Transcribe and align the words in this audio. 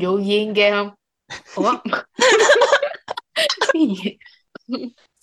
vô 0.00 0.16
duyên 0.16 0.52
ghê 0.52 0.70
không 0.70 0.90
ủa 1.56 1.74
cái 3.72 3.86
gì 3.86 4.16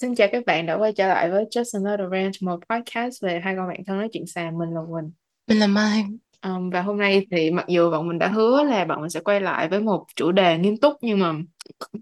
Xin 0.02 0.16
chào 0.16 0.28
các 0.32 0.46
bạn 0.46 0.66
đã 0.66 0.76
quay 0.76 0.94
trở 0.94 1.08
lại 1.08 1.30
với 1.30 1.46
Just 1.52 1.86
Another 1.86 2.12
Rant, 2.12 2.34
một 2.42 2.60
podcast 2.70 3.24
về 3.24 3.42
hai 3.44 3.56
con 3.58 3.68
bạn 3.68 3.84
thân 3.88 3.98
nói 3.98 4.10
chuyện 4.12 4.28
xàm. 4.28 4.58
Mình 4.58 4.70
là 4.70 4.82
Quỳnh. 4.92 5.12
Mình 5.48 5.60
là 5.60 5.68
Mai. 5.68 6.06
Um, 6.46 6.70
và 6.70 6.82
hôm 6.82 6.98
nay 6.98 7.26
thì 7.32 7.52
mặc 7.52 7.66
dù 7.68 7.92
bọn 7.92 8.08
mình 8.08 8.20
đã 8.20 8.28
hứa 8.28 8.64
là 8.64 8.86
bọn 8.86 9.02
mình 9.02 9.10
sẽ 9.10 9.20
quay 9.20 9.42
lại 9.42 9.70
với 9.70 9.80
một 9.80 10.06
chủ 10.16 10.32
đề 10.32 10.58
nghiêm 10.58 10.78
túc 10.78 10.94
nhưng 11.02 11.20
mà 11.20 11.34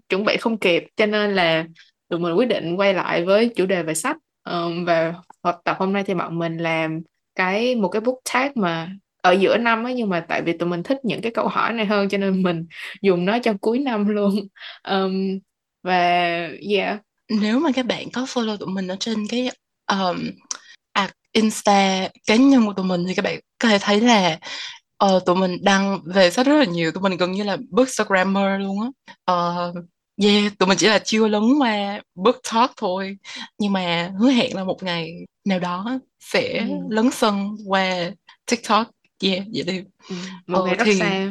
chuẩn 0.08 0.24
bị 0.24 0.36
không 0.36 0.58
kịp 0.58 0.84
cho 0.96 1.06
nên 1.06 1.34
là 1.34 1.66
tụi 2.08 2.20
mình 2.20 2.34
quyết 2.34 2.46
định 2.46 2.76
quay 2.76 2.94
lại 2.94 3.24
với 3.24 3.48
chủ 3.56 3.66
đề 3.66 3.82
về 3.82 3.94
sách. 3.94 4.16
Um, 4.50 4.84
và 4.84 5.14
tập 5.64 5.76
hôm 5.78 5.92
nay 5.92 6.04
thì 6.06 6.14
bọn 6.14 6.38
mình 6.38 6.56
làm 6.56 7.00
cái 7.34 7.74
một 7.74 7.88
cái 7.88 8.00
book 8.00 8.18
tag 8.32 8.52
mà 8.54 8.88
ở 9.24 9.32
giữa 9.32 9.56
năm 9.56 9.84
ấy 9.84 9.94
nhưng 9.94 10.08
mà 10.08 10.24
tại 10.28 10.42
vì 10.42 10.52
tụi 10.58 10.68
mình 10.68 10.82
thích 10.82 10.98
những 11.04 11.20
cái 11.20 11.32
câu 11.32 11.48
hỏi 11.48 11.72
này 11.72 11.86
hơn 11.86 12.08
cho 12.08 12.18
nên 12.18 12.42
mình 12.42 12.66
dùng 13.02 13.24
nó 13.24 13.38
cho 13.38 13.52
cuối 13.60 13.78
năm 13.78 14.08
luôn. 14.08 14.34
Um, 14.88 15.38
và 15.82 15.98
yeah. 16.70 17.00
Nếu 17.28 17.58
mà 17.58 17.70
các 17.74 17.86
bạn 17.86 18.10
có 18.12 18.24
follow 18.24 18.56
tụi 18.56 18.68
mình 18.68 18.88
ở 18.88 18.96
trên 19.00 19.26
cái 19.28 19.50
um, 19.86 20.30
à, 20.92 21.10
Insta 21.32 22.08
cá 22.26 22.36
nhân 22.36 22.66
của 22.66 22.72
tụi 22.72 22.84
mình 22.84 23.04
thì 23.08 23.14
các 23.14 23.22
bạn 23.24 23.40
có 23.58 23.68
thể 23.68 23.78
thấy 23.80 24.00
là 24.00 24.38
uh, 25.04 25.24
tụi 25.26 25.36
mình 25.36 25.56
đăng 25.62 26.00
về 26.04 26.30
sách 26.30 26.46
rất 26.46 26.58
là 26.58 26.64
nhiều. 26.64 26.92
Tụi 26.92 27.02
mình 27.02 27.16
gần 27.16 27.32
như 27.32 27.42
là 27.42 27.56
bookstagrammer 27.70 28.60
luôn 28.60 28.78
á. 28.80 28.88
Uh, 29.34 29.74
yeah 30.22 30.58
tụi 30.58 30.68
mình 30.68 30.78
chỉ 30.78 30.88
là 30.88 30.98
chưa 30.98 31.28
lấn 31.28 31.42
qua 31.58 32.00
book 32.14 32.36
talk 32.52 32.72
thôi. 32.76 33.16
Nhưng 33.58 33.72
mà 33.72 34.10
hứa 34.20 34.30
hẹn 34.30 34.56
là 34.56 34.64
một 34.64 34.82
ngày 34.82 35.12
nào 35.44 35.58
đó 35.58 35.98
sẽ 36.20 36.58
ừ. 36.58 36.74
lấn 36.90 37.10
sân 37.10 37.56
qua 37.66 38.10
tiktok 38.46 38.90
yeah 39.22 39.44
vậy 39.54 39.62
đi. 39.62 39.82
Ừ, 40.08 40.16
một 40.46 40.58
ờ, 40.58 40.66
ngày 40.66 40.74
rất 40.74 40.84
thì... 40.84 40.94
xa. 40.94 41.30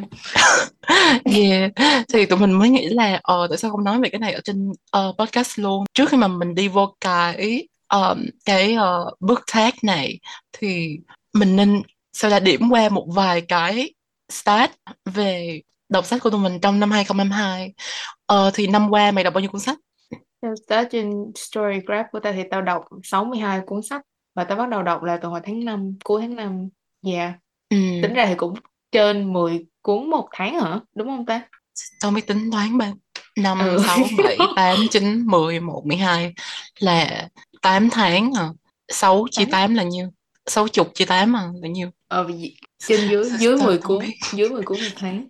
Yeah 1.24 1.72
thì 2.12 2.26
tụi 2.26 2.38
mình 2.38 2.52
mới 2.52 2.70
nghĩ 2.70 2.88
là 2.88 3.20
ờ 3.22 3.46
tại 3.48 3.58
sao 3.58 3.70
không 3.70 3.84
nói 3.84 4.00
về 4.00 4.08
cái 4.08 4.18
này 4.18 4.32
ở 4.32 4.40
trên 4.44 4.70
uh, 4.70 5.16
podcast 5.18 5.58
luôn? 5.58 5.84
Trước 5.94 6.08
khi 6.08 6.16
mà 6.16 6.28
mình 6.28 6.54
đi 6.54 6.68
vô 6.68 6.94
cái 7.00 7.68
um, 7.88 8.26
cái 8.44 8.76
uh, 8.76 9.20
bước 9.20 9.40
tag 9.54 9.72
này 9.82 10.18
thì 10.52 10.98
mình 11.32 11.56
nên 11.56 11.82
sao 12.12 12.30
là 12.30 12.40
điểm 12.40 12.70
qua 12.70 12.88
một 12.88 13.06
vài 13.14 13.40
cái 13.40 13.94
stat 14.28 14.70
về 15.04 15.60
đọc 15.88 16.04
sách 16.06 16.22
của 16.22 16.30
tụi 16.30 16.40
mình 16.40 16.60
trong 16.60 16.80
năm 16.80 16.90
2022 16.90 17.74
ờ, 18.26 18.50
thì 18.54 18.66
năm 18.66 18.90
qua 18.90 19.10
mày 19.10 19.24
đọc 19.24 19.34
bao 19.34 19.40
nhiêu 19.40 19.50
cuốn 19.50 19.60
sách? 19.60 19.78
Stat 20.66 20.88
trên 20.90 21.12
Storygraph 21.34 22.06
của 22.12 22.20
tao 22.20 22.32
thì 22.32 22.42
tao 22.50 22.62
đọc 22.62 22.84
62 23.02 23.60
cuốn 23.66 23.82
sách 23.82 24.02
và 24.34 24.44
tao 24.44 24.58
bắt 24.58 24.68
đầu 24.68 24.82
đọc 24.82 25.02
là 25.02 25.16
từ 25.16 25.28
hồi 25.28 25.40
tháng 25.44 25.64
5, 25.64 25.96
cuối 26.04 26.20
tháng 26.20 26.36
5 26.36 26.68
yeah 27.06 27.32
ừ. 27.68 27.76
tính 28.02 28.14
ra 28.14 28.26
thì 28.26 28.34
cũng 28.34 28.54
trên 28.92 29.32
10 29.32 29.66
cuốn 29.82 30.10
một 30.10 30.28
tháng 30.32 30.60
hả? 30.60 30.80
Đúng 30.94 31.08
không 31.08 31.26
ta? 31.26 31.42
Tao 32.00 32.10
mới 32.10 32.22
tính 32.22 32.50
toán 32.50 32.78
ba 32.78 32.92
năm 33.36 33.58
ừ. 33.58 33.82
sáu 33.86 33.98
bảy 34.24 34.38
tám 34.56 34.76
chín 34.90 35.26
mười 35.26 35.60
một 35.60 35.82
mười 35.86 35.96
hai 35.96 36.34
là 36.78 37.28
8 37.62 37.90
tháng 37.90 38.32
à. 38.36 38.48
Sáu 38.88 39.26
chia 39.30 39.44
tám. 39.44 39.74
là 39.74 39.82
nhiêu? 39.82 40.10
Sáu 40.46 40.68
chục 40.68 40.94
chia 40.94 41.04
tám 41.04 41.36
à 41.36 41.48
là 41.62 41.68
nhiêu? 41.68 41.90
Ờ 42.08 42.28
trên 42.86 43.10
dưới 43.10 43.30
dưới 43.38 43.56
mười 43.56 43.78
cuốn 43.78 44.04
dưới 44.32 44.48
mười 44.48 44.62
cuốn 44.62 44.78
một 44.80 44.94
tháng. 44.96 45.26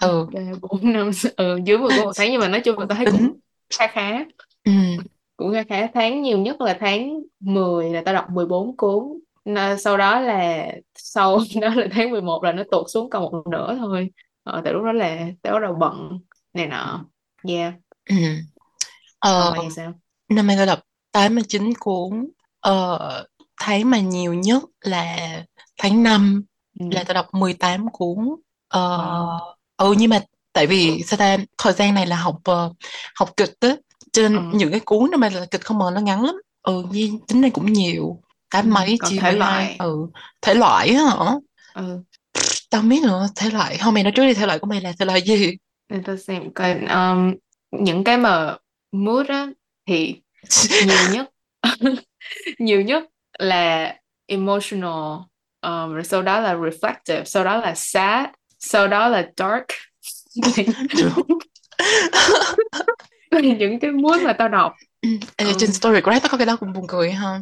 Ừ. 0.00 0.26
bốn 0.60 0.92
năm 0.92 1.10
ừ 1.36 1.60
dưới 1.64 1.78
mười 1.78 1.88
cuốn 1.88 2.04
một 2.04 2.12
tháng 2.16 2.30
nhưng 2.30 2.40
mà 2.40 2.48
nói 2.48 2.60
chung 2.60 2.78
là 2.78 2.86
tao 2.88 2.96
thấy 2.96 3.06
cũng 3.06 3.38
khá 3.78 3.86
khá. 3.86 4.24
Ừ. 4.64 4.72
cũng 5.36 5.52
khá 5.52 5.62
khá. 5.68 5.88
Tháng 5.94 6.22
nhiều 6.22 6.38
nhất 6.38 6.60
là 6.60 6.76
tháng 6.80 7.20
10 7.40 7.90
là 7.90 8.02
tao 8.04 8.14
đọc 8.14 8.30
14 8.30 8.76
cuốn 8.76 9.02
sau 9.78 9.96
đó 9.96 10.20
là 10.20 10.66
sau 10.94 11.38
đó 11.60 11.68
là 11.74 11.86
tháng 11.92 12.10
11 12.10 12.44
là 12.44 12.52
nó 12.52 12.62
tụt 12.70 12.86
xuống 12.90 13.10
còn 13.10 13.22
một 13.22 13.42
nửa 13.50 13.76
thôi. 13.78 14.10
Ờ, 14.42 14.60
tại 14.64 14.72
lúc 14.72 14.84
đó 14.84 14.92
là 14.92 15.26
tao 15.42 15.54
bắt 15.54 15.60
đầu 15.62 15.74
bận 15.74 16.18
này 16.54 16.66
nọ. 16.66 17.04
Yeah. 17.48 17.74
Ừ. 18.08 18.16
ờ, 19.18 19.52
ờ 19.56 19.62
sao? 19.76 19.92
năm 20.28 20.46
nay 20.46 20.56
tao 20.56 20.66
đọc 20.66 20.78
89 21.12 21.72
cuốn. 21.80 22.28
Ờ, 22.60 23.26
tháng 23.60 23.90
mà 23.90 24.00
nhiều 24.00 24.34
nhất 24.34 24.62
là 24.80 25.16
tháng 25.78 26.02
5 26.02 26.42
ừ. 26.80 26.86
là 26.90 27.04
tao 27.04 27.14
đọc 27.14 27.34
18 27.34 27.90
cuốn. 27.92 28.18
Ờ, 28.68 28.98
wow. 28.98 29.38
ừ 29.76 29.94
nhưng 29.98 30.10
mà 30.10 30.20
tại 30.52 30.66
vì 30.66 31.02
sao 31.02 31.16
ta? 31.16 31.36
Thời 31.58 31.72
gian 31.72 31.94
này 31.94 32.06
là 32.06 32.16
học 32.16 32.36
uh, 32.50 32.76
học 33.14 33.30
kịch 33.36 33.54
á 33.60 33.76
cho 34.12 34.22
nên 34.22 34.36
ừ. 34.36 34.58
những 34.58 34.70
cái 34.70 34.80
cuốn 34.80 35.10
mà 35.18 35.28
là 35.28 35.46
kịch 35.50 35.64
không 35.64 35.78
mà 35.78 35.84
nó 35.94 36.00
ngắn 36.00 36.24
lắm. 36.24 36.34
Ừ 36.62 36.82
nhiên 36.90 37.18
tính 37.28 37.40
này 37.40 37.50
cũng 37.50 37.72
nhiều 37.72 38.20
tám 38.62 38.70
mấy 38.70 38.96
còn 39.00 39.12
thể 39.20 39.32
loại. 39.32 39.76
ừ. 39.78 39.96
Thể 40.42 40.54
loại 40.54 40.94
hả? 40.94 41.32
Ừ. 41.74 42.02
Tao 42.70 42.82
biết 42.82 43.02
nữa 43.02 43.28
thể 43.36 43.50
loại. 43.50 43.78
Không 43.78 43.94
mày 43.94 44.02
nói 44.02 44.12
trước 44.16 44.26
đi 44.26 44.34
thể 44.34 44.46
loại 44.46 44.58
của 44.58 44.66
mày 44.66 44.80
là 44.80 44.92
thể 44.98 45.04
loại 45.04 45.22
gì? 45.22 45.56
Để 45.88 45.98
tao 46.04 46.16
xem 46.16 46.52
coi 46.54 46.72
um, 46.72 47.34
những 47.70 48.04
cái 48.04 48.18
mà 48.18 48.56
mood 48.92 49.26
á 49.28 49.46
thì 49.86 50.20
nhiều 50.86 50.96
nhất 51.12 51.30
nhiều 52.58 52.80
nhất 52.80 53.04
là 53.38 53.96
emotional 54.26 55.18
um, 55.62 55.92
rồi 55.94 56.04
sau 56.04 56.22
đó 56.22 56.40
là 56.40 56.54
reflective 56.54 57.24
sau 57.24 57.44
đó 57.44 57.56
là 57.56 57.74
sad 57.74 58.26
sau 58.58 58.88
đó 58.88 59.08
là 59.08 59.30
dark. 59.36 59.66
Những 63.42 63.80
cái 63.80 63.90
mood 63.90 64.22
mà 64.22 64.32
tao 64.32 64.48
đọc. 64.48 64.72
Ê, 65.36 65.46
trên 65.58 65.72
story 65.72 66.00
của 66.00 66.10
tao 66.10 66.28
có 66.30 66.38
cái 66.38 66.46
đó 66.46 66.56
cũng 66.56 66.72
buồn 66.72 66.84
cười 66.88 67.12
ha 67.12 67.40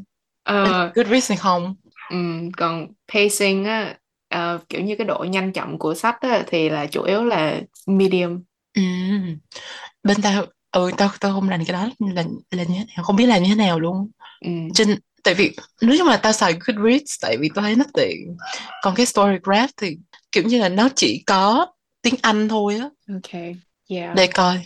uh, 0.50 0.94
good 0.94 1.06
reason 1.06 1.38
không? 1.38 1.74
um, 2.10 2.50
còn 2.56 2.86
pacing 3.12 3.64
á 3.64 3.96
uh, 4.34 4.68
kiểu 4.68 4.80
như 4.80 4.96
cái 4.96 5.06
độ 5.06 5.24
nhanh 5.28 5.52
chậm 5.52 5.78
của 5.78 5.94
sách 5.94 6.20
á, 6.20 6.44
thì 6.46 6.68
là 6.68 6.86
chủ 6.86 7.02
yếu 7.02 7.24
là 7.24 7.60
medium. 7.86 8.42
Ừ. 8.74 8.82
bên 10.02 10.22
tao 10.22 10.46
ừ 10.72 10.90
tao 10.96 11.10
tao 11.20 11.32
không 11.32 11.48
làm 11.48 11.64
cái 11.64 11.72
đó 11.72 11.88
là 11.98 12.24
là 12.50 12.62
như 12.62 12.74
thế 12.78 12.84
nào 12.96 13.04
không 13.04 13.16
biết 13.16 13.26
làm 13.26 13.42
như 13.42 13.48
thế 13.48 13.54
nào 13.54 13.80
luôn. 13.80 14.10
Ừ. 14.44 14.50
trên 14.74 14.98
tại 15.24 15.34
vì 15.34 15.56
nói 15.82 15.98
chung 15.98 16.08
là 16.08 16.16
tao 16.16 16.32
xài 16.32 16.52
Goodreads 16.52 17.14
tại 17.20 17.36
vì 17.40 17.48
tao 17.54 17.62
thấy 17.62 17.76
nó 17.76 17.84
tiện. 17.94 18.36
Còn 18.82 18.94
cái 18.94 19.06
Storygraph 19.06 19.70
thì 19.76 19.96
kiểu 20.32 20.42
như 20.44 20.58
là 20.60 20.68
nó 20.68 20.88
chỉ 20.96 21.22
có 21.26 21.66
tiếng 22.02 22.14
Anh 22.22 22.48
thôi 22.48 22.76
á. 22.80 22.88
Ok 23.14 23.42
yeah. 23.88 24.14
Để 24.14 24.26
coi 24.26 24.60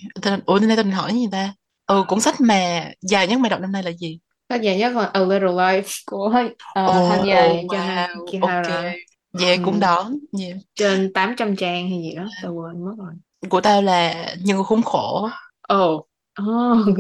ủa 0.47 0.59
nên 0.59 0.77
tao 0.77 0.85
hỏi 0.85 1.13
gì 1.13 1.27
ta? 1.33 1.55
Ừ 1.87 2.05
cuốn 2.09 2.21
sách 2.21 2.41
mà 2.41 2.91
dài 3.03 3.27
nhất 3.27 3.41
mày 3.41 3.51
đọc 3.51 3.61
năm 3.61 3.73
nay 3.73 3.83
là 3.83 3.91
gì 3.91 4.19
dài 4.57 4.79
nhất 4.79 4.97
là 4.97 5.05
A 5.05 5.21
Little 5.21 5.49
Life 5.49 6.03
của 6.07 6.27
uh, 6.27 6.89
oh, 6.89 7.11
Hanya 7.11 7.47
oh, 7.47 7.65
wow. 7.71 8.27
Kihara 8.31 8.77
okay. 8.77 8.97
Yeah, 9.41 9.59
ừ. 9.59 9.65
cũng 9.65 9.81
đó 9.81 10.11
yeah. 10.41 10.57
trên 10.75 11.13
800 11.13 11.57
trang 11.57 11.91
hay 11.91 11.99
gì 12.03 12.15
đó 12.15 12.27
tao 12.43 12.55
quên 12.55 12.85
mất 12.85 12.95
rồi 12.99 13.13
của 13.49 13.61
tao 13.61 13.83
là 13.83 14.35
Nhân 14.45 14.65
khốn 14.65 14.83
khổ 14.83 15.29
ồ 15.69 15.95
oh. 15.95 16.07
oh. 16.49 16.99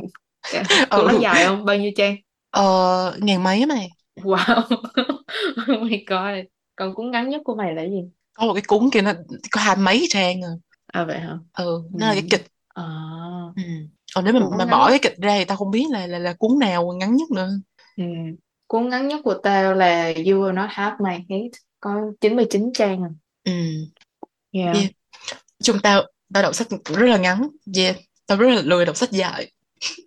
ừ. 0.91 1.09
nó 1.13 1.19
dài 1.21 1.47
không 1.47 1.65
bao 1.65 1.77
nhiêu 1.77 1.91
trang 1.97 2.17
ờ 2.51 3.17
ngàn 3.21 3.43
mấy 3.43 3.67
mày 3.67 3.89
wow 4.17 4.63
oh 5.77 5.83
my 5.83 6.05
god 6.07 6.47
còn 6.77 6.95
cuốn 6.95 7.11
ngắn 7.11 7.29
nhất 7.29 7.43
của 7.45 7.55
mày 7.55 7.75
là 7.75 7.83
gì 7.83 8.05
có 8.35 8.47
một 8.47 8.55
cái 8.55 8.63
cuốn 8.67 8.91
kia 8.93 9.03
nó 9.03 9.13
có 9.51 9.61
hai 9.61 9.77
mấy 9.77 10.07
trang 10.11 10.41
à 10.43 10.51
à 10.93 11.05
vậy 11.05 11.19
hả 11.19 11.39
ừ 11.53 11.83
nó 11.93 12.07
là 12.07 12.13
cái 12.13 12.25
kịch 12.31 12.47
à 12.75 12.85
ừ. 13.57 13.63
Còn 14.15 14.25
nếu 14.25 14.35
mà 14.35 14.41
mà 14.59 14.67
bỏ 14.67 14.91
cái 14.91 14.99
kịch 14.99 15.17
ra 15.23 15.39
thì 15.39 15.45
tao 15.45 15.57
không 15.57 15.71
biết 15.71 15.85
là 15.91 16.07
là, 16.07 16.19
là 16.19 16.33
cuốn 16.33 16.59
nào 16.59 16.93
ngắn 16.93 17.17
nhất 17.17 17.31
nữa 17.31 17.51
ừ. 17.97 18.05
cuốn 18.67 18.89
ngắn 18.89 19.09
nhất 19.09 19.21
của 19.25 19.35
tao 19.43 19.75
là 19.75 20.07
You 20.07 20.15
Will 20.15 20.55
Not 20.55 20.69
Have 20.71 20.97
My 21.01 21.11
Hate 21.11 21.59
có 21.81 22.01
99 22.21 22.71
trang 22.75 23.03
à 23.03 23.11
ừ 23.45 23.53
yeah. 24.53 24.77
yeah. 24.77 24.91
chung 25.63 25.79
tao 25.83 26.03
tao 26.35 26.43
đọc 26.43 26.55
sách 26.55 26.69
rất 26.85 27.07
là 27.07 27.17
ngắn 27.17 27.49
yeah 27.77 27.97
tao 28.27 28.39
rất 28.39 28.49
là 28.49 28.63
lười 28.65 28.87
đọc 28.87 28.97
sách 28.97 29.11
dài 29.11 29.53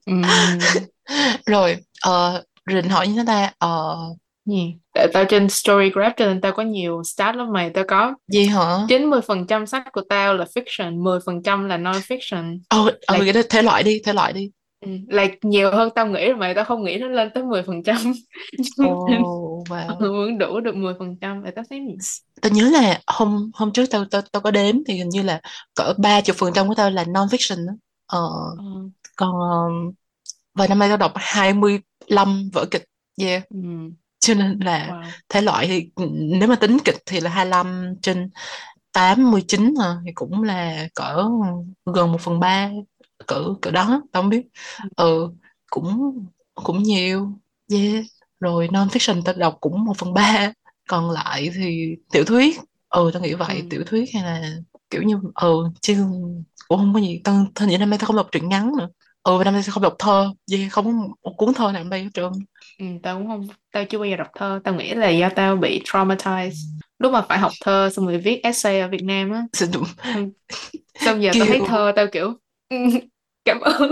ừ. 0.05 0.13
rồi 1.45 1.77
uh, 2.09 2.43
Rình 2.65 2.89
hỏi 2.89 3.07
như 3.07 3.15
thế 3.17 3.23
ta 3.27 3.53
uh, 3.65 4.17
gì 4.45 4.75
tại 4.93 5.07
tao 5.13 5.25
trên 5.25 5.49
Storygraph 5.49 6.17
cho 6.17 6.25
nên 6.25 6.41
tao 6.41 6.51
có 6.51 6.63
nhiều 6.63 7.03
stat 7.03 7.35
lắm 7.35 7.47
mày 7.53 7.69
tao 7.69 7.83
có 7.87 8.15
gì 8.27 8.45
hả 8.45 8.85
90% 8.87 9.65
sách 9.65 9.83
của 9.93 10.01
tao 10.09 10.33
là 10.33 10.45
fiction 10.55 11.19
10% 11.43 11.67
là 11.67 11.77
non 11.77 11.95
fiction 12.07 12.59
ồ 12.69 12.81
oh, 12.81 12.93
là... 13.07 13.19
cái 13.19 13.33
đó 13.33 13.41
thể 13.49 13.61
loại 13.61 13.83
đi 13.83 14.01
thể 14.05 14.13
loại 14.13 14.33
đi 14.33 14.51
ừ, 14.85 14.91
là 15.07 15.27
nhiều 15.41 15.71
hơn 15.71 15.89
tao 15.95 16.07
nghĩ 16.07 16.27
rồi 16.27 16.37
mày 16.37 16.53
tao 16.53 16.65
không 16.65 16.83
nghĩ 16.83 16.97
nó 16.97 17.07
lên 17.07 17.29
tới 17.33 17.43
10% 17.43 18.13
oh, 18.87 19.09
wow. 19.69 20.11
muốn 20.11 20.37
đủ 20.37 20.59
được 20.59 20.75
10% 20.75 21.43
để 21.43 21.51
tao 21.51 21.65
thấy 21.69 21.79
gì 21.79 21.95
tao 22.41 22.51
nhớ 22.51 22.69
là 22.73 22.99
hôm 23.07 23.51
hôm 23.53 23.71
trước 23.71 23.85
tao 23.91 24.05
tao 24.11 24.21
tao 24.31 24.41
có 24.41 24.51
đếm 24.51 24.75
thì 24.87 24.93
hình 24.93 25.09
như 25.09 25.23
là 25.23 25.41
cỡ 25.75 25.93
ba 25.97 26.21
chục 26.21 26.35
phần 26.35 26.53
trăm 26.53 26.67
của 26.67 26.75
tao 26.75 26.89
là 26.89 27.03
non 27.03 27.27
fiction 27.27 27.67
đó. 27.67 27.73
Ờ, 28.05 28.29
ừ. 28.57 28.89
còn 29.15 29.31
um, 29.31 29.93
và 30.53 30.67
năm 30.67 30.79
nay 30.79 30.89
tao 30.89 30.97
đọc 30.97 31.11
25 31.15 32.49
vở 32.53 32.65
kịch 32.71 32.83
yeah 33.19 33.49
ừ. 33.49 33.59
Cho 34.21 34.33
nên 34.33 34.59
là 34.59 34.87
wow. 34.87 35.03
thể 35.29 35.41
loại 35.41 35.67
thì 35.67 35.89
nếu 36.11 36.49
mà 36.49 36.55
tính 36.55 36.77
kịch 36.85 36.97
thì 37.05 37.19
là 37.19 37.29
25 37.29 37.95
trên 38.01 38.29
89 38.93 39.73
à, 39.81 39.95
thì 40.05 40.11
cũng 40.15 40.43
là 40.43 40.87
cỡ 40.95 41.23
gần 41.85 42.11
một 42.11 42.21
phần 42.21 42.39
ba 42.39 42.69
cỡ 43.27 43.43
cỡ 43.61 43.71
đó 43.71 44.01
tao 44.11 44.23
không 44.23 44.29
biết 44.29 44.47
ừ. 44.79 44.89
ừ 44.95 45.31
cũng 45.69 46.17
cũng 46.55 46.83
nhiều 46.83 47.39
yeah 47.71 48.05
rồi 48.39 48.69
non 48.71 48.87
fiction 48.87 49.21
tao 49.25 49.35
đọc 49.35 49.57
cũng 49.61 49.85
một 49.85 49.97
phần 49.97 50.13
ba 50.13 50.53
còn 50.89 51.11
lại 51.11 51.51
thì 51.55 51.95
tiểu 52.11 52.25
thuyết 52.25 52.59
ừ 52.89 53.11
tao 53.13 53.23
nghĩ 53.23 53.33
vậy 53.33 53.55
ừ. 53.55 53.67
tiểu 53.69 53.83
thuyết 53.87 54.09
hay 54.13 54.23
là 54.23 54.51
kiểu 54.89 55.01
như 55.03 55.15
ừ 55.35 55.69
chứ 55.81 55.95
cũng 56.67 56.79
không 56.79 56.93
có 56.93 56.99
gì 56.99 57.21
tao 57.23 57.45
hình 57.59 57.69
như 57.69 57.77
năm 57.77 57.89
nay 57.89 57.99
tao 57.99 58.07
không 58.07 58.15
đọc 58.15 58.29
truyện 58.31 58.49
ngắn 58.49 58.71
nữa 58.77 58.89
ừ 59.23 59.37
và 59.37 59.43
năm 59.43 59.53
nay 59.53 59.63
tao 59.65 59.71
không 59.73 59.83
đọc 59.83 59.95
thơ 59.99 60.33
gì 60.47 60.69
không 60.69 60.85
có 60.85 60.91
một 61.23 61.33
cuốn 61.37 61.53
thơ 61.53 61.71
nào 61.71 61.83
đây 61.83 62.03
hết 62.03 62.09
trơn. 62.13 62.31
Ừ, 62.79 62.85
tao 63.03 63.17
cũng 63.17 63.27
không 63.27 63.47
tao 63.71 63.85
chưa 63.85 63.97
bao 63.97 64.05
giờ 64.05 64.15
đọc 64.15 64.27
thơ. 64.35 64.59
Tao 64.63 64.75
nghĩ 64.75 64.93
là 64.93 65.09
do 65.09 65.29
tao 65.35 65.55
bị 65.55 65.81
traumatized. 65.85 66.51
Lúc 66.99 67.11
mà 67.13 67.21
phải 67.21 67.37
học 67.39 67.51
thơ 67.65 67.89
xong 67.95 68.05
rồi 68.07 68.17
viết 68.17 68.39
essay 68.43 68.79
ở 68.79 68.87
Việt 68.87 69.03
Nam 69.03 69.31
á. 69.31 69.43
Đúng. 69.73 69.83
xong 70.99 71.23
giờ 71.23 71.31
tao 71.39 71.45
thấy 71.47 71.57
Kiểu- 71.57 71.65
thơ 71.67 71.91
tao 71.95 72.05
kiểu 72.11 72.33
"Ừ, 72.69 72.77
cảm 73.45 73.59
ơn. 73.61 73.91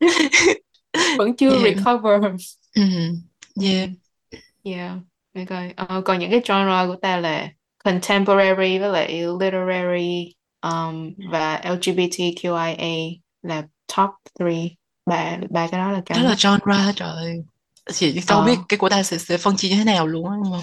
Vẫn 1.18 1.36
chưa 1.36 1.50
Yeah. 1.50 1.62
recover. 1.62 2.22
Ừ 2.74 2.82
yeah. 3.62 3.88
Yeah 4.62 4.92
để 5.34 5.44
coi. 5.44 5.72
Ờ, 5.76 6.02
còn 6.04 6.18
những 6.18 6.30
cái 6.30 6.40
genre 6.48 6.86
của 6.86 6.96
tao 7.02 7.20
là 7.20 7.48
contemporary 7.84 8.78
với 8.78 8.88
lại 8.90 9.22
literary 9.40 10.34
um, 10.62 11.10
và 11.32 11.60
LGBTQIA 11.64 13.16
là 13.42 13.62
top 13.96 14.10
3 14.38 14.46
ba 15.06 15.38
ba 15.50 15.66
cái 15.70 15.80
đó 15.80 15.92
là 15.92 16.02
cao 16.06 16.18
đó 16.18 16.24
là 16.28 16.34
genre 16.38 16.92
trời 16.96 17.42
chị 17.92 18.20
tao 18.26 18.38
Ờ. 18.40 18.46
biết 18.46 18.56
cái 18.68 18.78
của 18.78 18.88
tao 18.88 19.02
sẽ, 19.02 19.18
sẽ 19.18 19.38
phân 19.38 19.56
chia 19.56 19.68
như 19.68 19.76
thế 19.76 19.84
nào 19.84 20.06
luôn 20.06 20.30
á 20.30 20.36
nhưng 20.42 20.52
mà 20.52 20.58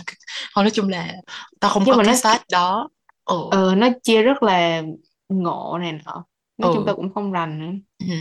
thôi 0.56 0.64
nói 0.64 0.72
chung 0.72 0.90
là 0.90 1.14
tao 1.60 1.72
không 1.72 1.84
Nhưng 1.86 1.92
có 1.94 1.98
mà 1.98 2.04
cái 2.04 2.14
nó- 2.14 2.20
sát 2.20 2.42
đó 2.52 2.90
ừ. 3.26 3.36
ờ 3.52 3.76
nó 3.76 3.88
chia 4.04 4.22
rất 4.24 4.44
là 4.44 4.82
ngộ 5.30 5.78
này 5.82 5.92
nọ 6.06 6.26
nói 6.58 6.70
Ừ. 6.72 6.74
chung 6.74 6.86
tao 6.86 6.96
cũng 6.96 7.14
không 7.14 7.32
rành 7.32 7.60
nữa 7.60 7.78
ừ 8.00 8.16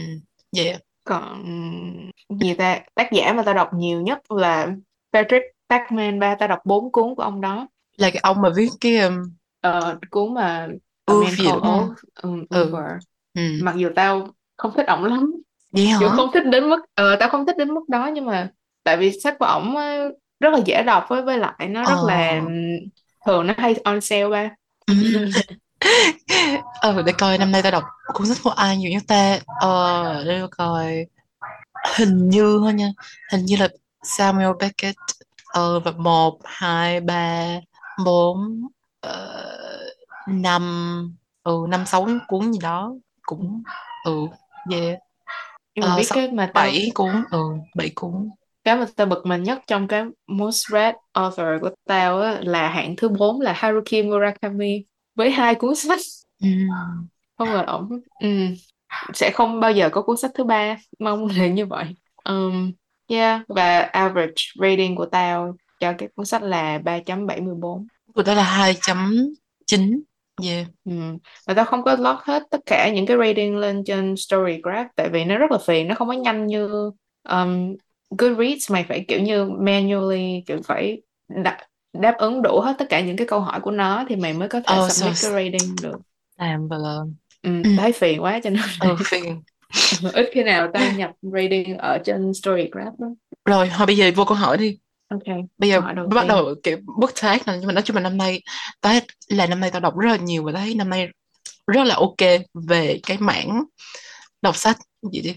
yeah 0.56 0.80
còn 1.04 1.44
gì 2.40 2.54
ta 2.54 2.80
tác 2.94 3.08
giả 3.12 3.32
mà 3.32 3.42
tao 3.42 3.54
đọc 3.54 3.70
nhiều 3.74 4.00
nhất 4.02 4.30
là 4.32 4.68
Patrick 5.12 5.44
Bachman 5.68 6.18
ba 6.20 6.34
tao 6.34 6.48
đọc 6.48 6.58
bốn 6.64 6.92
cuốn 6.92 7.14
của 7.16 7.22
ông 7.22 7.40
đó 7.40 7.68
là 7.96 8.10
cái 8.10 8.20
ông 8.22 8.42
mà 8.42 8.48
viết 8.56 8.68
cái 8.80 8.96
um, 8.98 9.14
Ờ, 9.60 9.98
cuốn 10.10 10.34
mà 10.34 10.68
Man 11.06 11.34
Called 11.44 11.62
um, 12.22 12.44
Ừ. 12.50 12.64
Uber. 12.64 12.84
ừ. 13.34 13.42
mặc 13.62 13.74
dù 13.76 13.88
tao 13.96 14.28
không 14.56 14.72
thích 14.76 14.86
ổng 14.86 15.04
lắm. 15.04 15.32
Vậy 15.72 15.88
kiểu 16.00 16.08
không 16.08 16.30
thích 16.34 16.42
đến 16.46 16.70
mức 16.70 16.80
ờ, 16.94 17.16
tao 17.20 17.28
không 17.28 17.46
thích 17.46 17.56
đến 17.58 17.74
mức 17.74 17.88
đó 17.88 18.06
nhưng 18.06 18.26
mà 18.26 18.48
tại 18.84 18.96
vì 18.96 19.20
sách 19.20 19.36
của 19.38 19.44
ổng 19.46 19.76
á, 19.76 20.04
rất 20.40 20.50
là 20.52 20.58
dễ 20.64 20.82
đọc 20.82 21.06
với 21.08 21.22
với 21.22 21.38
lại 21.38 21.68
nó 21.68 21.84
rất 21.84 21.94
Ờ. 21.96 22.08
là 22.08 22.42
thường 23.26 23.46
nó 23.46 23.54
hay 23.56 23.74
on 23.84 24.00
sale 24.00 24.28
ba. 24.28 24.50
Ừ 26.82 27.02
để 27.06 27.12
coi 27.18 27.38
năm 27.38 27.52
nay 27.52 27.62
tao 27.62 27.72
đọc 27.72 27.84
cuốn 28.14 28.26
sách 28.26 28.36
của 28.42 28.50
ai 28.50 28.76
nhiều 28.76 28.90
nhất 28.90 29.02
ta. 29.08 29.38
Ờ 29.60 30.24
để 30.26 30.40
coi. 30.50 31.06
Hình 31.96 32.28
như 32.28 32.58
thôi 32.62 32.72
nha. 32.74 32.88
Hình 33.32 33.44
như 33.44 33.56
là 33.56 33.68
Samuel 34.02 34.50
Beckett. 34.60 34.96
Ờ 35.52 35.80
và 35.80 35.90
một 35.90 36.38
hai 36.44 37.00
ba 37.00 37.46
bốn 38.04 38.60
ờ, 39.00 39.42
năm. 40.28 40.62
Ừ 41.42 41.56
năm 41.68 41.86
sáu 41.86 42.08
cuốn 42.28 42.52
gì 42.52 42.58
đó 42.62 42.92
cũng 43.22 43.62
ừ 44.04 44.26
yeah 44.70 44.98
nhưng 45.74 45.84
mà 45.84 45.90
Ờ, 45.90 45.96
biết 45.96 46.04
cái 46.14 46.32
mà 46.32 46.50
tao 46.54 46.64
bảy 46.64 46.90
cuốn 46.94 47.24
ừ 47.30 47.38
bảy 47.76 47.90
cuốn. 47.94 48.30
Cái 48.64 48.76
mà 48.76 48.86
tao 48.96 49.06
bực 49.06 49.26
mình 49.26 49.42
nhất 49.42 49.58
trong 49.66 49.88
cái 49.88 50.04
most 50.26 50.68
read 50.72 50.94
author 51.12 51.46
của 51.60 51.70
tao 51.84 52.20
á, 52.20 52.40
là 52.42 52.68
hạng 52.68 52.96
thứ 52.96 53.08
4 53.08 53.40
là 53.40 53.52
Haruki 53.52 54.04
Murakami 54.04 54.84
với 55.14 55.30
hai 55.30 55.54
cuốn 55.54 55.74
sách. 55.74 55.98
Ừ. 56.40 56.48
không 57.38 57.48
ngờ 57.48 57.64
ổng 57.66 57.88
ừm, 58.20 58.54
sẽ 59.14 59.30
không 59.30 59.60
bao 59.60 59.72
giờ 59.72 59.88
có 59.92 60.02
cuốn 60.02 60.16
sách 60.16 60.30
thứ 60.34 60.44
ba. 60.44 60.76
Mong 60.98 61.26
là 61.36 61.46
như 61.46 61.66
vậy. 61.66 61.84
Um, 62.24 62.72
yeah 63.08 63.42
và 63.48 63.80
average 63.80 64.42
rating 64.60 64.96
của 64.96 65.06
tao 65.06 65.56
cho 65.80 65.92
cái 65.98 66.08
cuốn 66.16 66.26
sách 66.26 66.42
là 66.42 66.78
3.74 66.78 67.86
của 68.14 68.22
đó 68.22 68.34
là 68.34 68.42
hai 68.42 68.76
chấm 68.82 69.16
chín 69.66 70.02
yeah. 70.42 70.66
Ừm, 70.84 71.18
Và 71.46 71.54
tao 71.54 71.64
không 71.64 71.82
có 71.84 71.96
log 71.96 72.16
hết 72.22 72.42
tất 72.50 72.58
cả 72.66 72.90
những 72.94 73.06
cái 73.06 73.16
rating 73.16 73.56
lên 73.56 73.82
trên 73.86 74.16
Storygraph 74.16 74.86
tại 74.96 75.08
vì 75.08 75.24
nó 75.24 75.38
rất 75.38 75.50
là 75.50 75.58
phiền 75.66 75.88
nó 75.88 75.94
không 75.94 76.08
có 76.08 76.14
nhanh 76.14 76.46
như 76.46 76.90
um, 77.28 77.76
Goodreads 78.18 78.70
mày 78.72 78.84
phải 78.88 79.04
kiểu 79.08 79.20
như 79.20 79.44
manually 79.44 80.42
kiểu 80.46 80.58
phải 80.64 81.02
đáp, 81.28 81.58
đáp 81.92 82.14
ứng 82.18 82.42
đủ 82.42 82.60
hết 82.60 82.74
tất 82.78 82.86
cả 82.88 83.00
những 83.00 83.16
cái 83.16 83.26
câu 83.26 83.40
hỏi 83.40 83.60
của 83.60 83.70
nó 83.70 84.04
thì 84.08 84.16
mày 84.16 84.32
mới 84.32 84.48
có 84.48 84.60
thể 84.60 84.66
Ờ, 84.76 84.88
submit 84.88 85.14
sao- 85.14 85.14
cái 85.22 85.30
rating 85.30 85.80
được. 85.82 85.96
Làm 86.36 86.68
và 86.68 86.76
là 86.78 86.96
Ừm, 87.42 87.62
Ừ. 87.64 87.70
thấy 87.76 87.92
phiền 87.92 88.22
quá 88.22 88.40
cho 88.44 88.50
nên 88.50 88.60
ừ 88.80 88.96
phiền. 89.04 89.42
ít 90.14 90.30
khi 90.32 90.42
nào 90.42 90.68
tao 90.72 90.82
nhập 90.90 91.10
rating 91.22 91.78
ở 91.78 91.98
trên 92.04 92.34
Storygraph 92.34 92.98
đó. 92.98 93.06
rồi 93.44 93.70
thôi 93.76 93.86
bây 93.86 93.96
giờ 93.96 94.10
vô 94.16 94.24
câu 94.24 94.36
hỏi 94.36 94.58
đi 94.58 94.78
Ok, 95.08 95.36
bây 95.58 95.70
giờ 95.70 95.80
bắt 95.80 95.94
tiên. 96.10 96.28
đầu 96.28 96.54
kiểu 96.62 96.78
bước 96.98 97.12
thác 97.16 97.46
này 97.46 97.56
nhưng 97.58 97.66
mà 97.66 97.72
nói 97.72 97.82
chung 97.82 97.96
là 97.96 98.02
năm 98.02 98.16
nay 98.16 98.42
tao 98.80 98.94
là 99.28 99.46
năm 99.46 99.60
nay 99.60 99.70
tao 99.70 99.80
đọc 99.80 99.98
rất 99.98 100.10
là 100.10 100.16
nhiều 100.16 100.44
và 100.44 100.52
thấy 100.52 100.74
năm 100.74 100.90
nay 100.90 101.08
rất 101.66 101.84
là 101.84 101.94
ok 101.94 102.42
về 102.68 103.00
cái 103.06 103.18
mảng 103.20 103.64
đọc 104.42 104.56
sách. 104.56 104.76
Gì 105.12 105.20
đi. 105.20 105.34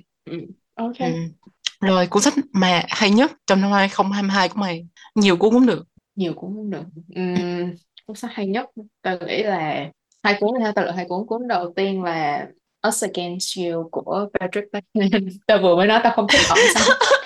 Ok. 0.75 0.99
ừ. 0.99 1.87
rồi 1.87 2.07
cuốn 2.07 2.21
sách 2.21 2.33
mà 2.53 2.83
hay 2.89 3.09
nhất 3.09 3.31
trong 3.47 3.61
năm 3.61 3.71
2022 3.71 4.49
của 4.49 4.59
mày? 4.59 4.87
Nhiều 5.15 5.37
cuốn 5.37 5.51
cũng 5.51 5.65
được. 5.65 5.83
Nhiều 6.15 6.33
cuốn 6.33 6.55
cũng 6.55 6.69
được. 6.69 6.83
Ừm, 7.15 7.73
cuốn 8.05 8.15
sách 8.15 8.31
hay 8.33 8.47
nhất. 8.47 8.69
Tao 9.01 9.17
nghĩ 9.27 9.43
là 9.43 9.89
hai 10.23 10.37
cuốn 10.39 10.61
ha 10.61 10.71
tao 10.71 10.85
lựa 10.85 10.91
hai 10.91 11.05
cuốn. 11.09 11.27
Cuốn 11.27 11.47
đầu 11.47 11.73
tiên 11.75 12.03
là 12.03 12.47
Us 12.87 13.03
Against 13.03 13.57
You 13.57 13.89
của 13.91 14.29
Patrick 14.39 14.71
Bachman 14.71 15.29
tao 15.47 15.57
vừa 15.61 15.75
mới 15.75 15.87
nói 15.87 15.99
tao 16.03 16.13
không 16.15 16.27
thích 16.27 16.41
ổng 16.49 16.57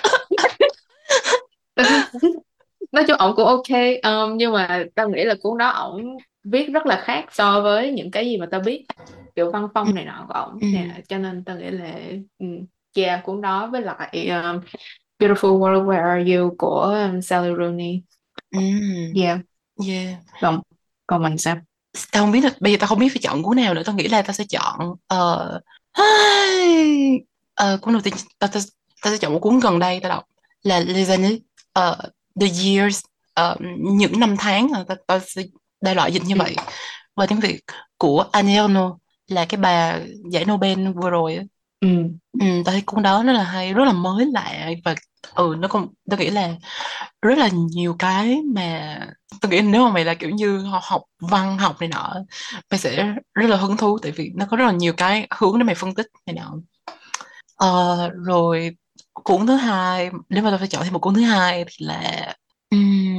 nói 2.92 3.04
chung 3.08 3.16
ổng 3.16 3.32
cũng 3.36 3.46
ok 3.46 3.68
um, 4.02 4.36
nhưng 4.36 4.52
mà 4.52 4.84
tao 4.94 5.08
nghĩ 5.08 5.24
là 5.24 5.34
cuốn 5.42 5.58
đó 5.58 5.68
ổng 5.68 6.16
viết 6.44 6.66
rất 6.72 6.86
là 6.86 7.00
khác 7.04 7.24
so 7.30 7.60
với 7.60 7.92
những 7.92 8.10
cái 8.10 8.26
gì 8.26 8.36
mà 8.36 8.46
tao 8.50 8.60
biết. 8.60 8.84
Kiểu 9.36 9.50
văn 9.50 9.68
phong 9.74 9.94
này 9.94 10.04
nọ 10.04 10.24
của 10.28 10.34
ổng. 10.34 10.58
Ừ. 10.60 10.66
nè 10.72 11.02
cho 11.08 11.18
nên 11.18 11.44
tao 11.44 11.56
nghĩ 11.56 11.70
là 11.70 11.94
um, 12.38 12.66
yeah 12.96 13.24
cuốn 13.24 13.40
đó 13.40 13.66
với 13.72 13.82
lại 13.82 14.28
um, 14.28 14.60
Beautiful 15.18 15.58
World 15.58 15.84
Where 15.84 16.08
Are 16.08 16.34
You 16.34 16.54
của 16.58 16.80
um, 16.80 17.20
Sally 17.20 17.54
Rooney. 17.58 18.02
Ừ. 18.50 18.60
yeah. 19.22 19.38
Yeah. 19.88 20.18
Còn 20.40 20.60
còn 21.06 21.22
mình 21.22 21.38
sao? 21.38 21.56
Tao 22.12 22.22
không 22.22 22.32
biết 22.32 22.44
là 22.44 22.50
bây 22.60 22.72
giờ 22.72 22.76
tao 22.80 22.88
không 22.88 22.98
biết 22.98 23.08
phải 23.08 23.20
chọn 23.22 23.42
cuốn 23.42 23.56
nào 23.56 23.74
nữa. 23.74 23.82
Tao 23.86 23.94
nghĩ 23.94 24.08
là 24.08 24.22
tao 24.22 24.32
sẽ 24.32 24.44
chọn 24.48 24.94
ờ 25.06 25.60
ờ, 27.54 27.78
cuốn 27.82 27.94
đầu 27.94 28.00
tiên 28.02 28.14
tao, 28.38 28.50
tao, 28.52 28.62
tao 29.02 29.12
sẽ 29.12 29.18
chọn 29.18 29.32
một 29.32 29.38
cuốn 29.38 29.60
gần 29.60 29.78
đây 29.78 30.00
tao 30.00 30.10
đọc 30.10 30.24
là 30.62 30.80
Les 30.80 31.10
ờ, 31.74 31.98
The 32.40 32.46
Years 32.64 33.00
ờ, 33.34 33.56
những 33.78 34.20
năm 34.20 34.36
tháng 34.38 34.68
ờ, 34.68 34.84
đại 35.80 35.94
loại 35.94 36.12
dịch 36.12 36.22
như 36.26 36.34
Ừ. 36.34 36.38
vậy. 36.38 36.56
Và 37.16 37.26
tiếng 37.26 37.40
Việt 37.40 37.60
của 37.98 38.24
Ernaux 38.32 38.96
là 39.28 39.44
cái 39.44 39.60
bà 39.60 39.98
giải 40.30 40.44
Nobel 40.44 40.88
vừa 40.92 41.10
rồi 41.10 41.36
á. 41.36 41.42
Ừ. 41.80 41.88
Ừ, 42.40 42.46
thấy 42.66 42.82
cuốn 42.86 43.02
đó 43.02 43.22
rất 43.22 43.32
là 43.32 43.42
hay 43.42 43.74
rất 43.74 43.84
là 43.84 43.92
mới 43.92 44.26
lạ. 44.26 44.70
Và 44.84 44.94
ừ 45.34 45.56
nó 45.58 45.68
còn 45.68 45.88
tao 46.10 46.18
nghĩ 46.18 46.30
là 46.30 46.54
rất 47.22 47.38
là 47.38 47.48
nhiều 47.52 47.96
cái 47.98 48.42
mà 48.54 48.98
tôi 49.40 49.52
nghĩ 49.52 49.60
nếu 49.60 49.84
mà 49.84 49.90
mày 49.90 50.04
là 50.04 50.14
kiểu 50.14 50.30
như 50.30 50.58
học, 50.58 50.82
học 50.84 51.02
văn 51.20 51.58
học 51.58 51.76
này 51.80 51.88
nọ 51.88 52.14
mày 52.70 52.78
sẽ 52.78 53.14
rất 53.34 53.46
là 53.50 53.56
hứng 53.56 53.76
thú. 53.76 53.98
Tại 54.02 54.12
vì 54.12 54.30
nó 54.34 54.46
có 54.50 54.56
rất 54.56 54.64
là 54.66 54.72
nhiều 54.72 54.92
cái 54.96 55.26
hướng 55.38 55.58
để 55.58 55.64
mày 55.64 55.74
phân 55.74 55.94
tích 55.94 56.06
này 56.26 56.36
nọ. 56.36 56.54
Ờ, 57.56 58.10
rồi 58.24 58.76
cuốn 59.14 59.46
thứ 59.46 59.56
hai 59.56 60.10
nếu 60.28 60.42
mà 60.42 60.50
tôi 60.50 60.58
phải 60.58 60.68
chọn 60.68 60.84
thêm 60.84 60.92
một 60.92 60.98
cuốn 60.98 61.14
thứ 61.14 61.22
hai 61.22 61.64
thì 61.64 61.86
là 61.86 62.34
um, 62.70 63.18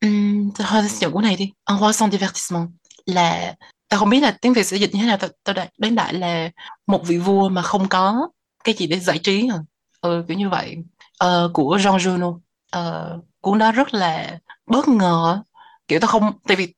um, 0.00 0.50
thôi 0.54 0.66
tôi 0.70 0.88
sẽ 0.88 0.96
chọn 1.00 1.12
cuốn 1.12 1.22
này 1.22 1.36
đi. 1.36 1.52
Un 1.64 1.80
roi 1.80 1.92
sans 1.92 2.12
divertissement. 2.12 2.68
Là 3.06 3.54
tao 3.88 4.00
không 4.00 4.10
biết 4.10 4.20
là 4.20 4.30
tiếng 4.40 4.52
Việt 4.52 4.62
sẽ 4.66 4.76
dịch 4.76 4.94
như 4.94 5.00
thế 5.00 5.06
nào 5.06 5.16
tao, 5.16 5.30
tao 5.44 5.54
đã 5.54 5.68
đoán 5.78 5.94
đại 5.94 6.14
là 6.14 6.50
một 6.86 7.06
vị 7.06 7.18
vua 7.18 7.48
mà 7.48 7.62
không 7.62 7.88
có 7.88 8.28
cái 8.64 8.74
gì 8.74 8.86
để 8.86 8.98
giải 8.98 9.18
trí 9.18 9.48
à. 9.52 9.58
Ừ, 10.00 10.24
kiểu 10.28 10.36
như 10.36 10.48
vậy. 10.48 10.76
Uh, 11.24 11.52
của 11.52 11.76
Jean 11.76 11.98
Genou 11.98 12.28
uh, 12.28 12.42
ờ, 12.70 13.18
cuốn 13.40 13.58
đó 13.58 13.72
rất 13.72 13.94
là 13.94 14.38
bất 14.66 14.88
ngờ. 14.88 15.42
Kiểu 15.88 16.00
tao 16.00 16.08
không 16.08 16.32
tại 16.48 16.56
vì 16.56 16.74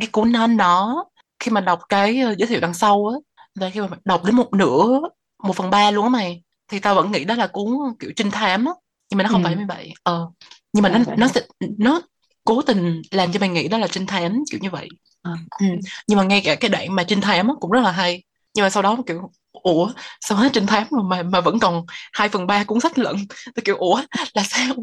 cái 0.00 0.08
cuốn 0.12 0.32
đó 0.32 0.46
nó 0.46 1.04
khi 1.40 1.50
mà 1.50 1.60
đọc 1.60 1.80
cái 1.88 2.20
ờ, 2.20 2.34
giới 2.38 2.46
thiệu 2.46 2.60
đằng 2.60 2.74
sau 2.74 3.06
á 3.06 3.18
là 3.54 3.70
khi 3.70 3.80
mà 3.80 3.88
đọc 4.04 4.24
đến 4.24 4.36
một 4.36 4.52
nửa 4.52 5.00
một 5.42 5.56
phần 5.56 5.70
ba 5.70 5.90
luôn 5.90 6.04
á 6.04 6.08
mày 6.08 6.42
thì 6.68 6.78
tao 6.78 6.94
vẫn 6.94 7.12
nghĩ 7.12 7.24
đó 7.24 7.34
là 7.34 7.46
cuốn 7.46 7.66
kiểu 7.98 8.10
trinh 8.16 8.30
thám 8.30 8.64
á. 8.64 8.72
Nhưng 9.10 9.18
mà 9.18 9.24
nó 9.24 9.30
không 9.30 9.42
Ừ. 9.42 9.46
phải 9.46 9.56
như 9.56 9.64
vậy. 9.68 9.92
Ờ. 10.02 10.28
Nhưng 10.72 10.82
mà 10.82 10.88
Dạ 10.88 10.98
nó 10.98 11.14
nó 11.16 11.28
sẽ 11.28 11.40
nó 11.78 12.00
cố 12.44 12.62
tình 12.62 13.02
làm 13.10 13.32
cho 13.32 13.40
mày 13.40 13.48
nghĩ 13.48 13.68
đó 13.68 13.78
là 13.78 13.86
trinh 13.88 14.06
thám 14.06 14.42
kiểu 14.50 14.60
như 14.62 14.70
vậy. 14.70 14.88
À. 15.22 15.32
ừ. 15.60 15.66
nhưng 16.06 16.18
mà 16.18 16.24
ngay 16.24 16.40
cả 16.44 16.54
cái 16.54 16.68
đoạn 16.68 16.94
mà 16.94 17.04
trinh 17.04 17.20
thám 17.20 17.48
cũng 17.60 17.70
rất 17.70 17.80
là 17.80 17.90
hay. 17.90 18.22
Nhưng 18.54 18.62
mà 18.62 18.70
sau 18.70 18.82
đó 18.82 18.96
kiểu 19.06 19.30
ủa 19.52 19.92
sao 20.20 20.38
hết 20.38 20.48
trinh 20.52 20.66
thám 20.66 20.86
rồi 20.90 21.02
mà 21.04 21.22
mà 21.22 21.40
vẫn 21.40 21.58
còn 21.58 21.86
hai 22.12 22.28
phần 22.28 22.46
ba 22.46 22.64
cuốn 22.64 22.80
sách 22.80 22.98
lận? 22.98 23.16
Tôi 23.54 23.62
kiểu 23.64 23.76
ủa 23.76 24.00
là 24.34 24.42
sao? 24.42 24.74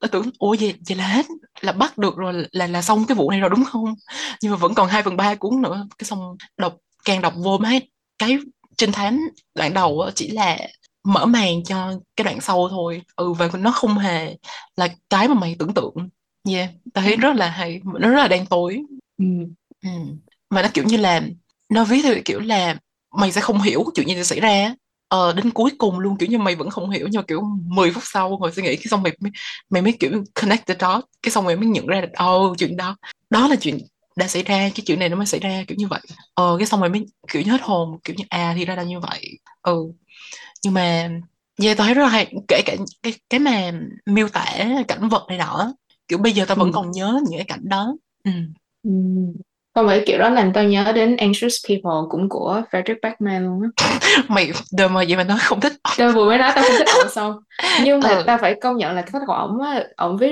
Tôi 0.00 0.08
tưởng 0.08 0.30
ủa 0.38 0.56
vậy 0.60 0.74
vậy 0.88 0.96
là 0.96 1.06
hết 1.08 1.26
là 1.60 1.72
bắt 1.72 1.98
được 1.98 2.16
rồi 2.16 2.46
là 2.52 2.66
là 2.66 2.82
xong 2.82 3.04
cái 3.06 3.14
vụ 3.14 3.30
này 3.30 3.40
rồi 3.40 3.50
đúng 3.50 3.64
không? 3.64 3.94
Nhưng 4.42 4.52
mà 4.52 4.56
vẫn 4.58 4.74
còn 4.74 4.88
hai 4.88 5.02
phần 5.02 5.16
ba 5.16 5.34
cuốn 5.34 5.62
nữa. 5.62 5.86
Cái 5.98 6.04
xong 6.04 6.36
đọc 6.56 6.76
càng 7.04 7.20
đọc 7.22 7.34
vô 7.36 7.58
thấy 7.64 7.90
cái 8.18 8.38
trinh 8.76 8.92
thám 8.92 9.20
đoạn 9.54 9.74
đầu 9.74 10.10
chỉ 10.14 10.28
là 10.30 10.58
mở 11.04 11.26
màn 11.26 11.64
cho 11.64 11.92
cái 12.16 12.24
đoạn 12.24 12.40
sau 12.40 12.68
thôi. 12.68 13.02
Ừ 13.16 13.32
và 13.32 13.50
nó 13.58 13.70
không 13.72 13.98
hề 13.98 14.36
là 14.76 14.88
cái 15.10 15.28
mà 15.28 15.34
mày 15.34 15.56
tưởng 15.58 15.74
tượng. 15.74 15.94
Yeah 16.48 16.70
tao 16.94 17.04
thấy 17.04 17.16
rất 17.16 17.36
là 17.36 17.48
hay 17.50 17.80
nó 17.84 18.08
rất 18.08 18.16
là 18.22 18.28
đen 18.28 18.46
tối. 18.46 18.82
Ừ. 19.18 19.24
ừ. 19.82 19.88
mà 20.50 20.62
nó 20.62 20.68
kiểu 20.74 20.84
như 20.84 20.96
là 20.96 21.22
nó 21.68 21.84
viết 21.84 22.00
theo 22.02 22.14
kiểu 22.24 22.40
là 22.40 22.76
mày 23.16 23.32
sẽ 23.32 23.40
không 23.40 23.62
hiểu 23.62 23.84
chuyện 23.94 24.08
gì 24.08 24.24
xảy 24.24 24.40
ra 24.40 24.74
ờ, 25.08 25.32
đến 25.32 25.50
cuối 25.50 25.70
cùng 25.78 25.98
luôn 25.98 26.16
kiểu 26.16 26.28
như 26.28 26.38
mày 26.38 26.54
vẫn 26.54 26.70
không 26.70 26.90
hiểu 26.90 27.08
nhưng 27.10 27.20
mà 27.20 27.24
kiểu 27.28 27.42
10 27.66 27.90
phút 27.92 28.02
sau 28.06 28.38
ngồi 28.38 28.52
suy 28.52 28.62
nghĩ 28.62 28.76
cái 28.76 28.86
xong 28.90 29.02
mày 29.02 29.16
mới, 29.20 29.30
mày 29.70 29.82
mới 29.82 29.92
kiểu 30.00 30.24
connect 30.42 30.66
the 30.66 30.74
dot 30.80 31.04
cái 31.22 31.30
xong 31.32 31.44
mày 31.44 31.56
mới 31.56 31.66
nhận 31.66 31.86
ra 31.86 32.00
được 32.00 32.24
oh 32.24 32.58
chuyện 32.58 32.76
đó 32.76 32.96
đó 33.30 33.48
là 33.48 33.56
chuyện 33.56 33.78
đã 34.16 34.28
xảy 34.28 34.42
ra 34.42 34.58
cái 34.74 34.82
chuyện 34.86 34.98
này 34.98 35.08
nó 35.08 35.16
mới 35.16 35.26
xảy 35.26 35.40
ra 35.40 35.64
kiểu 35.68 35.76
như 35.78 35.86
vậy. 35.88 36.00
Ờ 36.34 36.56
cái 36.58 36.66
xong 36.66 36.80
mày 36.80 36.88
mới 36.88 37.06
kiểu 37.32 37.42
như 37.42 37.52
hết 37.52 37.60
hồn 37.62 37.98
kiểu 38.04 38.16
như 38.18 38.24
à 38.28 38.54
thì 38.56 38.64
ra 38.64 38.74
là 38.74 38.82
như 38.82 39.00
vậy. 39.00 39.38
Ừ 39.62 39.92
nhưng 40.64 40.74
mà 40.74 41.08
yeah, 41.62 41.76
tao 41.78 41.84
thấy 41.86 41.94
rất 41.94 42.02
là 42.02 42.08
hay 42.08 42.32
kể 42.48 42.62
cả 42.66 42.76
cái 43.02 43.14
cái 43.30 43.40
mà 43.40 43.72
miêu 44.06 44.28
tả 44.28 44.44
cảnh 44.88 45.08
vật 45.08 45.26
này 45.28 45.38
nọ 45.38 45.72
kiểu 46.08 46.18
bây 46.18 46.32
giờ 46.32 46.44
tao 46.48 46.56
vẫn 46.56 46.68
Ừ. 46.68 46.72
còn 46.72 46.90
nhớ 46.90 47.20
những 47.30 47.38
cái 47.38 47.44
cảnh 47.48 47.68
đó 47.68 47.96
ừ. 48.24 48.30
Ừ. 48.82 48.90
Không 49.74 49.86
phải 49.86 50.02
kiểu 50.06 50.18
đó 50.18 50.28
làm 50.28 50.52
tao 50.54 50.64
nhớ 50.64 50.92
đến 50.94 51.16
Anxious 51.16 51.54
People 51.68 51.90
cũng 52.10 52.28
của 52.28 52.62
Frederick 52.70 52.98
Backman 53.02 53.44
luôn 53.44 53.62
á. 53.62 53.68
mày 54.28 54.52
đời 54.72 54.88
mà 54.88 54.94
vậy 55.08 55.16
mà 55.16 55.24
nói 55.24 55.38
không 55.40 55.60
thích 55.60 55.72
Tao 55.96 56.12
vừa 56.12 56.24
mới 56.26 56.38
nói 56.38 56.52
tao 56.54 56.64
không 56.64 56.76
thích 56.78 56.88
ổng 56.90 57.08
xong. 57.08 57.40
Nhưng 57.76 58.02
mà 58.02 58.14
Ừ. 58.18 58.24
tao 58.26 58.38
phải 58.38 58.54
công 58.62 58.76
nhận 58.76 58.94
là 58.94 59.02
cái 59.02 59.10
sách 59.12 59.22
của 59.26 59.32
ổng 59.32 59.60
á, 59.60 59.84
ổng 59.96 60.16
viết 60.16 60.30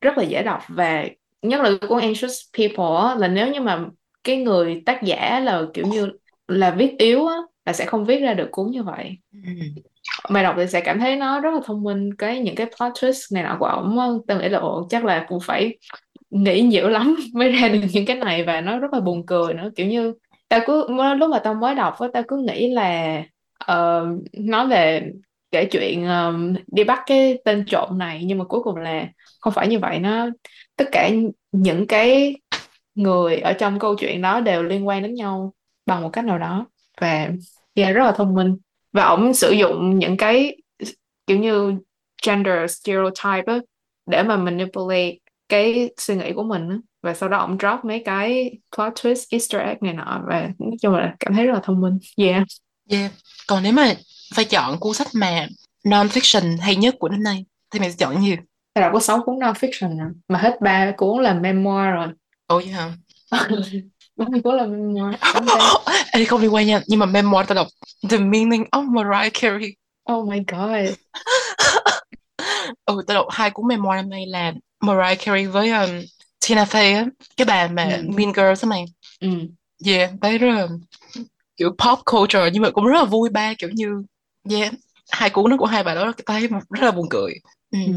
rất 0.00 0.18
là 0.18 0.24
dễ 0.24 0.42
đọc 0.42 0.62
và 0.68 1.04
nhất 1.42 1.60
là 1.60 1.70
cuốn 1.88 2.00
Anxious 2.02 2.32
People 2.58 3.08
á, 3.08 3.14
là 3.14 3.28
nếu 3.28 3.48
như 3.52 3.60
mà 3.60 3.84
cái 4.24 4.36
người 4.36 4.82
tác 4.86 5.02
giả 5.02 5.40
là 5.40 5.62
kiểu 5.74 5.86
như 5.86 6.08
là 6.48 6.70
viết 6.70 6.94
yếu 6.98 7.26
á, 7.26 7.36
là 7.66 7.72
sẽ 7.72 7.84
không 7.84 8.04
viết 8.04 8.20
ra 8.20 8.34
được 8.34 8.48
cuốn 8.50 8.70
như 8.70 8.82
vậy. 8.82 9.18
Ừ. 9.32 9.50
Mày 10.28 10.42
đọc 10.42 10.54
thì 10.58 10.66
sẽ 10.66 10.80
cảm 10.80 10.98
thấy 11.00 11.16
nó 11.16 11.40
rất 11.40 11.54
là 11.54 11.60
thông 11.64 11.82
minh 11.82 12.14
cái 12.14 12.38
những 12.40 12.54
cái 12.54 12.66
plot 12.66 12.92
twist 12.92 13.34
này 13.34 13.42
nọ 13.42 13.56
của 13.60 13.66
ổng 13.66 14.20
tao 14.26 14.38
nghĩ 14.40 14.48
là 14.48 14.58
ồ 14.58 14.86
chắc 14.90 15.04
là 15.04 15.26
cũng 15.28 15.38
phải 15.42 15.78
nghĩ 16.30 16.60
nhiều 16.60 16.88
lắm 16.88 17.16
mới 17.34 17.52
ra 17.52 17.68
được 17.68 17.80
những 17.92 18.06
cái 18.06 18.16
này 18.16 18.44
và 18.44 18.60
nó 18.60 18.78
rất 18.78 18.92
là 18.92 19.00
buồn 19.00 19.26
cười 19.26 19.54
nữa 19.54 19.70
kiểu 19.76 19.86
như 19.86 20.14
tao 20.48 20.60
cứ 20.66 20.86
mới- 20.88 21.16
lúc 21.16 21.30
mà 21.30 21.38
tao 21.38 21.54
mới 21.54 21.74
đọc 21.74 21.96
tao 22.12 22.22
cứ 22.28 22.36
nghĩ 22.36 22.70
là 22.70 23.22
ờ, 23.58 24.06
nói 24.32 24.66
về 24.66 25.10
kể 25.50 25.64
chuyện 25.64 26.06
ờm, 26.06 26.54
đi 26.66 26.84
bắt 26.84 27.02
cái 27.06 27.38
tên 27.44 27.64
trộm 27.66 27.98
này 27.98 28.22
nhưng 28.24 28.38
mà 28.38 28.44
cuối 28.44 28.60
cùng 28.62 28.76
là 28.76 29.06
không 29.40 29.52
phải 29.52 29.68
như 29.68 29.78
vậy 29.78 29.98
nó 29.98 30.26
tất 30.76 30.84
cả 30.92 31.10
những 31.52 31.86
cái 31.86 32.36
người 32.94 33.36
ở 33.36 33.52
trong 33.52 33.78
câu 33.78 33.94
chuyện 33.94 34.22
đó 34.22 34.40
đều 34.40 34.62
liên 34.62 34.86
quan 34.86 35.02
đến 35.02 35.14
nhau 35.14 35.52
bằng 35.86 36.02
một 36.02 36.10
cách 36.12 36.24
nào 36.24 36.38
đó 36.38 36.66
và 37.00 37.30
yeah, 37.74 37.94
rất 37.94 38.04
là 38.04 38.12
thông 38.12 38.34
minh 38.34 38.56
và 38.92 39.04
ổng 39.04 39.34
sử 39.34 39.50
dụng 39.50 39.98
những 39.98 40.16
cái 40.16 40.56
kiểu 41.26 41.38
như 41.38 41.74
gender 42.26 42.70
stereotype 42.70 43.52
á 43.52 43.58
để 44.06 44.22
mà 44.22 44.36
manipulate 44.36 45.14
cái 45.48 45.90
suy 45.98 46.16
nghĩ 46.16 46.32
của 46.32 46.42
mình 46.42 46.68
á. 46.68 46.76
và 47.02 47.14
sau 47.14 47.28
đó 47.28 47.38
ông 47.38 47.58
drop 47.60 47.84
mấy 47.84 48.02
cái 48.04 48.50
plot 48.76 48.92
twist 48.94 49.26
easter 49.30 49.62
egg 49.62 49.76
này 49.80 49.94
nọ 49.94 50.22
và 50.28 50.40
nói 50.58 50.76
chung 50.82 50.94
là 50.94 51.14
cảm 51.20 51.34
thấy 51.34 51.46
rất 51.46 51.52
là 51.52 51.60
thông 51.64 51.80
minh 51.80 51.98
yeah 52.16 52.42
Yeah. 52.90 53.12
Còn 53.46 53.62
nếu 53.62 53.72
mà 53.72 53.94
phải 54.34 54.44
chọn 54.44 54.80
cuốn 54.80 54.94
sách 54.94 55.08
mà 55.14 55.46
non-fiction 55.84 56.56
hay 56.60 56.76
nhất 56.76 56.94
của 56.98 57.08
năm 57.08 57.22
nay 57.22 57.44
thì 57.70 57.78
mày 57.78 57.90
sẽ 57.90 57.96
chọn 57.98 58.22
gì? 58.22 58.36
Tao 58.74 58.82
đọc 58.82 58.90
có 58.94 59.00
6 59.00 59.22
cuốn 59.26 59.36
non-fiction 59.36 59.98
rồi 59.98 60.10
mà 60.28 60.38
hết 60.38 60.60
ba 60.60 60.92
cuốn 60.96 61.22
là 61.22 61.34
memoir 61.34 61.94
rồi 61.94 62.08
Ồ 62.46 62.56
vậy 62.56 62.68
hả? 62.68 62.92
ba 64.16 64.26
cuốn 64.44 64.56
là 64.56 64.66
memoir 64.66 65.14
Đúng 65.34 65.46
thế. 65.46 65.94
Ê, 66.12 66.24
không 66.24 66.40
liên 66.40 66.54
quan 66.54 66.66
nha 66.66 66.80
Nhưng 66.86 66.98
mà 67.00 67.06
memoir 67.06 67.48
tao 67.48 67.54
đọc 67.54 67.66
The 68.10 68.18
Meaning 68.18 68.64
of 68.72 68.84
Mariah 68.94 69.32
Carey 69.34 69.74
oh 70.12 70.28
my 70.28 70.38
god 70.38 70.94
Ừ 72.84 73.02
tao 73.06 73.14
đọc 73.14 73.26
hai 73.30 73.50
cuốn 73.50 73.66
memoir 73.68 73.96
năm 73.96 74.10
nay 74.10 74.26
là 74.26 74.52
Mariah 74.80 75.18
Carey 75.24 75.46
với 75.46 75.70
um, 75.70 75.90
Tina 76.48 76.64
Fey 76.64 76.96
á 76.96 77.04
Cái 77.36 77.44
bà 77.44 77.68
mà 77.68 77.84
Ừ. 77.84 78.02
Mean 78.16 78.32
Girls 78.32 78.62
á 78.64 78.68
mày 78.68 78.84
ừ. 79.20 79.28
Yeah, 79.86 80.10
thấy 80.22 80.38
rất 80.38 80.50
là 80.54 80.68
kiểu 81.56 81.70
pop 81.78 81.98
culture 82.04 82.50
nhưng 82.52 82.62
mà 82.62 82.70
cũng 82.70 82.84
rất 82.86 82.98
là 82.98 83.04
vui 83.04 83.30
ba 83.30 83.54
kiểu 83.58 83.70
như 83.74 84.02
yeah 84.50 84.72
hai 85.10 85.30
cuốn 85.30 85.50
đó 85.50 85.56
của 85.56 85.66
hai 85.66 85.84
bà 85.84 85.94
đó 85.94 86.12
tao 86.26 86.38
thấy 86.38 86.48
rất 86.48 86.82
là 86.82 86.90
buồn 86.90 87.06
cười 87.10 87.34
ừ. 87.70 87.78
Ừ. 87.86 87.92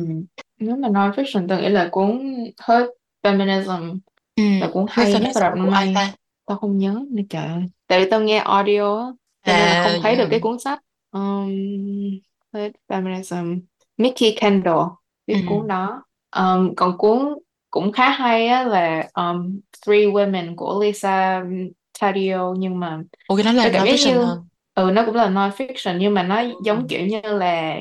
nếu 0.59 0.75
mà 0.75 0.87
non-fiction 0.89 1.47
tao 1.47 1.59
nghĩ 1.61 1.69
là 1.69 1.87
cuốn 1.91 2.09
Hurt 2.67 2.89
Feminism 3.23 3.97
Ừ. 4.37 4.43
là 4.61 4.69
cuốn 4.73 4.85
hay 4.89 5.13
đọc 5.13 5.21
Feminism 5.21 5.39
năm 5.55 5.65
của 5.65 5.71
ai 5.71 5.91
ta 5.95 6.13
tao 6.45 6.57
không 6.57 6.77
nhớ 6.77 7.01
nữa 7.11 7.23
trời 7.29 7.45
ơi 7.47 7.63
tại 7.87 7.99
vì 8.03 8.09
tao 8.11 8.21
nghe 8.21 8.37
audio 8.37 8.97
á 8.99 9.05
cho 9.45 9.53
nên 9.53 9.67
là 9.69 9.75
à 9.75 9.81
không 9.83 9.99
thấy 10.03 10.15
được 10.15 10.27
cái 10.31 10.39
cuốn 10.39 10.59
sách 10.59 10.79
um, 11.11 11.49
Hurt 12.53 12.71
Feminism 12.87 13.59
Mickey 13.97 14.35
Kendall 14.39 14.79
viết 15.27 15.33
Ừ. 15.33 15.39
cuốn 15.49 15.67
đó 15.67 16.03
um, 16.35 16.75
còn 16.75 16.97
cuốn 16.97 17.19
cũng 17.69 17.91
khá 17.91 18.09
hay 18.09 18.47
á 18.47 18.63
là 18.63 19.09
um, 19.13 19.59
Three 19.85 20.05
Women 20.05 20.55
của 20.55 20.79
Lisa 20.83 21.43
Taddeo 22.01 22.55
nhưng 22.57 22.79
mà 22.79 23.01
Ủa 23.27 23.35
cái 23.35 23.43
đó 23.43 23.51
là 23.51 23.63
tao 23.63 23.71
cảm 23.73 23.85
giác 23.85 23.91
non-fiction 23.93 24.11
như 24.19 24.25
hả? 24.25 24.35
ừ 24.75 24.91
nó 24.93 25.05
cũng 25.05 25.15
là 25.15 25.29
non-fiction 25.29 25.97
nhưng 25.97 26.13
mà 26.13 26.23
nó 26.23 26.41
Ừ. 26.41 26.53
giống 26.65 26.87
kiểu 26.87 27.05
như 27.05 27.21
là 27.21 27.75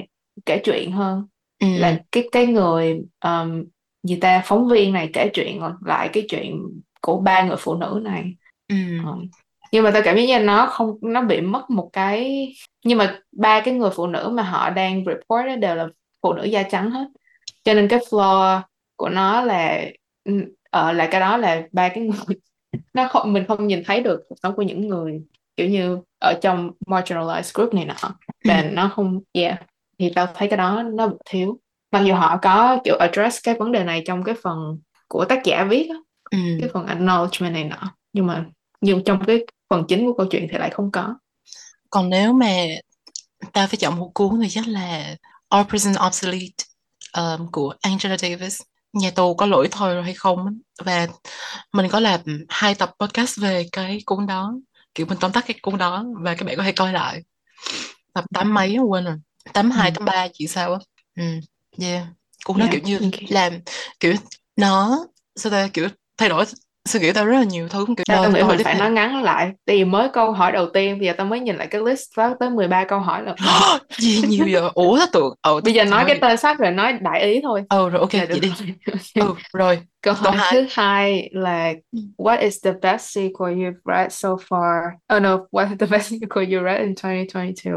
kể 0.47 0.61
chuyện 0.65 0.93
hơn 0.93 1.27
Ừ. 1.59 1.67
là 1.79 2.01
cái 2.13 2.29
cái 2.33 2.47
người 2.47 3.01
um, 3.25 3.65
gì 4.09 4.17
ta 4.21 4.43
phóng 4.45 4.69
viên 4.69 4.93
này 4.93 5.11
kể 5.13 5.31
chuyện 5.35 5.61
lại 5.87 6.09
cái 6.13 6.27
chuyện 6.29 6.63
của 7.01 7.21
ba 7.21 7.43
người 7.43 7.57
phụ 7.59 7.75
nữ 7.75 8.01
này 8.05 8.35
Ừ. 8.69 8.77
Ờ. 9.05 9.17
nhưng 9.73 9.85
mà 9.85 9.91
tao 9.91 10.03
cảm 10.05 10.17
giác 10.17 10.23
như 10.27 10.39
nó 10.39 10.67
không 10.67 10.99
nó 11.03 11.23
bị 11.23 11.41
mất 11.41 11.71
một 11.71 11.91
cái 11.93 12.49
nhưng 12.85 12.99
mà 12.99 13.19
ba 13.33 13.61
cái 13.61 13.75
người 13.75 13.91
phụ 13.91 14.07
nữ 14.07 14.29
mà 14.33 14.43
họ 14.43 14.71
đang 14.71 15.05
report 15.07 15.61
đều 15.61 15.75
là 15.75 15.87
phụ 16.23 16.33
nữ 16.33 16.45
da 16.45 16.63
trắng 16.63 16.91
hết 16.91 17.05
cho 17.65 17.75
nên 17.75 17.89
cái 17.89 17.99
flaw 18.11 18.61
của 18.97 19.09
nó 19.09 19.41
là 19.43 19.85
ở 20.71 20.93
là 20.93 21.07
cái 21.11 21.21
đó 21.21 21.37
là 21.37 21.63
ba 21.73 21.89
cái 21.89 21.99
người 22.05 22.37
nó 22.95 23.09
không 23.09 23.33
mình 23.33 23.45
không 23.49 23.67
nhìn 23.67 23.83
thấy 23.87 24.01
được 24.01 24.23
cuộc 24.29 24.37
sống 24.43 24.57
của 24.57 24.63
những 24.63 24.89
người 24.89 25.23
kiểu 25.57 25.69
như 25.69 25.99
ở 26.21 26.35
trong 26.43 26.71
marginalized 26.87 27.51
group 27.55 27.75
này 27.75 27.85
nọ 27.85 27.95
và 28.45 28.61
Ừ. 28.61 28.69
nó 28.73 28.91
không 28.95 29.21
yeah 29.33 29.63
thì 29.99 30.13
tao 30.15 30.27
thấy 30.35 30.49
cái 30.49 30.57
đó 30.57 30.83
nó 30.83 31.07
bị 31.09 31.17
thiếu 31.31 31.59
mặc 31.93 32.03
dù 32.07 32.15
họ 32.15 32.39
có 32.43 32.79
kiểu 32.85 32.97
address 32.97 33.39
cái 33.43 33.55
vấn 33.59 33.73
đề 33.73 33.85
này 33.85 34.03
trong 34.07 34.23
cái 34.25 34.35
phần 34.43 34.79
của 35.09 35.25
tác 35.25 35.45
giả 35.45 35.65
viết 35.65 35.89
Ừ. 36.31 36.39
cái 36.61 36.69
phần 36.73 36.87
acknowledgement 36.87 37.53
này 37.53 37.65
nọ 37.65 37.95
nhưng 38.13 38.27
mà 38.27 38.45
nhưng 38.81 39.05
trong 39.05 39.25
cái 39.27 39.47
phần 39.71 39.85
chính 39.89 40.07
của 40.07 40.13
câu 40.19 40.27
chuyện 40.31 40.47
thì 40.53 40.59
lại 40.59 40.71
không 40.71 40.91
có. 40.93 41.15
Còn 41.91 42.11
nếu 42.11 42.33
mà 42.33 42.51
ta 43.53 43.67
phải 43.67 43.77
chọn 43.77 43.97
một 43.99 44.11
cuốn 44.15 44.41
thì 44.43 44.49
chắc 44.49 44.69
là 44.69 45.17
Our 45.57 45.67
Prison 45.67 45.95
Obsolete 46.07 46.65
um, 47.17 47.51
của 47.51 47.75
Angela 47.81 48.17
Davis. 48.17 48.61
Nhà 48.93 49.11
tù 49.11 49.35
có 49.35 49.47
lỗi 49.47 49.69
thôi 49.71 49.95
rồi 49.95 50.05
hay 50.05 50.15
không 50.15 50.59
và 50.85 51.07
mình 51.73 51.89
có 51.91 52.01
làm 52.01 52.21
hai 52.49 52.75
tập 52.75 52.93
podcast 53.01 53.41
về 53.41 53.67
cái 53.73 53.99
cuốn 54.07 54.27
đó 54.27 54.55
kiểu 54.95 55.07
mình 55.07 55.19
tóm 55.21 55.33
tắt 55.33 55.45
cái 55.47 55.59
cuốn 55.63 55.79
đó 55.79 56.05
và 56.21 56.35
các 56.35 56.45
bạn 56.47 56.57
có 56.57 56.63
thể 56.63 56.73
coi 56.73 56.93
lại. 56.93 57.23
Tập 58.13 58.25
tám 58.35 58.55
mấy 58.55 58.77
quên 58.79 59.05
rồi. 59.05 59.17
Tám 59.53 59.71
hai 59.71 59.91
Ừ. 59.91 59.95
tám 59.95 60.05
ba 60.05 60.29
chị 60.33 60.47
sao 60.47 60.73
á. 60.73 60.79
Ừ 61.17 61.23
yeah 61.81 62.07
cuốn 62.45 62.59
đó 62.59 62.67
Yeah, 62.67 62.73
kiểu 62.73 62.81
như 62.85 62.99
okay. 62.99 63.27
làm 63.29 63.53
kiểu 64.01 64.15
nó 64.57 64.99
sao 65.37 65.51
ta 65.53 65.69
kiểu 65.73 65.89
thay 66.19 66.29
đổi 66.29 66.45
suy 66.85 67.01
nghĩ 67.01 67.13
tao 67.13 67.27
rất 67.27 67.39
là 67.39 67.45
nhiều 67.45 67.69
thứ 67.69 67.87
kiểu 67.87 68.05
Tao 68.07 68.31
nghĩ 68.33 68.43
mình 68.43 68.59
phải 68.65 68.75
nói 68.75 68.91
ngắn 68.91 69.23
lại 69.23 69.53
Tại 69.65 69.77
vì 69.77 69.85
mới 69.85 70.09
câu 70.13 70.33
hỏi 70.33 70.53
đầu 70.53 70.67
tiên 70.75 70.99
Bây 70.99 71.07
giờ 71.07 71.13
tao 71.17 71.27
mới 71.27 71.41
nhìn 71.41 71.57
lại 71.57 71.67
cái 71.67 71.81
list 71.87 72.03
Có 72.17 72.35
tới 72.41 72.51
13 72.51 72.85
câu 72.85 72.99
hỏi 73.01 73.23
là 73.23 73.35
gì 73.99 74.23
nhiều 74.29 74.49
giờ 74.49 74.71
ủa 74.75 74.99
tao 74.99 75.07
tưởng 75.13 75.35
ờ 75.41 75.61
Bây 75.61 75.75
giờ 75.75 75.85
nói 75.85 76.05
cái 76.07 76.19
tên 76.23 76.37
sách 76.37 76.59
rồi 76.59 76.71
nói 76.71 76.93
đại 76.93 77.23
ý 77.23 77.41
thôi 77.43 77.63
ờ 77.69 77.89
rồi 77.89 78.01
ok 78.01 78.13
vậy 78.13 78.41
đi 78.41 78.53
rồi. 79.15 79.27
ừ 79.27 79.35
rồi 79.53 79.79
Câu 80.03 80.15
hỏi 80.15 80.37
hai 80.37 80.53
thứ 80.53 80.67
hai 80.71 81.31
là 81.33 81.73
Ừ. 81.93 81.99
What 82.19 82.41
is 82.41 82.65
the 82.65 82.73
best 82.83 83.11
sequel 83.11 83.55
you've 83.55 83.81
read 83.85 84.13
so 84.13 84.29
far? 84.29 84.81
Oh 85.17 85.23
no, 85.23 85.39
what 85.51 85.71
is 85.71 85.79
the 85.79 85.87
best 85.87 86.11
sequel 86.11 86.55
you 86.55 86.65
read 86.65 86.81
in 86.81 86.95
2022? 87.03 87.73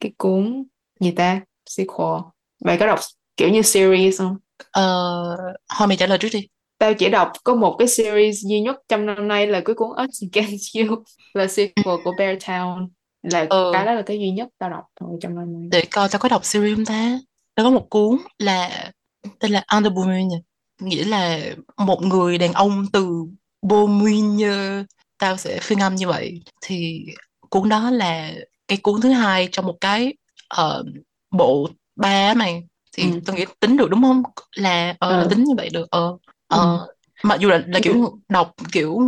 Cái 0.00 0.12
cuốn 0.18 0.64
gì 1.00 1.10
ta? 1.10 1.40
Sequel. 1.66 2.20
Mày 2.64 2.78
có 2.78 2.86
đọc 2.86 2.98
kiểu 3.42 3.50
như 3.50 3.62
series 3.62 4.18
không? 4.18 4.36
ờ 4.70 5.36
thôi 5.78 5.88
mày 5.88 5.96
trả 5.96 6.06
lời 6.06 6.18
trước 6.18 6.28
đi 6.32 6.46
Tao 6.78 6.94
chỉ 6.94 7.08
đọc 7.08 7.32
có 7.44 7.54
một 7.54 7.76
cái 7.78 7.88
series 7.88 8.36
duy 8.46 8.60
nhất 8.60 8.76
trong 8.88 9.06
năm 9.06 9.28
nay 9.28 9.46
là 9.46 9.60
cái 9.64 9.74
cuốn 9.74 9.88
Us 9.90 10.22
Against 10.32 10.76
You 10.76 11.04
là 11.34 11.46
sequel 11.46 11.96
của 12.04 12.12
Bear 12.18 12.38
Town 12.38 12.88
là 13.22 13.46
Ừ. 13.50 13.70
cái 13.72 13.86
đó 13.86 13.92
là 13.92 14.02
cái 14.02 14.18
duy 14.18 14.30
nhất 14.30 14.48
tao 14.58 14.70
đọc 14.70 14.84
thôi 15.00 15.18
trong 15.20 15.34
năm 15.34 15.52
nay. 15.52 15.62
để 15.70 15.84
coi 15.90 16.08
tao 16.08 16.18
có 16.18 16.28
đọc 16.28 16.44
series 16.44 16.76
không 16.76 16.84
ta 16.84 17.18
tao 17.54 17.66
có 17.66 17.70
một 17.70 17.86
cuốn 17.90 18.16
là 18.38 18.90
tên 19.38 19.50
là 19.52 19.64
Under 19.76 19.92
Bohemia 19.92 20.36
nghĩa 20.80 21.04
là 21.04 21.40
một 21.76 22.02
người 22.02 22.38
đàn 22.38 22.52
ông 22.52 22.86
từ 22.92 23.24
Bohemia 23.62 24.84
tao 25.18 25.36
sẽ 25.36 25.58
phiên 25.62 25.78
âm 25.78 25.94
như 25.94 26.08
vậy 26.08 26.42
thì 26.60 27.06
cuốn 27.50 27.68
đó 27.68 27.90
là 27.90 28.32
cái 28.68 28.78
cuốn 28.82 29.00
thứ 29.00 29.10
hai 29.10 29.48
trong 29.52 29.66
một 29.66 29.76
cái 29.80 30.14
ờ, 30.48 30.84
bộ 31.30 31.68
ba 31.96 32.34
mày 32.34 32.62
thì 32.96 33.12
Ừ. 33.12 33.20
tôi 33.24 33.36
nghĩ 33.36 33.44
tính 33.60 33.76
được 33.76 33.90
đúng 33.90 34.02
không? 34.02 34.22
Là 34.56 34.94
ờ 34.98 35.16
là 35.16 35.24
Ừ. 35.24 35.30
tính 35.30 35.44
như 35.44 35.54
vậy 35.56 35.68
được 35.72 35.86
ờ. 35.90 36.18
Ờ 36.48 36.88
mặc 37.22 37.40
dù 37.40 37.48
là 37.48 37.62
là 37.66 37.80
kiểu 37.82 38.20
đọc 38.28 38.52
kiểu 38.72 38.98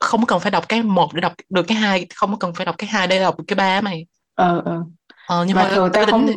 không 0.00 0.26
cần 0.26 0.40
phải 0.40 0.50
đọc 0.50 0.64
cái 0.68 0.82
một 0.82 1.10
để 1.14 1.20
đọc 1.20 1.32
được 1.48 1.62
cái 1.68 1.76
hai 1.78 2.06
không 2.14 2.38
cần 2.38 2.54
phải 2.54 2.66
đọc 2.66 2.74
cái 2.78 2.88
hai 2.88 3.06
để 3.06 3.20
đọc 3.20 3.36
cái 3.46 3.54
ba 3.56 3.80
mày. 3.80 4.06
Ờ 4.34 4.62
ờ. 4.64 4.84
ờ 5.24 5.44
nhưng 5.48 5.56
Mà 5.56 5.58
mà 5.58 5.68
thường 5.70 5.90
tao 5.92 6.06
không 6.06 6.26
đi 6.26 6.34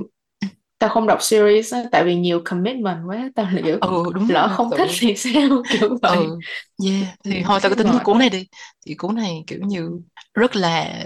tao 0.80 0.90
không 0.90 1.08
đọc 1.08 1.20
series 1.24 1.74
á 1.74 1.84
tại 1.94 2.06
vì 2.06 2.16
nhiều 2.16 2.42
commitment 2.46 3.00
quá 3.08 3.30
tao 3.36 3.48
kiểu 3.66 3.80
ừ 3.80 4.04
đúng 4.14 4.28
lỡ 4.28 4.48
rồi, 4.48 4.58
không 4.58 4.72
thích 4.76 4.90
thì 5.00 5.16
sao 5.18 5.64
kiểu 5.70 6.00
vậy. 6.04 6.30
ừ 6.30 6.42
yeah. 6.86 7.16
Thì 7.24 7.42
Ừ, 7.42 7.44
thôi 7.44 7.60
tao 7.64 7.70
có 7.70 7.76
tính 7.76 8.00
cuốn 8.04 8.20
này 8.20 8.30
đi. 8.30 8.48
Thì 8.86 8.96
cuốn 8.96 9.16
này 9.16 9.44
kiểu 9.48 9.60
như 9.62 10.02
rất 10.34 10.56
là 10.56 11.04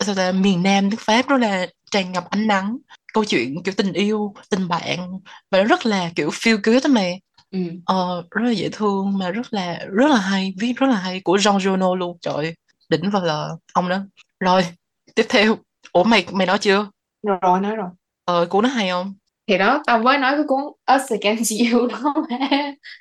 sao 0.00 0.14
ta 0.14 0.32
miền 0.32 0.62
Nam 0.62 0.88
nước 0.90 0.96
Pháp 1.00 1.28
rất 1.28 1.36
là 1.40 1.66
tràn 1.90 2.12
ngập 2.12 2.24
ánh 2.30 2.46
nắng 2.46 2.76
câu 3.14 3.24
chuyện 3.24 3.62
kiểu 3.64 3.74
tình 3.76 3.92
yêu 3.92 4.34
tình 4.50 4.68
bạn 4.68 5.20
và 5.50 5.58
nó 5.58 5.64
rất 5.64 5.86
là 5.86 6.10
kiểu 6.16 6.30
feel 6.30 6.58
good 6.64 6.84
đó 6.84 6.88
mày 6.90 7.20
ừ. 7.50 7.58
ờ, 7.84 8.24
rất 8.30 8.42
là 8.44 8.50
dễ 8.50 8.68
thương 8.72 9.18
mà 9.18 9.30
rất 9.30 9.54
là 9.54 9.78
rất 9.92 10.08
là 10.10 10.16
hay 10.16 10.54
viết 10.60 10.74
rất 10.76 10.86
là 10.86 10.96
hay 10.96 11.20
của 11.24 11.36
Jean 11.36 11.60
Giono 11.60 11.94
luôn. 11.94 12.18
Trời 12.20 12.54
đỉnh 12.88 13.10
vào 13.10 13.24
là 13.24 13.48
ông 13.74 13.88
đó. 13.88 13.98
Rồi 14.40 14.66
tiếp 15.14 15.26
theo. 15.28 15.56
Ủa 15.92 16.04
mày 16.04 16.26
mày 16.32 16.46
nói 16.46 16.58
chưa? 16.58 16.90
Rồi 17.26 17.38
rồi 17.42 17.60
nói 17.60 17.76
rồi. 17.76 17.88
Ờ 18.24 18.46
cuốn 18.50 18.62
nó 18.62 18.68
hay 18.68 18.90
không? 18.90 19.14
Thì 19.46 19.58
đó 19.58 19.82
tao 19.86 19.98
mới 19.98 20.18
nói 20.18 20.32
cái 20.32 20.44
cuốn 20.48 20.60
Us 20.94 21.12
Against 21.12 21.52
You 21.72 21.86
đó 21.86 22.14
mà 22.30 22.38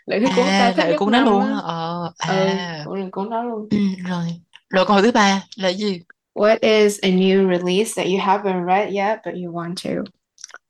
là 0.06 0.18
cái 0.22 0.32
cuốn 0.36 0.46
à 0.48 0.74
tao 0.78 0.88
thích 0.88 0.96
cuốn 1.00 1.12
đó 1.12 1.22
luôn 1.22 1.42
hả? 1.46 1.58
ờ 1.64 2.12
ừ 2.28 2.34
à. 2.46 2.86
là 2.86 3.08
cuốn 3.12 3.30
đó 3.30 3.44
luôn. 3.44 3.70
Ừ, 3.72 3.78
rồi. 4.10 4.26
Rồi 4.70 4.86
câu 4.86 4.94
hỏi 4.94 5.02
thứ 5.04 5.12
ba 5.12 5.42
là 5.58 5.70
gì 5.70 6.02
What 6.34 6.58
is 6.62 7.00
a 7.04 7.10
new 7.10 7.48
release 7.50 7.94
that 7.96 8.08
you 8.08 8.20
haven't 8.20 8.66
read 8.66 8.90
yet 8.94 9.20
but 9.26 9.34
you 9.36 9.52
want 9.52 9.76
to 9.84 10.04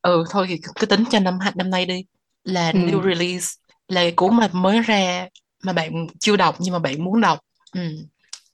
ừ 0.01 0.23
thôi 0.29 0.45
thì 0.49 0.57
cứ 0.75 0.85
tính 0.85 1.03
cho 1.11 1.19
năm 1.19 1.39
năm 1.55 1.69
nay 1.69 1.85
đi 1.85 2.05
là 2.43 2.71
ừ. 2.73 2.79
new 2.79 3.03
release 3.03 3.47
là 3.87 4.03
cuốn 4.15 4.35
mà 4.35 4.47
mới 4.53 4.79
ra 4.79 5.27
mà 5.63 5.73
bạn 5.73 6.07
chưa 6.19 6.35
đọc 6.35 6.55
nhưng 6.59 6.73
mà 6.73 6.79
bạn 6.79 7.03
muốn 7.03 7.21
đọc 7.21 7.39
ừ. 7.73 7.81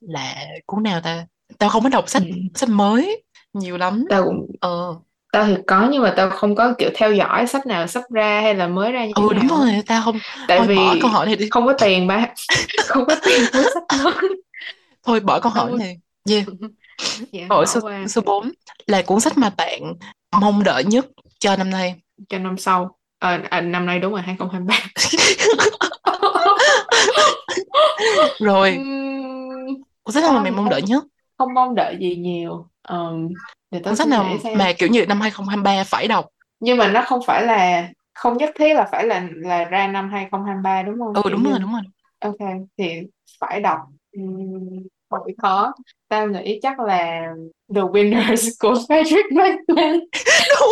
là 0.01 0.45
cuốn 0.65 0.83
nào 0.83 1.01
ta 1.01 1.25
tao 1.57 1.69
không 1.69 1.83
có 1.83 1.89
đọc 1.89 2.09
sách 2.09 2.23
Ừ. 2.23 2.29
sách 2.55 2.69
mới 2.69 3.23
nhiều 3.53 3.77
lắm 3.77 4.05
tao 4.09 4.23
cũng 4.25 4.47
ờ 4.59 4.95
tao 5.31 5.45
thì 5.45 5.55
có 5.67 5.87
nhưng 5.91 6.03
mà 6.03 6.13
tao 6.17 6.29
không 6.29 6.55
có 6.55 6.73
kiểu 6.77 6.89
theo 6.95 7.13
dõi 7.13 7.47
sách 7.47 7.65
nào 7.65 7.87
sắp 7.87 8.03
ra 8.13 8.41
hay 8.41 8.55
là 8.55 8.67
mới 8.67 8.91
ra 8.91 9.05
như 9.05 9.13
ừ 9.15 9.33
đúng 9.33 9.47
nào 9.47 9.55
á. 9.55 9.65
rồi 9.65 9.83
tao 9.87 10.01
không 10.05 10.19
tại 10.47 10.57
thôi 10.57 10.67
bỏ 10.75 10.95
vì 10.95 11.01
câu 11.01 11.11
hỏi 11.11 11.25
này 11.25 11.35
đi 11.35 11.49
không 11.49 11.65
có 11.65 11.73
tiền 11.73 12.07
ba 12.07 12.27
không 12.87 13.05
có 13.07 13.15
tiền 13.25 13.41
mua 13.53 13.63
sách 13.73 13.83
mới 14.03 14.13
thôi 15.03 15.19
bỏ 15.19 15.39
câu 15.39 15.51
hỏi 15.51 15.71
này 15.79 15.99
yeah. 16.29 16.45
dạ 17.31 17.45
bỏ 17.49 17.65
số 17.65 17.79
qua. 17.81 18.07
Số 18.07 18.21
4 18.21 18.51
là 18.87 19.01
cuốn 19.01 19.19
sách 19.19 19.37
mà 19.37 19.49
bạn 19.57 19.93
mong 20.41 20.63
đợi 20.63 20.83
nhất 20.83 21.05
cho 21.39 21.55
năm 21.55 21.69
nay? 21.69 21.95
Cho 22.29 22.39
năm 22.39 22.57
sau. 22.57 22.97
À, 23.19 23.41
à, 23.49 23.61
năm 23.61 23.85
nay 23.85 23.99
đúng 23.99 24.11
rồi 24.11 24.21
2023 24.21 24.75
rồi. 28.39 28.77
Cuốn 30.03 30.13
sách 30.13 30.23
nào 30.23 30.33
mà 30.33 30.41
mày 30.41 30.51
mong 30.51 30.69
đợi 30.69 30.81
nhất? 30.81 31.03
không 31.39 31.53
mong 31.53 31.75
đợi 31.75 31.97
gì 31.99 32.15
nhiều. 32.15 32.67
Ờm, 32.81 33.27
để 33.71 33.81
cuốn 33.83 33.95
sách 33.95 34.07
nào 34.07 34.25
xem. 34.43 34.57
mà 34.57 34.71
kiểu 34.77 34.89
như 34.89 35.05
năm 35.05 35.21
2023 35.21 35.83
phải 35.83 36.07
đọc? 36.07 36.25
Nhưng 36.59 36.77
mà 36.77 36.87
nó 36.87 37.03
không 37.05 37.19
phải 37.25 37.45
là 37.45 37.89
không 38.13 38.37
nhất 38.37 38.49
thiết 38.55 38.73
là 38.73 38.87
phải 38.91 39.07
là 39.07 39.27
là 39.35 39.63
ra 39.63 39.87
năm 39.87 40.09
2023 40.11 40.83
đúng 40.83 40.99
không? 40.99 41.23
Ừ 41.23 41.29
đúng 41.29 41.43
rồi 41.43 41.59
đúng 41.59 41.71
rồi. 41.71 41.81
Ok 42.19 42.49
thì 42.77 43.01
phải 43.39 43.61
đọc. 43.61 43.79
Um, 44.17 44.83
bị 45.25 45.33
khó 45.37 45.73
tao 46.09 46.27
nghĩ 46.27 46.59
chắc 46.61 46.79
là 46.79 47.33
The 47.75 47.81
Winners 47.81 48.49
của 48.59 48.73
Frederick 48.73 49.35
Backman 49.35 49.99
đúng 50.59 50.71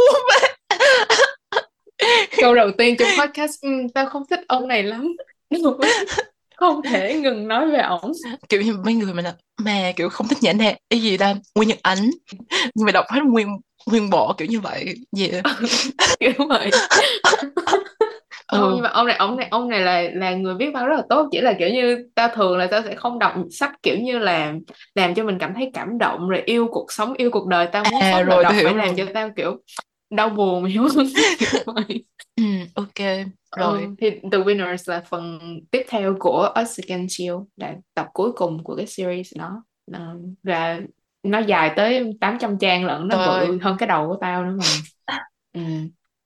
câu 2.41 2.55
đầu 2.55 2.71
tiên 2.77 2.95
trong 2.99 3.07
podcast 3.19 3.61
"Ừm, 3.61 3.89
tao 3.89 4.05
không 4.05 4.23
thích 4.29 4.39
ông 4.47 4.67
này 4.67 4.83
lắm. 4.83 5.15
Không 6.55 6.81
thể 6.83 7.13
ngừng 7.13 7.47
nói 7.47 7.71
về 7.71 7.79
ổng. 7.79 8.11
Kiểu 8.49 8.61
như 8.61 8.73
mấy 8.85 8.93
người 8.93 9.13
mà 9.13 9.21
là 9.21 9.35
mà 9.61 9.91
kiểu 9.95 10.09
không 10.09 10.27
thích 10.27 10.37
nhã 10.41 10.51
nhạc 10.51 10.75
cái 10.89 11.01
gì 11.01 11.17
ta 11.17 11.35
Nguyên 11.55 11.69
Nhật 11.69 11.79
Ánh. 11.81 12.09
Nhưng 12.75 12.85
mà 12.85 12.91
đọc 12.91 13.05
hết 13.09 13.21
nguyên 13.23 13.47
nguyên 13.87 14.09
bộ 14.09 14.33
kiểu 14.37 14.47
như 14.47 14.59
vậy 14.59 14.95
yeah. 15.17 15.43
kiểu 16.19 16.31
vậy 16.49 16.71
không 18.47 18.69
ừ 18.69 18.73
nhưng 18.73 18.83
mà 18.83 18.89
ông 18.89 19.07
này 19.07 19.15
ông 19.17 19.37
này 19.37 19.47
ông 19.51 19.69
này 19.69 19.79
là 19.79 20.01
là 20.13 20.35
người 20.35 20.55
viết 20.55 20.71
văn 20.73 20.85
rất 20.87 20.95
là 20.95 21.03
tốt 21.09 21.27
chỉ 21.31 21.41
là 21.41 21.53
kiểu 21.59 21.69
như 21.69 22.09
tao 22.15 22.29
thường 22.35 22.57
là 22.57 22.67
tao 22.71 22.81
sẽ 22.81 22.95
không 22.95 23.19
đọc 23.19 23.33
sách 23.51 23.71
kiểu 23.83 23.97
như 23.99 24.19
là 24.19 24.53
làm 24.95 25.13
cho 25.15 25.23
mình 25.23 25.37
cảm 25.39 25.53
thấy 25.53 25.71
cảm 25.73 25.97
động 25.97 26.29
rồi 26.29 26.41
yêu 26.45 26.67
cuộc 26.71 26.91
sống 26.91 27.13
yêu 27.13 27.29
cuộc 27.31 27.47
đời 27.47 27.67
tao 27.71 27.85
muốn 27.85 28.01
à 28.01 28.11
là 28.11 28.23
rồi 28.23 28.43
đọc 28.43 28.55
phải 28.63 28.73
làm 28.73 28.95
cho 28.95 29.05
tao 29.13 29.29
kiểu 29.35 29.57
đau 30.09 30.29
buồn 30.29 30.65
hiểu 30.65 30.87
không 30.95 31.07
ừ, 32.35 32.43
ok 32.75 32.95
rồi. 33.57 33.81
ừ, 33.81 33.95
thì 34.01 34.09
The 34.31 34.37
Winners 34.37 34.91
là 34.91 35.03
phần 35.09 35.39
tiếp 35.71 35.85
theo 35.89 36.15
của 36.19 36.53
Us 36.61 36.79
Against 36.87 37.21
You 37.21 37.47
là 37.55 37.75
tập 37.93 38.07
cuối 38.13 38.31
cùng 38.35 38.63
của 38.63 38.75
cái 38.75 38.87
series 38.87 39.33
đó. 39.37 39.63
Ờ, 39.91 40.17
và 40.43 40.79
nó 41.23 41.39
dài 41.39 41.73
tới 41.75 42.17
800 42.21 42.57
trang 42.59 42.85
lận 42.85 43.07
nó 43.07 43.17
bự 43.17 43.59
hơn 43.61 43.75
cái 43.79 43.87
đầu 43.87 44.07
của 44.07 44.17
tao 44.21 44.45
nữa 44.45 44.55
mà. 44.57 44.65
Ừ. 45.53 45.61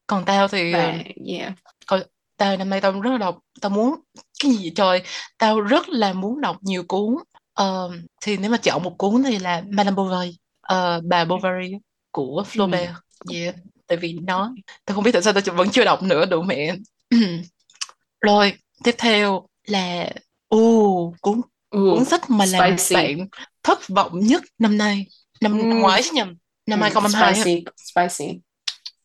còn 0.08 0.24
tao 0.26 0.48
thì 0.48 0.74
và 0.74 1.04
yeah 1.28 1.54
coi 1.88 2.06
tao 2.38 2.58
năm 2.58 2.70
nay 2.70 2.82
tao 2.82 3.02
rất 3.02 3.12
là 3.12 3.18
đọc 3.18 3.40
tao 3.62 3.70
muốn 3.70 3.96
cái 4.44 4.52
gì 4.52 4.72
trời 4.76 5.02
tao 5.38 5.62
rất 5.62 5.90
là 5.90 6.14
muốn 6.14 6.42
đọc 6.42 6.58
nhiều 6.62 6.84
cuốn. 6.88 7.16
Ờ, 7.54 7.92
thì 8.22 8.38
nếu 8.38 8.52
mà 8.52 8.58
chọn 8.58 8.84
một 8.84 8.96
cuốn 8.98 9.24
thì 9.24 9.40
là 9.40 9.64
Madame 9.70 9.96
Bovary. 9.96 10.38
Ờ, 10.62 11.02
bà 11.04 11.26
Bovary 11.26 11.72
của 12.12 12.44
ừ. 12.54 12.60
Flaubert. 12.60 12.94
Yeah. 13.34 13.56
tại 13.88 13.98
vì 13.98 14.14
nó 14.14 14.54
tao 14.86 14.96
không 14.96 15.04
biết 15.04 15.12
tại 15.12 15.22
sao 15.22 15.34
tao 15.34 15.56
vẫn 15.56 15.70
chưa 15.70 15.86
đọc 15.86 16.04
nữa 16.04 16.26
đủ 16.26 16.42
mẹ. 16.42 16.76
Rồi 18.22 18.54
tiếp 18.84 18.96
theo 18.98 19.48
là 19.68 20.10
u 20.50 21.14
cuốn 21.22 21.42
cuốn 21.70 22.00
Ồ, 22.00 22.06
sách 22.06 22.30
mà 22.30 22.46
làm 22.46 22.78
spicy. 22.78 22.96
bạn 22.96 23.28
thất 23.64 23.80
vọng 23.90 24.20
nhất 24.20 24.42
năm 24.60 24.78
nay. 24.78 25.06
Năm, 25.42 25.60
Ừm, 25.60 25.80
ngoái 25.80 26.02
chứ 26.04 26.10
nhầm 26.14 26.36
năm 26.66 26.80
ừm, 26.80 26.82
2022 26.82 27.34
á. 27.34 27.34
spicy 27.44 27.66
spicy. 27.78 28.40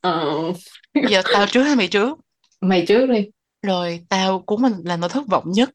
Ờ, 0.00 0.34
giờ 1.10 1.22
tao 1.32 1.46
trước 1.46 1.62
hay 1.62 1.76
mày 1.76 1.88
trước 1.88 2.18
mày 2.60 2.84
trước 2.88 3.06
đi. 3.06 3.26
Rồi 3.62 4.00
tao 4.08 4.40
cuốn 4.40 4.62
mình 4.62 4.72
làm 4.84 5.00
tao 5.00 5.08
thất 5.08 5.26
vọng 5.30 5.44
nhất. 5.46 5.70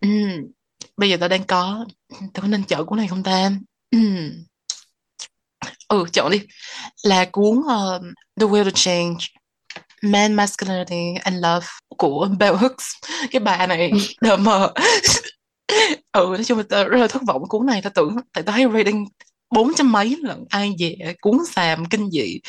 Ừm, 0.00 0.52
bây 0.96 1.10
giờ 1.10 1.16
tao 1.20 1.28
đang 1.28 1.44
có 1.44 1.86
tao 2.34 2.42
có 2.42 2.48
nên 2.48 2.64
chọn 2.64 2.86
cuốn 2.86 2.98
này 2.98 3.08
không 3.08 3.22
ta? 3.22 3.50
Ừm, 3.90 4.44
ừ 5.88 6.04
chọn 6.12 6.32
đi. 6.32 6.40
Là 7.02 7.24
cuốn 7.32 7.58
uh, 7.58 8.02
The 8.40 8.46
Will 8.46 8.64
to 8.64 8.70
Change 8.74 9.18
Man, 10.02 10.34
Masculinity 10.34 11.14
and 11.24 11.36
Love 11.36 11.66
của 11.88 12.28
Bell 12.38 12.56
Hooks. 12.56 12.86
Cái 13.30 13.40
bà 13.40 13.66
này 13.66 13.92
đờ 14.20 14.36
mờ. 14.36 14.72
Ừ 16.12 16.26
nói 16.28 16.44
chung 16.44 16.58
là 16.58 16.64
tao 16.68 16.88
rất 16.88 16.98
là 16.98 17.06
thất 17.06 17.22
vọng 17.26 17.42
cuốn 17.48 17.66
này. 17.66 17.82
Tao 17.82 17.92
tưởng 17.94 18.16
tại 18.32 18.44
tao 18.44 18.56
thấy 18.56 18.66
rating 18.74 19.04
bốn 19.50 19.72
trăm 19.76 19.92
mấy 19.92 20.16
lận 20.22 20.44
ai 20.48 20.74
về 20.78 21.14
cuốn 21.20 21.38
xàm 21.52 21.84
kinh 21.86 22.10
dị. 22.10 22.40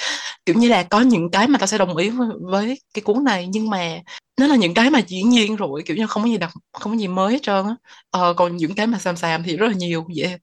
Kiểu 0.45 0.55
như 0.55 0.69
là 0.69 0.83
có 0.83 1.01
những 1.01 1.31
cái 1.31 1.47
mà 1.47 1.59
tao 1.59 1.67
sẽ 1.67 1.77
đồng 1.77 1.97
ý 1.97 2.09
với, 2.09 2.27
với 2.41 2.79
cái 2.93 3.01
cuốn 3.01 3.23
này 3.23 3.47
nhưng 3.47 3.69
mà 3.69 3.99
nó 4.39 4.47
là 4.47 4.55
những 4.55 4.73
cái 4.73 4.89
mà 4.89 4.99
dĩ 5.07 5.23
nhiên 5.23 5.55
rồi 5.55 5.83
kiểu 5.85 5.97
như 5.97 6.07
không 6.07 6.23
có 6.23 6.29
gì 6.29 6.37
đặc 6.37 6.51
không 6.73 6.93
có 6.93 6.99
gì 6.99 7.07
mới 7.07 7.33
hết 7.33 7.39
trơn 7.43 7.65
á. 7.65 7.75
Ờ, 8.11 8.33
còn 8.33 8.57
những 8.57 8.75
cái 8.75 8.87
mà 8.87 8.99
xàm 8.99 9.15
xàm 9.17 9.43
thì 9.43 9.57
rất 9.57 9.67
là 9.67 9.73
nhiều 9.73 10.05
vậy 10.17 10.37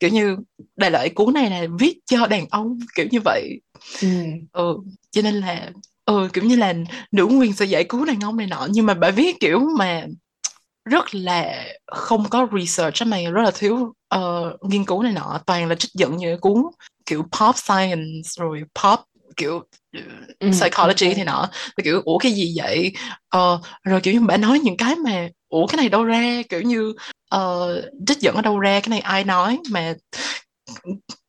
kiểu 0.00 0.10
như 0.10 0.36
đại 0.76 0.90
loại 0.90 1.08
cuốn 1.10 1.34
này 1.34 1.50
là 1.50 1.66
viết 1.80 1.98
cho 2.06 2.26
đàn 2.26 2.46
ông 2.50 2.78
kiểu 2.96 3.06
như 3.10 3.20
vậy. 3.24 3.60
Ừm, 4.02 4.24
ừ 4.52 4.76
cho 5.10 5.22
nên 5.22 5.34
là 5.34 5.70
ừ 6.04 6.28
kiểu 6.32 6.44
như 6.44 6.56
là 6.56 6.74
nữ 7.12 7.24
quyền 7.24 7.52
sẽ 7.52 7.64
giải 7.64 7.84
cứu 7.84 8.04
đàn 8.04 8.20
ông 8.20 8.36
này 8.36 8.46
nọ 8.46 8.68
nhưng 8.70 8.86
mà 8.86 8.94
bà 8.94 9.10
viết 9.10 9.40
kiểu 9.40 9.60
mà 9.78 10.06
rất 10.90 11.14
là 11.14 11.64
không 11.86 12.28
có 12.30 12.48
research 12.58 13.06
mày 13.06 13.26
rất 13.26 13.42
là 13.42 13.50
thiếu 13.54 13.92
ờ, 14.08 14.56
nghiên 14.62 14.84
cứu 14.84 15.02
này 15.02 15.12
nọ 15.12 15.40
toàn 15.46 15.68
là 15.68 15.74
trích 15.74 15.90
dẫn 15.94 16.16
những 16.16 16.40
cuốn 16.40 16.62
kiểu 17.06 17.22
pop 17.22 17.56
science 17.56 18.28
rồi 18.38 18.62
pop 18.82 19.00
kiểu 19.36 19.62
ừ, 19.92 20.00
ừm, 20.38 20.52
psychology 20.52 21.14
thì 21.14 21.24
nọ 21.24 21.48
Thì 21.76 21.84
kiểu 21.84 22.02
ủa 22.04 22.18
cái 22.18 22.32
gì 22.32 22.54
vậy? 22.56 22.92
Ờ, 23.28 23.60
rồi 23.84 24.00
kiểu 24.00 24.14
như 24.14 24.20
bà 24.20 24.36
nói 24.36 24.58
những 24.58 24.76
cái 24.76 24.96
mà 24.96 25.28
ủa 25.48 25.66
cái 25.66 25.76
này 25.76 25.88
đâu 25.88 26.04
ra? 26.04 26.42
Kiểu 26.48 26.60
như 26.62 26.94
ờ, 27.30 27.68
trích 28.06 28.18
dẫn 28.20 28.34
ở 28.34 28.42
đâu 28.42 28.58
ra 28.58 28.80
cái 28.80 28.88
này 28.90 29.00
ai 29.00 29.24
nói 29.24 29.58
mà 29.70 29.94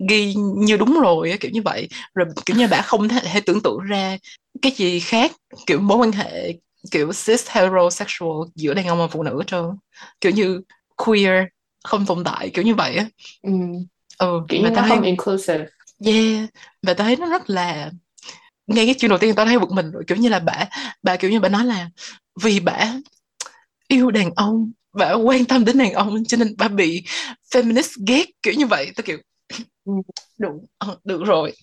ghi 0.09 0.33
như 0.55 0.77
đúng 0.77 0.99
rồi 1.01 1.37
kiểu 1.39 1.51
như 1.51 1.61
vậy. 1.61 1.87
Rồi 2.15 2.27
kiểu 2.45 2.57
như 2.57 2.67
bà 2.71 2.81
không 2.81 3.07
thể 3.09 3.41
tưởng 3.45 3.61
tượng 3.61 3.79
ra 3.79 4.17
cái 4.61 4.71
gì 4.71 4.99
khác 4.99 5.31
kiểu 5.65 5.79
mối 5.79 5.97
quan 5.97 6.11
hệ 6.11 6.53
kiểu 6.91 7.11
cis 7.13 7.49
heterosexual 7.49 8.31
giữa 8.55 8.73
đàn 8.73 8.87
ông 8.87 8.99
và 8.99 9.07
phụ 9.07 9.23
nữ 9.23 9.37
hết 9.39 9.47
trơn. 9.47 9.65
Kiểu 10.21 10.31
như 10.31 10.61
queer 10.95 11.45
không 11.83 12.05
tồn 12.05 12.23
tại 12.23 12.49
kiểu 12.53 12.63
như 12.65 12.75
vậy 12.75 12.95
á. 12.95 13.05
Ừm, 13.41 13.85
ừ 14.17 14.41
kiểu 14.47 14.61
mà 14.61 14.69
như 14.69 14.71
nó 14.71 14.83
thấy 14.83 14.83
không 14.83 15.03
inclusive. 15.03 15.67
Yeah 16.05 16.49
và 16.83 16.93
tao 16.93 17.05
thấy 17.07 17.15
nó 17.15 17.29
rất 17.29 17.49
là 17.49 17.91
ngay 18.67 18.85
cái 18.85 18.95
chuyện 18.99 19.09
đầu 19.09 19.19
tiên 19.19 19.35
tao 19.35 19.47
thấy 19.47 19.59
bực 19.59 19.71
mình 19.71 19.91
rồi 19.91 20.03
kiểu 20.07 20.17
như 20.17 20.29
là 20.29 20.39
bà 20.39 20.69
bà 21.03 21.17
kiểu 21.17 21.31
như 21.31 21.39
bà 21.39 21.49
nói 21.49 21.65
là 21.65 21.89
vì 22.43 22.61
bà 22.61 22.93
yêu 23.87 24.11
đàn 24.11 24.31
ông 24.35 24.71
bà 24.93 25.13
quan 25.13 25.45
tâm 25.45 25.65
đến 25.65 25.77
đàn 25.77 25.93
ông 25.93 26.23
cho 26.27 26.37
nên 26.37 26.55
bà 26.57 26.67
bị 26.67 27.03
feminist 27.53 28.03
ghét 28.07 28.25
kiểu 28.43 28.53
như 28.57 28.65
vậy. 28.67 28.91
Tao 28.95 29.03
kiểu 29.05 29.17
Ừm, 29.85 30.01
đủ 30.37 30.63
ờ, 30.77 30.97
được 31.03 31.23
rồi. 31.25 31.53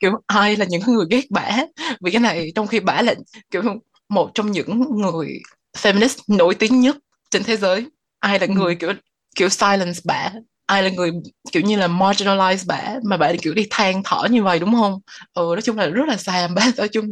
Kiểu 0.00 0.12
ai 0.26 0.56
là 0.56 0.66
những 0.70 0.82
người 0.86 1.06
ghét 1.10 1.24
bả 1.30 1.58
vì 2.02 2.10
cái 2.12 2.20
này 2.22 2.52
trong 2.54 2.66
khi 2.66 2.80
bả 2.80 3.02
là 3.02 3.14
kiểu 3.50 3.62
một 4.08 4.30
trong 4.34 4.52
những 4.52 4.98
người 5.00 5.40
feminist 5.78 6.18
nổi 6.28 6.54
tiếng 6.54 6.80
nhất 6.80 6.96
trên 7.30 7.44
thế 7.44 7.56
giới. 7.56 7.86
Ai 8.20 8.38
là 8.40 8.46
người 8.46 8.72
ừm, 8.72 8.78
kiểu 8.78 8.92
kiểu 9.36 9.48
silence 9.48 10.00
bả? 10.04 10.30
Ai 10.66 10.82
là 10.82 10.90
người 10.90 11.10
kiểu 11.52 11.62
như 11.62 11.76
là 11.76 11.88
marginalize 11.88 12.64
bả 12.66 12.94
mà 13.04 13.16
bả 13.16 13.32
kiểu 13.42 13.54
đi 13.54 13.66
than 13.70 14.02
thở 14.04 14.26
như 14.30 14.42
vậy 14.42 14.58
đúng 14.58 14.72
không? 14.74 15.00
Ừ 15.34 15.42
nói 15.54 15.62
chung 15.62 15.76
là 15.76 15.86
rất 15.86 16.08
là 16.08 16.16
xàm 16.16 16.54
bả. 16.54 16.62
Nói 16.76 16.88
chung 16.88 17.06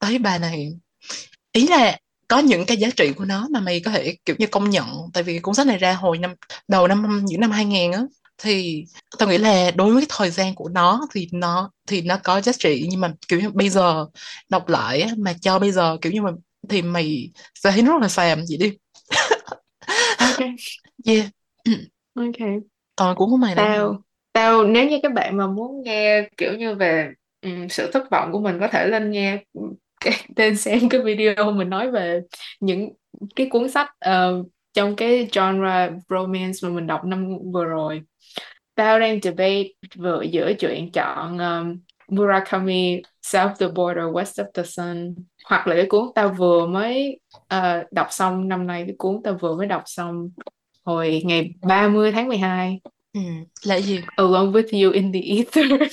thấy 0.00 0.18
bà 0.18 0.38
này. 0.38 0.68
Ý 1.52 1.68
là 1.68 1.98
có 2.28 2.38
những 2.38 2.66
cái 2.66 2.76
giá 2.76 2.88
trị 2.96 3.12
của 3.16 3.24
nó 3.24 3.48
mà 3.50 3.60
mày 3.60 3.80
có 3.84 3.90
thể 3.90 4.16
kiểu 4.24 4.36
như 4.38 4.46
công 4.46 4.70
nhận. 4.70 4.86
Tại 5.14 5.22
vì 5.22 5.38
cuốn 5.38 5.54
sách 5.54 5.66
này 5.66 5.78
ra 5.78 5.92
hồi 5.94 6.18
năm 6.18 6.34
đầu 6.68 6.88
năm 6.88 7.20
những 7.24 7.40
năm 7.40 7.50
2000 7.50 7.92
á 7.92 8.02
thì 8.42 8.84
tao 9.18 9.28
nghĩ 9.28 9.38
là 9.38 9.70
đối 9.70 9.92
với 9.92 10.02
cái 10.02 10.16
thời 10.18 10.30
gian 10.30 10.54
của 10.54 10.68
nó 10.68 11.00
thì 11.14 11.28
nó 11.32 11.70
thì 11.88 12.02
nó 12.02 12.18
có 12.24 12.40
giá 12.40 12.52
trị. 12.58 12.86
Nhưng 12.90 13.00
mà 13.00 13.12
kiểu 13.28 13.40
như 13.40 13.50
bây 13.50 13.68
giờ 13.68 14.06
đọc 14.48 14.68
lại 14.68 15.06
mà 15.18 15.32
cho 15.40 15.58
bây 15.58 15.72
giờ 15.72 15.96
kiểu 16.00 16.12
như 16.12 16.22
mà 16.22 16.30
thì 16.68 16.82
mày 16.82 17.30
sẽ 17.54 17.70
thấy 17.70 17.82
rất 17.82 17.92
là 18.00 18.08
xàm 18.08 18.38
vậy 18.48 18.58
đi. 18.60 18.76
Ok. 20.18 20.38
Yeah. 21.06 21.26
Ok. 22.14 22.62
Còn 22.96 23.16
cuốn 23.16 23.30
của 23.30 23.36
mày 23.36 23.54
tao 23.54 24.02
tao 24.32 24.64
nếu 24.64 24.88
như 24.88 24.98
các 25.02 25.12
bạn 25.12 25.36
mà 25.36 25.46
muốn 25.46 25.82
nghe 25.82 26.28
kiểu 26.36 26.52
như 26.52 26.74
về 26.74 27.08
um, 27.42 27.68
sự 27.68 27.90
thất 27.92 28.10
vọng 28.10 28.32
của 28.32 28.40
mình 28.40 28.56
có 28.60 28.68
thể 28.68 28.86
lên 28.86 29.10
nghe 29.10 29.44
cái 30.00 30.14
tên 30.36 30.56
xem 30.56 30.88
cái 30.88 31.00
video 31.00 31.52
mình 31.52 31.70
nói 31.70 31.90
về 31.90 32.20
những 32.60 32.92
cái 33.36 33.48
cuốn 33.50 33.70
sách 33.70 33.88
uh, 34.08 34.46
trong 34.72 34.96
cái 34.96 35.28
genre 35.32 35.88
romance 36.08 36.58
mà 36.62 36.68
mình 36.68 36.86
đọc 36.86 37.04
năm 37.04 37.38
vừa 37.52 37.64
rồi 37.64 38.02
tao 38.80 39.00
đang 39.00 39.20
debate 39.22 39.68
vừa 39.96 40.22
giữa 40.22 40.52
chuyện 40.52 40.92
chọn 40.92 41.38
um, 41.38 41.78
Murakami 42.08 43.02
South 43.22 43.60
the 43.60 43.66
Border 43.68 44.04
West 44.04 44.44
of 44.44 44.46
the 44.54 44.62
Sun 44.62 45.14
hoặc 45.44 45.66
là 45.66 45.76
cái 45.76 45.86
cuốn 45.86 46.04
tao 46.14 46.28
vừa 46.28 46.66
mới 46.66 47.20
uh, 47.54 47.92
đọc 47.92 48.06
xong 48.10 48.48
năm 48.48 48.66
nay 48.66 48.84
cái 48.86 48.94
cuốn 48.98 49.20
tao 49.24 49.38
vừa 49.40 49.56
mới 49.56 49.66
đọc 49.66 49.82
xong 49.86 50.30
hồi 50.84 51.22
ngày 51.24 51.50
30 51.62 52.12
tháng 52.12 52.28
12 52.28 52.80
ừ, 53.12 53.20
là 53.64 53.80
gì? 53.80 54.00
Alone 54.16 54.50
with 54.50 54.84
you 54.84 54.92
in 54.92 55.12
the 55.12 55.20
ether. 55.20 55.64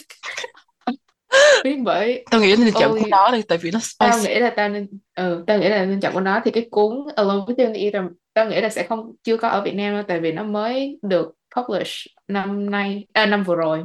Viết 1.64 1.78
bởi 1.84 2.26
tao 2.32 2.42
nghĩ 2.42 2.56
nên 2.60 2.74
chọn 2.74 3.00
cuốn 3.00 3.10
đó 3.10 3.30
đi 3.34 3.42
tại 3.42 3.58
vì 3.58 3.72
nó 3.72 3.80
spicy. 3.80 3.96
tao 4.00 4.20
nghĩ 4.24 4.40
là 4.40 4.50
tao 4.50 4.70
nên 4.70 4.88
ừ, 5.16 5.44
tao 5.48 5.60
nghĩ 5.60 5.70
là 5.70 5.86
nên 5.86 6.00
chọn 6.00 6.14
cuốn 6.14 6.24
đó. 6.24 6.42
Thì 6.46 6.52
cái 6.52 6.68
cuốn 6.72 6.98
Alone 7.16 7.46
with 7.46 7.66
you 7.66 7.74
in 7.74 7.74
the 7.74 7.80
ether 7.80 8.12
tao 8.34 8.50
nghĩ 8.50 8.62
là 8.62 8.70
sẽ 8.70 8.84
không 8.84 9.12
chưa 9.24 9.38
có 9.38 9.48
ở 9.48 9.62
Việt 9.62 9.76
Nam 9.76 9.94
đâu 9.94 10.04
tại 10.08 10.20
vì 10.20 10.32
nó 10.32 10.44
mới 10.44 11.00
được 11.02 11.34
publish 11.56 12.17
năm 12.28 12.72
nay 12.72 13.06
à, 13.14 13.26
năm 13.26 13.44
vừa 13.44 13.56
rồi. 13.56 13.84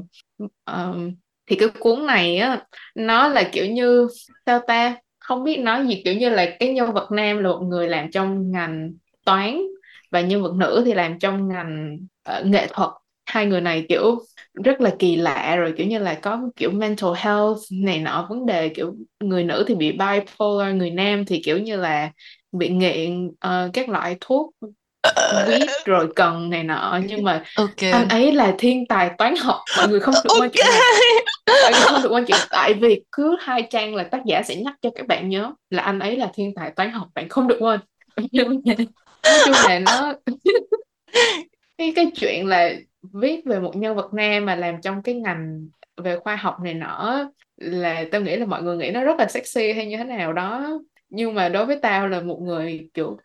Um, 0.67 1.15
thì 1.47 1.57
cái 1.57 1.69
cuốn 1.81 2.07
này 2.07 2.37
á 2.37 2.65
nó 2.95 3.29
là 3.29 3.49
kiểu 3.53 3.67
như 3.67 4.09
sao 4.47 4.61
ta? 4.67 4.97
Không 5.19 5.45
biết 5.45 5.61
nói 5.61 5.87
gì 5.87 6.03
kiểu 6.05 6.15
như 6.15 6.31
là 6.31 6.57
cái 6.61 6.75
nhân 6.75 6.93
vật 6.93 7.13
nam 7.13 7.39
là 7.39 7.51
một 7.51 7.61
người 7.61 7.89
làm 7.89 8.11
trong 8.11 8.51
ngành 8.51 8.93
toán 9.25 9.61
và 10.11 10.21
nhân 10.21 10.43
vật 10.43 10.55
nữ 10.55 10.83
thì 10.87 10.95
làm 10.95 11.19
trong 11.19 11.49
ngành 11.49 11.97
uh, 12.39 12.47
nghệ 12.47 12.67
thuật. 12.71 12.91
Hai 13.27 13.47
người 13.47 13.61
này 13.61 13.87
kiểu 13.89 14.23
rất 14.65 14.81
là 14.81 14.91
kỳ 14.99 15.17
lạ 15.17 15.57
rồi 15.57 15.75
kiểu 15.77 15.87
như 15.87 15.99
là 15.99 16.15
có 16.15 16.41
kiểu 16.57 16.71
mental 16.71 17.11
health 17.17 17.59
này 17.71 17.99
nọ 17.99 18.27
vấn 18.31 18.47
đề 18.47 18.69
kiểu 18.69 18.95
người 19.21 19.45
nữ 19.45 19.65
thì 19.69 19.75
bị 19.75 19.93
bipolar 19.93 20.75
người 20.75 20.91
nam 20.91 21.25
thì 21.25 21.43
kiểu 21.45 21.59
như 21.59 21.77
là 21.77 22.11
bị 22.53 22.69
nghiện 22.69 23.27
uh, 23.27 23.73
các 23.73 23.89
loại 23.89 24.17
thuốc 24.21 24.55
weed 25.03 25.67
rồi 25.85 26.09
cần 26.17 26.51
này 26.51 26.65
nọ 26.65 27.01
nhưng 27.07 27.23
mà 27.23 27.45
okay. 27.57 27.91
anh 27.91 28.09
ấy 28.09 28.33
là 28.33 28.55
thiên 28.59 28.87
tài 28.87 29.11
toán 29.19 29.37
học 29.37 29.61
mọi 29.77 29.89
người 29.89 30.01
không 30.01 30.15
được 30.15 30.31
okay. 30.31 30.41
quan 30.41 30.51
chuyện 30.53 30.67
này 31.47 31.63
mọi 31.63 31.73
người 31.73 31.81
không 31.81 32.03
được 32.03 32.09
quan 32.13 32.25
chuyện 32.27 32.39
tại 32.51 32.75
vì 32.75 33.03
cứ 33.13 33.37
hai 33.41 33.63
trang 33.71 33.95
là 33.95 34.05
tác 34.05 34.21
giả 34.27 34.43
sẽ 34.43 34.57
nhắc 34.57 34.75
cho 34.83 34.91
các 34.95 35.07
bạn 35.07 35.29
nhớ 35.29 35.53
là 35.71 35.83
anh 35.83 35.99
ấy 35.99 36.17
là 36.17 36.31
thiên 36.35 36.55
tài 36.55 36.71
toán 36.71 36.91
học 36.91 37.09
bạn 37.15 37.29
không 37.29 37.49
được 37.49 37.57
quên 37.61 37.81
nói 38.17 38.29
chung 38.33 38.63
là 39.69 39.79
nó 39.79 40.15
cái 41.79 41.93
cái 41.97 42.07
chuyện 42.21 42.47
là 42.47 42.71
viết 43.13 43.41
về 43.45 43.61
một 43.61 43.77
nhân 43.77 43.97
vật 43.97 44.15
nam 44.15 44.47
mà 44.47 44.55
làm 44.55 44.81
trong 44.81 45.03
cái 45.03 45.15
ngành 45.15 45.69
về 45.97 46.19
khoa 46.19 46.37
học 46.37 46.57
này 46.65 46.75
nọ 46.75 47.25
là 47.57 48.05
tao 48.13 48.21
nghĩ 48.21 48.37
là 48.37 48.47
mọi 48.47 48.63
người 48.63 48.77
nghĩ 48.77 48.91
nó 48.91 49.05
rất 49.05 49.19
là 49.19 49.29
sexy 49.29 49.73
hay 49.73 49.87
như 49.87 49.97
thế 49.97 50.05
nào 50.05 50.33
đó 50.33 50.79
nhưng 51.09 51.35
mà 51.35 51.49
đối 51.49 51.67
với 51.67 51.79
tao 51.83 52.09
là 52.09 52.21
một 52.21 52.39
người 52.43 52.89
kiểu 52.95 53.17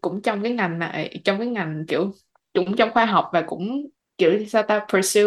cũng 0.00 0.22
trong 0.22 0.42
cái 0.42 0.52
ngành 0.52 0.78
này 0.78 1.20
trong 1.24 1.38
cái 1.38 1.46
ngành 1.46 1.84
kiểu 1.88 2.12
cũng 2.54 2.76
trong 2.76 2.90
khoa 2.92 3.06
học 3.06 3.30
và 3.32 3.42
cũng 3.42 3.86
kiểu 4.18 4.46
sao 4.46 4.62
ta 4.62 4.86
pursue 4.92 5.22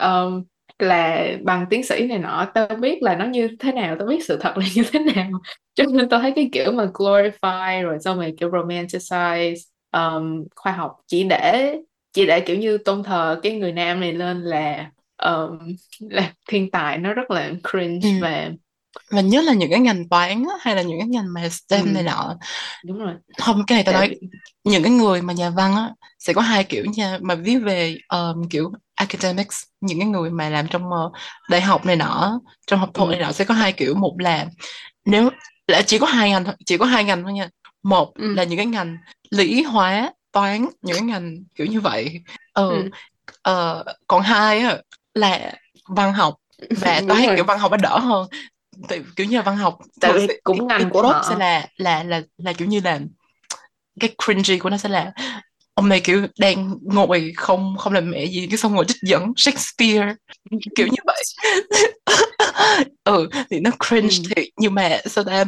um, 0.00 0.44
là 0.78 1.26
bằng 1.42 1.66
tiến 1.70 1.84
sĩ 1.84 2.06
này 2.06 2.18
nọ. 2.18 2.46
Tao 2.54 2.68
biết 2.80 3.02
là 3.02 3.16
nó 3.16 3.24
như 3.24 3.48
thế 3.58 3.72
nào 3.72 3.96
tao 3.98 4.08
biết 4.08 4.24
sự 4.24 4.38
thật 4.40 4.58
là 4.58 4.64
như 4.74 4.82
thế 4.92 5.00
nào. 5.00 5.30
Cho 5.74 5.84
nên 5.92 6.08
tao 6.08 6.20
thấy 6.20 6.32
cái 6.36 6.48
kiểu 6.52 6.72
mà 6.72 6.84
glorify 6.94 7.82
rồi 7.82 7.98
xong 8.00 8.16
rồi 8.16 8.34
kiểu 8.38 8.50
romanticize 8.50 9.54
um, 9.92 10.44
khoa 10.56 10.72
học. 10.72 10.96
Chỉ 11.06 11.24
để 11.24 11.74
chỉ 12.12 12.26
để 12.26 12.40
kiểu 12.40 12.56
như 12.56 12.78
tôn 12.78 13.02
thờ 13.02 13.40
cái 13.42 13.52
người 13.52 13.72
nam 13.72 14.00
này 14.00 14.12
lên 14.12 14.42
là 14.42 14.90
um, 15.22 15.58
là 16.00 16.32
thiên 16.48 16.70
tài. 16.70 16.98
Nó 16.98 17.14
rất 17.14 17.30
là 17.30 17.52
cringe 17.70 18.08
ừ. 18.08 18.18
và 18.20 18.50
và 19.10 19.20
nhất 19.20 19.44
là 19.44 19.52
những 19.52 19.70
cái 19.70 19.80
ngành 19.80 20.08
toán 20.08 20.44
á, 20.44 20.54
hay 20.60 20.76
là 20.76 20.82
những 20.82 20.98
cái 20.98 21.08
ngành 21.08 21.34
mà 21.34 21.48
STEM 21.48 21.84
ừ. 21.84 21.90
này 21.90 22.02
nọ 22.02 22.36
đúng 22.84 22.98
rồi 22.98 23.14
không 23.38 23.62
cái 23.66 23.76
này 23.76 23.84
tao 23.84 23.94
nói 23.94 24.16
những 24.64 24.82
cái 24.82 24.92
người 24.92 25.22
mà 25.22 25.32
nhà 25.32 25.50
văn 25.50 25.76
á 25.76 25.90
sẽ 26.18 26.32
có 26.32 26.40
hai 26.40 26.64
kiểu 26.64 26.84
nha 26.84 27.18
mà 27.22 27.34
viết 27.34 27.56
về 27.56 27.98
um, 28.08 28.48
kiểu 28.50 28.72
academics 28.94 29.62
những 29.80 29.98
cái 29.98 30.08
người 30.08 30.30
mà 30.30 30.48
làm 30.48 30.66
trong 30.68 30.82
uh, 30.88 31.12
đại 31.50 31.60
học 31.60 31.86
này 31.86 31.96
nọ 31.96 32.40
trong 32.66 32.80
học 32.80 32.90
thuật 32.94 33.08
ừ. 33.08 33.12
này 33.12 33.20
nọ 33.20 33.32
sẽ 33.32 33.44
có 33.44 33.54
hai 33.54 33.72
kiểu 33.72 33.94
một 33.94 34.14
là 34.18 34.46
nếu 35.04 35.30
là 35.66 35.82
chỉ 35.82 35.98
có 35.98 36.06
hai 36.06 36.30
ngành 36.30 36.44
chỉ 36.66 36.76
có 36.76 36.84
hai 36.84 37.04
ngành 37.04 37.22
thôi 37.22 37.32
nha 37.32 37.48
một 37.82 38.14
ừ. 38.14 38.34
là 38.34 38.44
những 38.44 38.56
cái 38.56 38.66
ngành 38.66 38.96
lý 39.30 39.62
hóa 39.62 40.12
toán 40.32 40.66
những 40.82 40.96
cái 40.96 41.06
ngành 41.06 41.36
kiểu 41.54 41.66
như 41.66 41.80
vậy 41.80 42.20
ừ. 42.54 42.70
ừ. 42.70 42.90
Uh, 43.50 43.86
còn 44.06 44.22
hai 44.22 44.60
á, 44.60 44.76
là 45.14 45.52
văn 45.88 46.12
học 46.12 46.34
và 46.70 47.02
toán 47.08 47.22
kiểu 47.36 47.44
văn 47.44 47.58
học 47.58 47.70
nó 47.70 47.76
đỡ 47.76 47.98
hơn 47.98 48.28
tại 48.88 49.02
kiểu 49.16 49.26
như 49.26 49.36
là 49.36 49.42
văn 49.42 49.56
học 49.56 49.78
tại 50.00 50.12
vì 50.12 50.26
cũng 50.44 50.66
ngành 50.66 50.90
của 50.90 51.02
họ 51.02 51.26
sẽ 51.28 51.36
là 51.36 51.66
là 51.76 52.02
là 52.02 52.22
là 52.38 52.52
kiểu 52.52 52.68
như 52.68 52.80
là 52.84 53.00
cái 54.00 54.14
cringy 54.24 54.58
của 54.58 54.70
nó 54.70 54.76
sẽ 54.76 54.88
là 54.88 55.12
ông 55.74 55.88
này 55.88 56.00
kiểu 56.00 56.26
đang 56.38 56.74
ngồi 56.82 57.32
không 57.36 57.76
không 57.78 57.92
làm 57.92 58.10
mẹ 58.10 58.24
gì 58.24 58.46
cái 58.46 58.58
xong 58.58 58.74
ngồi 58.74 58.84
trích 58.84 59.02
dẫn 59.02 59.32
Shakespeare 59.36 60.14
kiểu 60.76 60.86
như 60.86 61.02
vậy 61.04 61.22
ừ 63.04 63.28
thì 63.50 63.60
nó 63.60 63.70
cringe 63.88 64.16
ừ. 64.16 64.32
thiệt 64.36 64.46
nhưng 64.56 64.74
mà 64.74 64.98
sao 65.06 65.24
ta 65.24 65.44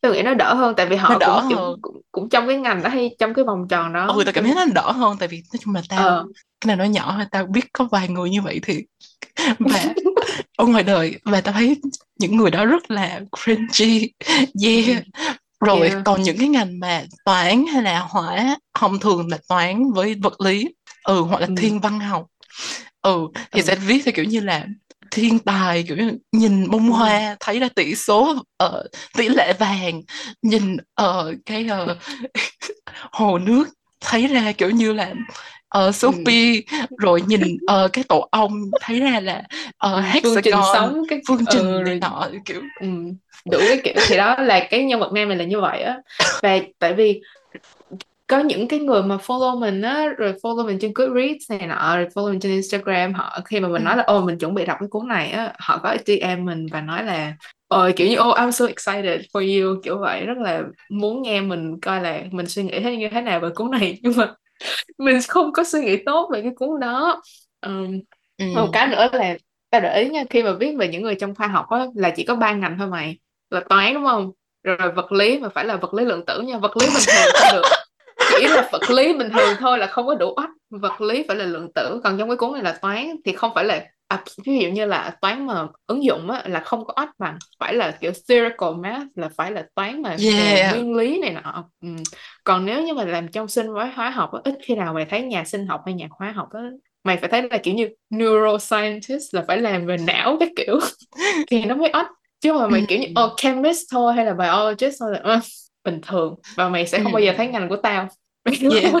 tôi 0.00 0.12
nghĩ 0.12 0.22
nó 0.22 0.34
đỡ 0.34 0.54
hơn 0.54 0.74
tại 0.76 0.86
vì 0.86 0.96
họ 0.96 1.08
nó 1.08 1.18
đỡ 1.18 1.40
cũng, 1.48 1.58
hơn. 1.58 1.78
Cũng, 1.82 2.00
cũng 2.12 2.28
trong 2.28 2.46
cái 2.46 2.56
ngành 2.56 2.82
đó 2.82 2.90
hay 2.90 3.16
trong 3.18 3.34
cái 3.34 3.44
vòng 3.44 3.66
tròn 3.68 3.92
đó 3.92 4.06
ừ 4.06 4.24
tao 4.24 4.32
cảm 4.32 4.44
thấy 4.44 4.54
nó 4.54 4.64
đỡ 4.74 4.92
hơn 4.92 5.16
tại 5.18 5.28
vì 5.28 5.36
nói 5.36 5.58
chung 5.60 5.74
là 5.74 5.82
tao 5.88 6.08
ờ. 6.08 6.26
Cái 6.60 6.66
này 6.66 6.76
nó 6.76 6.84
nhỏ 6.84 7.12
thôi 7.16 7.26
tao 7.30 7.46
biết 7.46 7.72
có 7.72 7.84
vài 7.84 8.08
người 8.08 8.30
như 8.30 8.42
vậy 8.42 8.60
thì 8.62 8.84
và 9.58 9.94
ở 10.56 10.66
ngoài 10.66 10.82
đời 10.82 11.18
và 11.24 11.40
tao 11.40 11.54
thấy 11.54 11.76
những 12.18 12.36
người 12.36 12.50
đó 12.50 12.64
rất 12.64 12.90
là 12.90 13.20
cringy 13.42 14.12
yeah 14.64 15.02
rồi 15.60 15.88
yeah. 15.88 16.02
còn 16.04 16.22
những 16.22 16.38
cái 16.38 16.48
ngành 16.48 16.80
mà 16.80 17.04
toán 17.24 17.66
hay 17.66 17.82
là 17.82 17.98
hỏa 18.08 18.56
thông 18.74 19.00
thường 19.00 19.28
là 19.28 19.38
toán 19.48 19.92
với 19.92 20.14
vật 20.14 20.40
lý 20.40 20.68
ừ 21.04 21.20
hoặc 21.20 21.40
là 21.40 21.46
ừ. 21.46 21.54
thiên 21.58 21.80
văn 21.80 22.00
học 22.00 22.26
ừ 23.02 23.26
thì 23.52 23.60
ừ. 23.60 23.66
sẽ 23.66 23.74
viết 23.76 24.02
theo 24.04 24.12
kiểu 24.12 24.24
như 24.24 24.40
là 24.40 24.66
thiên 25.10 25.38
tài 25.38 25.82
kiểu 25.82 25.96
như 25.96 26.18
nhìn 26.32 26.70
bông 26.70 26.90
hoa 26.90 27.36
thấy 27.40 27.60
ra 27.60 27.68
tỷ 27.76 27.94
số 27.94 28.36
uh, 28.64 28.84
tỷ 29.16 29.28
lệ 29.28 29.52
vàng 29.52 30.02
nhìn 30.42 30.76
ở 30.94 31.32
uh, 31.34 31.40
cái 31.46 31.68
uh, 31.84 31.96
hồ 33.12 33.38
nước 33.38 33.68
thấy 34.00 34.26
ra 34.26 34.52
kiểu 34.52 34.70
như 34.70 34.92
là 34.92 35.14
uh, 35.78 35.94
Sophie 35.94 36.62
ừ. 36.70 36.96
rồi 36.98 37.22
nhìn 37.26 37.40
uh, 37.42 37.92
cái 37.92 38.04
tổ 38.08 38.28
ong 38.30 38.70
thấy 38.80 39.00
ra 39.00 39.20
là 39.20 39.42
uh, 39.86 40.22
phương 40.22 40.42
trình 40.42 40.54
sống 40.72 41.02
cái 41.08 41.20
phương 41.28 41.44
trình 41.50 41.84
ừ, 41.84 41.98
nọ 42.00 42.28
kiểu 42.44 42.60
ừ. 42.80 42.88
đủ 43.50 43.58
cái 43.68 43.80
kiểu 43.84 43.94
thì 44.08 44.16
đó 44.16 44.36
là 44.38 44.66
cái 44.70 44.82
nhân 44.82 45.00
vật 45.00 45.12
nam 45.12 45.28
này 45.28 45.38
là 45.38 45.44
như 45.44 45.60
vậy 45.60 45.82
á 45.82 45.96
và 46.42 46.58
tại 46.78 46.94
vì 46.94 47.20
có 48.26 48.38
những 48.38 48.68
cái 48.68 48.78
người 48.78 49.02
mà 49.02 49.16
follow 49.16 49.58
mình 49.58 49.82
á 49.82 50.08
rồi 50.18 50.34
follow 50.42 50.66
mình 50.66 50.78
trên 50.78 50.92
Goodreads 50.94 51.50
này 51.50 51.66
nọ 51.66 51.96
rồi 51.96 52.06
follow 52.14 52.30
mình 52.30 52.40
trên 52.40 52.52
Instagram 52.52 53.14
họ 53.14 53.40
khi 53.44 53.60
mà 53.60 53.68
mình 53.68 53.82
ừ. 53.82 53.84
nói 53.84 53.96
là 53.96 54.02
ô 54.02 54.20
mình 54.20 54.38
chuẩn 54.38 54.54
bị 54.54 54.64
đọc 54.64 54.76
cái 54.80 54.88
cuốn 54.88 55.08
này 55.08 55.30
á 55.30 55.52
họ 55.58 55.78
có 55.78 55.96
DM 56.06 56.44
mình 56.44 56.66
và 56.72 56.80
nói 56.80 57.04
là 57.04 57.32
ôi 57.68 57.92
kiểu 57.92 58.08
như 58.08 58.16
oh 58.20 58.36
I'm 58.36 58.50
so 58.50 58.66
excited 58.66 59.20
for 59.32 59.62
you 59.62 59.80
kiểu 59.82 59.98
vậy 59.98 60.26
rất 60.26 60.38
là 60.38 60.62
muốn 60.90 61.22
nghe 61.22 61.40
mình 61.40 61.80
coi 61.80 62.00
là 62.00 62.22
mình 62.30 62.46
suy 62.46 62.62
nghĩ 62.62 62.80
thế 62.80 62.96
như 62.96 63.08
thế 63.08 63.20
nào 63.20 63.40
về 63.40 63.48
cuốn 63.54 63.70
này 63.70 63.98
nhưng 64.02 64.12
mà 64.16 64.34
mình 64.98 65.18
không 65.28 65.52
có 65.52 65.64
suy 65.64 65.80
nghĩ 65.80 65.96
tốt 66.06 66.30
về 66.32 66.42
cái 66.42 66.52
cuốn 66.56 66.80
đó. 66.80 67.22
Um, 67.66 68.00
ừ. 68.38 68.44
một 68.54 68.68
cái 68.72 68.88
nữa 68.88 69.08
là 69.12 69.36
ta 69.70 69.80
để 69.80 70.02
ý 70.02 70.08
nha 70.08 70.24
khi 70.30 70.42
mà 70.42 70.52
viết 70.52 70.76
về 70.78 70.88
những 70.88 71.02
người 71.02 71.14
trong 71.14 71.34
khoa 71.34 71.46
học 71.46 71.66
á 71.70 71.86
là 71.94 72.10
chỉ 72.10 72.24
có 72.24 72.34
ba 72.34 72.52
ngành 72.52 72.76
thôi 72.78 72.88
mày 72.88 73.18
là 73.50 73.60
toán 73.68 73.94
đúng 73.94 74.04
không? 74.04 74.30
Rồi 74.62 74.92
vật 74.96 75.12
lý 75.12 75.38
mà 75.38 75.48
phải 75.48 75.64
là 75.64 75.76
vật 75.76 75.94
lý 75.94 76.04
lượng 76.04 76.26
tử 76.26 76.40
nha 76.40 76.58
vật 76.58 76.76
lý 76.76 76.86
bình 76.86 77.02
thường 77.06 77.32
không 77.34 77.62
được. 77.62 77.68
Chỉ 78.38 78.48
là 78.48 78.68
vật 78.72 78.90
lý 78.90 79.12
bình 79.12 79.30
thường 79.30 79.56
thôi 79.58 79.78
là 79.78 79.86
không 79.86 80.06
có 80.06 80.14
đủ 80.14 80.34
ách 80.34 80.50
vật 80.70 81.00
lý 81.00 81.24
phải 81.28 81.36
là 81.36 81.44
lượng 81.44 81.72
tử. 81.72 82.00
Còn 82.04 82.18
trong 82.18 82.28
cái 82.28 82.36
cuốn 82.36 82.52
này 82.52 82.62
là 82.62 82.78
toán 82.82 83.06
thì 83.24 83.32
không 83.32 83.52
phải 83.54 83.64
là 83.64 83.84
à, 84.08 84.24
ví 84.46 84.58
dụ 84.58 84.68
như 84.68 84.84
là 84.86 85.16
toán 85.20 85.46
mà 85.46 85.66
ứng 85.86 86.04
dụng 86.04 86.30
á, 86.30 86.42
là 86.46 86.60
không 86.60 86.84
có 86.84 86.92
ách 86.96 87.10
bằng 87.18 87.38
phải 87.58 87.74
là 87.74 87.90
kiểu 88.00 88.12
theoretical 88.28 88.70
math 88.78 89.06
là 89.14 89.28
phải 89.36 89.52
là 89.52 89.66
toán 89.74 90.02
mà 90.02 90.16
yeah. 90.34 90.74
nguyên 90.74 90.94
lý 90.94 91.20
này 91.20 91.30
nọ 91.32 91.64
ừ. 91.82 91.88
còn 92.44 92.66
nếu 92.66 92.82
như 92.82 92.94
mà 92.94 93.04
làm 93.04 93.28
trong 93.28 93.48
sinh 93.48 93.72
với 93.72 93.88
hóa 93.94 94.10
học 94.10 94.32
á, 94.32 94.40
ít 94.44 94.54
khi 94.62 94.74
nào 94.74 94.94
mày 94.94 95.04
thấy 95.04 95.22
nhà 95.22 95.44
sinh 95.44 95.66
học 95.66 95.82
hay 95.86 95.94
nhà 95.94 96.08
hóa 96.10 96.32
học 96.32 96.48
á 96.52 96.60
mày 97.04 97.16
phải 97.16 97.28
thấy 97.28 97.42
là 97.50 97.58
kiểu 97.58 97.74
như 97.74 97.88
neuroscientist 98.10 99.34
là 99.34 99.44
phải 99.48 99.60
làm 99.60 99.86
về 99.86 99.96
não 99.96 100.36
các 100.40 100.48
kiểu 100.56 100.78
thì 101.50 101.64
nó 101.64 101.74
mới 101.74 101.90
ách 101.90 102.06
chứ 102.40 102.52
mà 102.52 102.68
mày 102.68 102.84
kiểu 102.88 102.98
như 102.98 103.06
Ừ. 103.14 103.22
oh, 103.24 103.32
chemist 103.36 103.82
thôi 103.92 104.14
hay 104.14 104.26
là 104.26 104.34
biologist 104.34 105.00
thôi 105.00 105.12
là 105.12 105.20
ờ, 105.22 105.40
bình 105.84 106.00
thường 106.06 106.34
và 106.56 106.68
mày 106.68 106.86
sẽ 106.86 107.00
không 107.02 107.12
bao 107.12 107.22
giờ 107.22 107.32
thấy 107.36 107.46
ngành 107.46 107.68
của 107.68 107.76
tao 107.76 108.08
Yeah. 108.60 108.94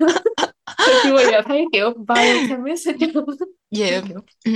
tao 0.84 0.94
chưa 1.02 1.14
bao 1.14 1.24
giờ 1.26 1.42
thấy 1.46 1.64
kiểu 1.72 1.94
biochemist 2.08 2.86
hết 2.88 2.94
trơn 3.00 3.12
Yeah. 3.70 4.04
kiểu 4.08 4.20
Ừ. 4.44 4.52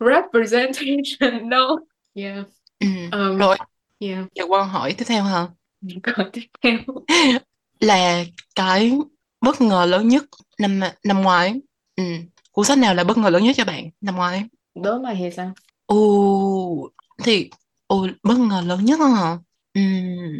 representation 0.00 1.48
no 1.48 1.78
yeah 2.14 2.44
Ừ. 2.80 2.86
um, 3.12 3.38
Rồi, 3.38 3.56
yeah 4.00 4.26
giờ 4.34 4.44
câu 4.50 4.62
hỏi 4.64 4.94
tiếp 4.98 5.04
theo 5.08 5.24
hả? 5.24 5.48
câu 6.02 6.26
tiếp 6.32 6.42
theo 6.62 6.78
Là 7.80 8.24
cái 8.54 8.92
bất 9.40 9.60
ngờ 9.60 9.86
lớn 9.86 10.08
nhất 10.08 10.24
năm 10.58 10.80
năm 11.04 11.22
ngoái. 11.22 11.60
Ừ. 11.96 12.04
Cuốn 12.52 12.64
sách 12.64 12.78
nào 12.78 12.94
là 12.94 13.04
bất 13.04 13.18
ngờ 13.18 13.30
lớn 13.30 13.44
nhất 13.44 13.56
cho 13.56 13.64
bạn 13.64 13.90
năm 14.00 14.16
ngoái? 14.16 14.44
đố 14.74 14.98
mày 14.98 15.16
thì 15.18 15.30
sao 15.30 15.52
Ồ, 15.86 16.90
thì 17.24 17.50
ồ, 17.86 18.06
bất 18.22 18.38
ngờ 18.38 18.62
lớn 18.66 18.84
nhất 18.84 19.00
hả? 19.00 19.38
Ừm, 19.74 20.32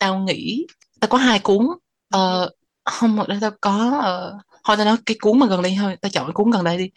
tao 0.00 0.18
nghĩ 0.24 0.66
tao 1.00 1.08
có 1.08 1.18
hai 1.18 1.38
cuốn. 1.38 1.66
Ờ, 2.10 2.50
không, 2.86 3.16
một 3.16 3.28
đây 3.28 3.38
tao 3.40 3.50
có 3.60 4.00
ờ, 4.02 4.38
thôi 4.64 4.76
tao 4.76 4.86
nói 4.86 4.96
cái 5.06 5.16
cuốn 5.20 5.38
mà 5.38 5.46
gần 5.46 5.62
đây 5.62 5.76
thôi, 5.78 5.96
tao 6.02 6.10
chọn 6.10 6.26
cái 6.26 6.32
cuốn 6.32 6.50
gần 6.50 6.64
đây 6.64 6.78
đi. 6.78 6.90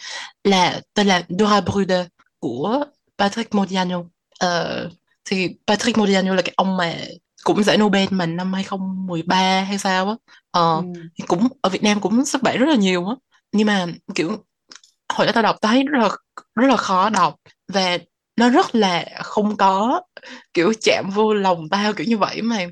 Là 0.43 0.81
tên 0.93 1.07
là 1.07 1.23
Dora 1.29 1.61
Bruder 1.61 2.07
của 2.39 2.85
Patrick 3.17 3.55
Modiano. 3.55 4.03
Ờ, 4.39 4.89
thì 5.25 5.49
Patrick 5.67 5.97
Modiano 5.97 6.35
là 6.35 6.41
cái 6.41 6.53
ông 6.57 6.77
mà 6.77 6.95
cũng 7.43 7.63
giải 7.63 7.77
Nobel 7.77 8.07
mà 8.11 8.25
năm 8.25 8.53
2013 8.53 9.61
hay 9.61 9.77
sao 9.77 10.09
á. 10.09 10.15
Ờ, 10.51 10.75
ừ. 10.77 10.83
thì 11.19 11.25
cũng 11.27 11.47
ở 11.61 11.69
Việt 11.69 11.83
Nam 11.83 12.01
cũng 12.01 12.25
xuất 12.25 12.43
bản 12.43 12.57
rất 12.59 12.69
là 12.69 12.75
nhiều 12.75 13.07
á. 13.07 13.15
Nhưng 13.51 13.67
mà 13.67 13.85
kiểu 14.15 14.37
hồi 15.13 15.27
đó 15.27 15.33
tao 15.33 15.43
đọc 15.43 15.55
tao 15.61 15.71
thấy 15.71 15.83
rất 15.83 15.99
là 15.99 16.09
rất 16.55 16.67
là 16.67 16.77
khó 16.77 17.09
đọc 17.09 17.35
và 17.67 17.97
nó 18.37 18.49
rất 18.49 18.75
là 18.75 19.05
không 19.23 19.57
có 19.57 20.01
kiểu 20.53 20.73
chạm 20.81 21.09
vô 21.09 21.33
lòng 21.33 21.69
tao 21.69 21.93
kiểu 21.93 22.07
như 22.07 22.17
vậy 22.17 22.41
mà 22.41 22.65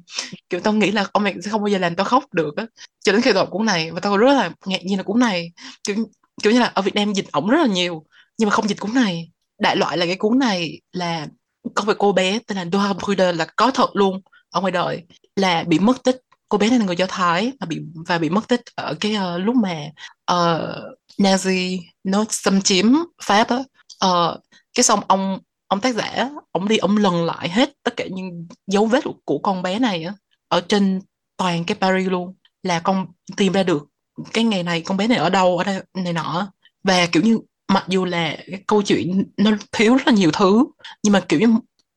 kiểu 0.49 0.59
tao 0.59 0.73
nghĩ 0.73 0.91
là 0.91 1.05
ông 1.11 1.23
này 1.23 1.35
sẽ 1.43 1.51
không 1.51 1.61
bao 1.61 1.67
giờ 1.67 1.77
làm 1.77 1.95
tao 1.95 2.05
khóc 2.05 2.33
được 2.33 2.55
á. 2.57 2.65
Cho 3.05 3.11
đến 3.11 3.21
khi 3.21 3.33
đọc 3.33 3.47
cuốn 3.51 3.65
này 3.65 3.91
và 3.91 3.99
tao 3.99 4.17
rất 4.17 4.33
là 4.33 4.51
ngạc 4.65 4.85
nhiên 4.85 4.97
là 4.97 5.03
cuốn 5.03 5.19
này 5.19 5.51
kiểu 5.83 5.95
kiểu 6.43 6.53
như 6.53 6.59
là 6.59 6.65
ở 6.65 6.81
Việt 6.81 6.95
Nam 6.95 7.13
dịch 7.13 7.31
ổng 7.31 7.49
rất 7.49 7.57
là 7.61 7.67
nhiều 7.67 8.03
nhưng 8.37 8.49
mà 8.49 8.55
không 8.55 8.67
dịch 8.67 8.79
cuốn 8.79 8.93
này. 8.93 9.31
Đại 9.59 9.75
loại 9.75 9.97
là 9.97 10.05
cái 10.05 10.15
cuốn 10.15 10.39
này 10.39 10.81
là 10.91 11.27
có 11.75 11.83
một 11.83 11.93
cô 11.97 12.11
bé 12.11 12.39
tên 12.47 12.57
là 12.57 12.65
Doha 12.71 12.93
Bruder 12.93 13.35
là 13.35 13.47
có 13.55 13.71
thật 13.71 13.89
luôn 13.93 14.21
ở 14.49 14.61
ngoài 14.61 14.71
đời 14.71 15.03
là 15.35 15.63
bị 15.63 15.79
mất 15.79 16.03
tích. 16.03 16.17
Cô 16.49 16.57
bé 16.57 16.69
này 16.69 16.79
là 16.79 16.85
người 16.85 16.95
Do 16.95 17.05
Thái 17.09 17.51
và 17.59 17.65
bị 17.65 17.79
và 18.07 18.17
bị 18.17 18.29
mất 18.29 18.47
tích 18.47 18.61
ở 18.75 18.95
cái 18.99 19.15
uh, 19.15 19.45
lúc 19.45 19.55
mà 19.55 19.85
uh, 20.31 20.97
Nazi 21.17 21.79
nó 22.03 22.25
xâm 22.29 22.61
chiếm 22.61 22.93
Pháp 23.23 23.47
á. 23.49 23.57
Uh, 24.05 24.39
cái 24.73 24.83
xong 24.83 24.99
ông 25.07 25.39
ông 25.67 25.81
tác 25.81 25.95
giả 25.95 26.29
ông 26.51 26.67
đi 26.67 26.77
ông 26.77 26.97
lần 26.97 27.25
lại 27.25 27.49
hết 27.49 27.73
tất 27.83 27.93
cả 27.97 28.05
những 28.11 28.47
dấu 28.67 28.85
vết 28.85 29.03
của, 29.03 29.13
của 29.25 29.37
con 29.39 29.61
bé 29.61 29.79
này 29.79 30.03
á 30.03 30.13
ở 30.47 30.61
trên 30.61 31.01
toàn 31.37 31.63
cái 31.63 31.77
Paris 31.81 32.07
luôn. 32.09 32.35
Là 32.63 32.79
con 32.79 33.07
tìm 33.37 33.53
ra 33.53 33.63
được 33.63 33.87
cái 34.33 34.43
ngày 34.43 34.63
này 34.63 34.81
con 34.81 34.97
bé 34.97 35.07
này 35.07 35.17
ở 35.17 35.29
đâu 35.29 35.57
ở 35.57 35.63
đây 35.63 35.81
này 35.93 36.13
nọ 36.13 36.51
và 36.83 37.05
kiểu 37.05 37.23
như 37.23 37.39
mặc 37.67 37.85
dù 37.87 38.05
là 38.05 38.37
cái 38.51 38.63
câu 38.67 38.81
chuyện 38.81 39.23
nó 39.37 39.51
thiếu 39.71 39.95
rất 39.95 40.07
là 40.07 40.13
nhiều 40.13 40.31
thứ 40.33 40.65
nhưng 41.03 41.13
mà 41.13 41.19
kiểu 41.19 41.39
như 41.39 41.47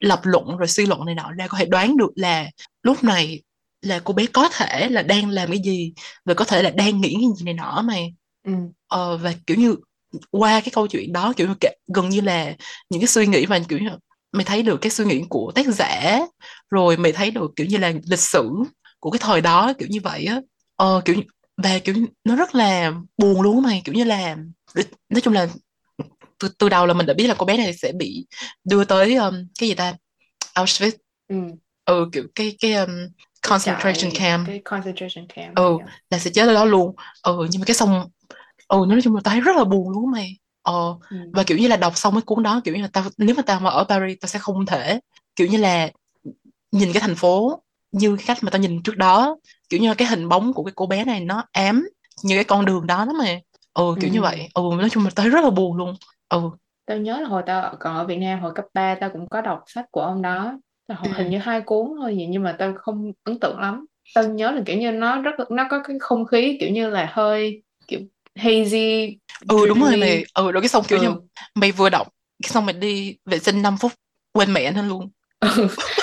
lập 0.01 0.21
luận 0.25 0.57
rồi 0.57 0.69
suy 0.69 0.87
luận 0.87 1.05
này 1.05 1.15
nọ 1.15 1.33
ra 1.33 1.47
có 1.47 1.59
thể 1.59 1.65
đoán 1.67 1.97
được 1.97 2.11
là 2.15 2.51
lúc 2.83 3.05
này 3.05 3.43
là 3.83 4.01
cô 4.05 4.15
bé 4.15 4.27
có 4.27 4.49
thể 4.49 4.89
là 4.89 5.03
đang 5.03 5.31
làm 5.31 5.49
cái 5.49 5.59
gì 5.65 5.93
và 6.25 6.35
có 6.35 6.45
thể 6.45 6.63
là 6.63 6.71
đang 6.71 7.01
nghĩ 7.01 7.15
cái 7.15 7.29
gì 7.37 7.45
này 7.45 7.55
nọ 7.55 7.83
mà 7.83 7.95
Ừ. 8.47 8.53
ờ, 8.89 9.17
và 9.17 9.33
kiểu 9.47 9.57
như 9.57 9.77
qua 10.31 10.61
cái 10.61 10.71
câu 10.73 10.87
chuyện 10.87 11.13
đó 11.13 11.33
kiểu 11.37 11.49
gần 11.95 12.09
như 12.09 12.21
là 12.21 12.55
những 12.91 13.01
cái 13.01 13.09
suy 13.09 13.27
nghĩ 13.27 13.47
mà 13.47 13.59
kiểu 13.69 13.79
như 13.79 13.89
mày 14.33 14.45
thấy 14.45 14.63
được 14.63 14.77
cái 14.81 14.91
suy 14.91 15.05
nghĩ 15.05 15.23
của 15.29 15.53
tác 15.55 15.67
giả 15.67 16.21
rồi 16.71 16.97
mày 16.97 17.13
thấy 17.13 17.31
được 17.31 17.51
kiểu 17.57 17.67
như 17.67 17.77
là 17.79 17.93
lịch 18.07 18.19
sử 18.21 18.51
của 19.01 19.11
cái 19.11 19.19
thời 19.23 19.41
đó 19.41 19.73
kiểu 19.79 19.89
như 19.91 20.01
vậy 20.03 20.25
á 20.25 20.41
ờ, 20.77 21.03
kiểu 21.05 21.17
và 21.57 21.79
kiểu 21.79 21.95
nó 22.25 22.37
rất 22.37 22.55
là 22.55 22.93
buồn 23.19 23.41
luôn 23.43 23.63
mày 23.63 23.83
kiểu 23.85 23.95
như 23.95 24.05
là 24.05 24.37
nói 25.09 25.21
chung 25.23 25.35
là 25.35 25.49
từ, 26.39 26.49
từ 26.59 26.69
đầu 26.69 26.87
là 26.87 26.95
mình 26.95 27.07
đã 27.07 27.15
biết 27.15 27.27
là 27.27 27.35
cô 27.39 27.47
bé 27.47 27.57
này 27.57 27.75
sẽ 27.75 27.93
bị 27.93 28.27
đưa 28.65 28.85
tới 28.85 29.15
um, 29.15 29.35
cái 29.59 29.69
gì 29.69 29.75
ta 29.75 29.95
Auschwitz 30.55 30.93
Ừ. 31.29 31.37
ừ 31.85 32.09
kiểu 32.13 32.25
cái 32.35 32.57
cái 32.61 32.73
um, 32.75 32.91
concentration 33.49 34.11
trại- 34.13 34.19
camp 34.19 34.47
cái 34.47 34.61
concentration 34.65 35.27
camp 35.35 35.57
Ừ. 35.57 35.77
yeah. 35.79 35.91
là 36.11 36.19
sẽ 36.19 36.31
chết 36.31 36.49
ở 36.49 36.55
đó 36.55 36.65
luôn 36.65 36.95
ừ 37.23 37.47
nhưng 37.51 37.61
mà 37.61 37.65
cái 37.65 37.75
xong 37.75 38.09
ừ 38.71 38.85
nói 38.89 39.01
chung 39.03 39.15
là 39.15 39.21
tao 39.25 39.33
thấy 39.33 39.41
rất 39.41 39.57
là 39.57 39.65
buồn 39.65 39.91
luôn 39.91 40.11
mày. 40.11 40.37
Ờ 40.63 40.99
Ừ. 41.11 41.17
và 41.33 41.43
kiểu 41.43 41.59
như 41.59 41.69
là 41.69 41.77
đọc 41.77 41.93
xong 41.97 42.15
cái 42.15 42.23
cuốn 42.23 42.43
đó 42.43 42.61
kiểu 42.65 42.75
như 42.75 42.83
là 42.83 42.89
tao 42.93 43.05
nếu 43.19 43.35
mà 43.37 43.43
tao 43.43 43.61
mà 43.61 43.71
ở 43.71 43.85
Paris 43.89 44.19
tao 44.21 44.29
sẽ 44.29 44.39
không 44.39 44.67
thể 44.67 45.01
kiểu 45.37 45.47
như 45.47 45.59
là 45.59 45.91
nhìn 46.73 46.93
cái 46.93 47.01
thành 47.01 47.15
phố 47.15 47.63
như 47.93 48.17
cái 48.17 48.25
cách 48.29 48.39
mà 48.43 48.51
tao 48.51 48.61
nhìn 48.61 48.83
trước 48.83 48.97
đó. 48.97 49.37
Kiểu 49.69 49.81
như 49.81 49.89
là 49.89 49.95
cái 49.95 50.09
hình 50.09 50.29
bóng 50.29 50.53
của 50.53 50.65
cái 50.65 50.73
cô 50.77 50.87
bé 50.87 51.05
này 51.05 51.21
nó 51.21 51.45
ám 51.53 51.89
như 52.25 52.35
cái 52.35 52.45
con 52.45 52.65
đường 52.65 52.87
đó 52.87 53.05
lắm 53.05 53.19
mà 53.19 53.41
ừ 53.75 53.97
kiểu 54.01 54.11
như 54.11 54.19
Ừ. 54.19 54.23
vậy. 54.23 54.49
Ừ 54.55 54.63
nói 54.79 54.91
chung 54.91 55.05
là 55.05 55.11
tao 55.15 55.25
thấy 55.25 55.31
rất 55.31 55.45
là 55.45 55.51
buồn 55.51 55.77
luôn. 55.77 55.95
Ừ. 56.29 56.51
Tao 56.87 56.99
nhớ 56.99 57.21
là 57.21 57.29
hồi 57.29 57.43
tao 57.47 57.77
còn 57.81 57.97
ở 57.97 58.05
Việt 58.07 58.17
Nam 58.17 58.41
hồi 58.41 58.53
cấp 58.55 58.65
3 58.75 58.95
tao 59.01 59.11
cũng 59.11 59.29
có 59.29 59.41
đọc 59.41 59.65
sách 59.67 59.87
của 59.91 60.01
ông 60.01 60.23
đó. 60.23 60.59
Tao 60.87 60.99
học 60.99 61.09
Ừ. 61.09 61.15
hình 61.23 61.31
như 61.31 61.39
hai 61.39 61.61
cuốn 61.61 61.87
thôi 62.01 62.17
gì 62.17 62.27
nhưng 62.27 62.43
mà 62.43 62.57
tao 62.59 62.75
không 62.79 63.13
ấn 63.25 63.41
tượng 63.41 63.59
lắm. 63.61 63.87
Tao 64.15 64.25
nhớ 64.25 64.51
là 64.51 64.63
kiểu 64.67 64.79
như 64.79 64.91
nó 64.93 65.23
rất 65.23 65.51
nó 65.51 65.67
có 65.71 65.83
cái 65.85 65.97
không 66.01 66.27
khí 66.27 66.57
kiểu 66.61 66.71
như 66.71 66.91
là 66.91 67.09
hơi 67.13 67.51
kiểu 67.51 67.63
hazy 68.35 69.17
ừ 69.49 69.67
đúng 69.69 69.81
rồi 69.81 69.97
mày. 69.97 70.25
Ừ 70.35 70.53
rồi 70.53 70.63
cái 70.63 70.69
xong 70.69 70.85
kiểu 70.89 70.99
như 70.99 71.07
Ừ. 71.09 71.15
mày 71.55 71.73
vừa 71.73 71.89
đọc 71.91 72.09
cái 72.43 72.51
xong 72.51 72.67
mày 72.67 72.73
đi 72.73 73.17
vệ 73.25 73.39
sinh 73.39 73.63
5 73.63 73.77
phút 73.81 73.93
quên 74.33 74.53
mẹ 74.53 74.71
nó 74.73 74.83
luôn. 74.83 75.11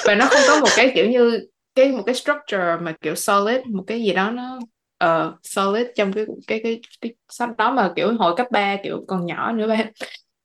Và 0.06 0.16
nó 0.16 0.28
không 0.28 0.42
có 0.48 0.60
một 0.60 0.70
cái 0.76 0.92
kiểu 0.96 1.10
như 1.10 1.40
cái 1.76 1.92
một 1.92 2.04
cái 2.06 2.16
structure 2.16 2.78
mà 2.82 2.96
kiểu 3.02 3.16
solid 3.16 3.62
một 3.66 3.84
cái 3.88 4.04
gì 4.04 4.14
đó 4.14 4.32
nó 4.32 4.60
ờ, 4.98 5.36
solid 5.44 5.88
trong 5.96 6.14
cái 6.14 6.26
cái 6.48 6.60
cái 6.64 6.80
cái 7.02 7.14
sách 7.30 7.50
đó 7.58 7.72
mà 7.72 7.94
kiểu 7.96 8.14
hồi 8.20 8.34
cấp 8.38 8.48
3 8.52 8.76
kiểu 8.84 9.06
còn 9.08 9.26
nhỏ 9.26 9.52
nữa 9.52 9.68
ba 9.68 9.78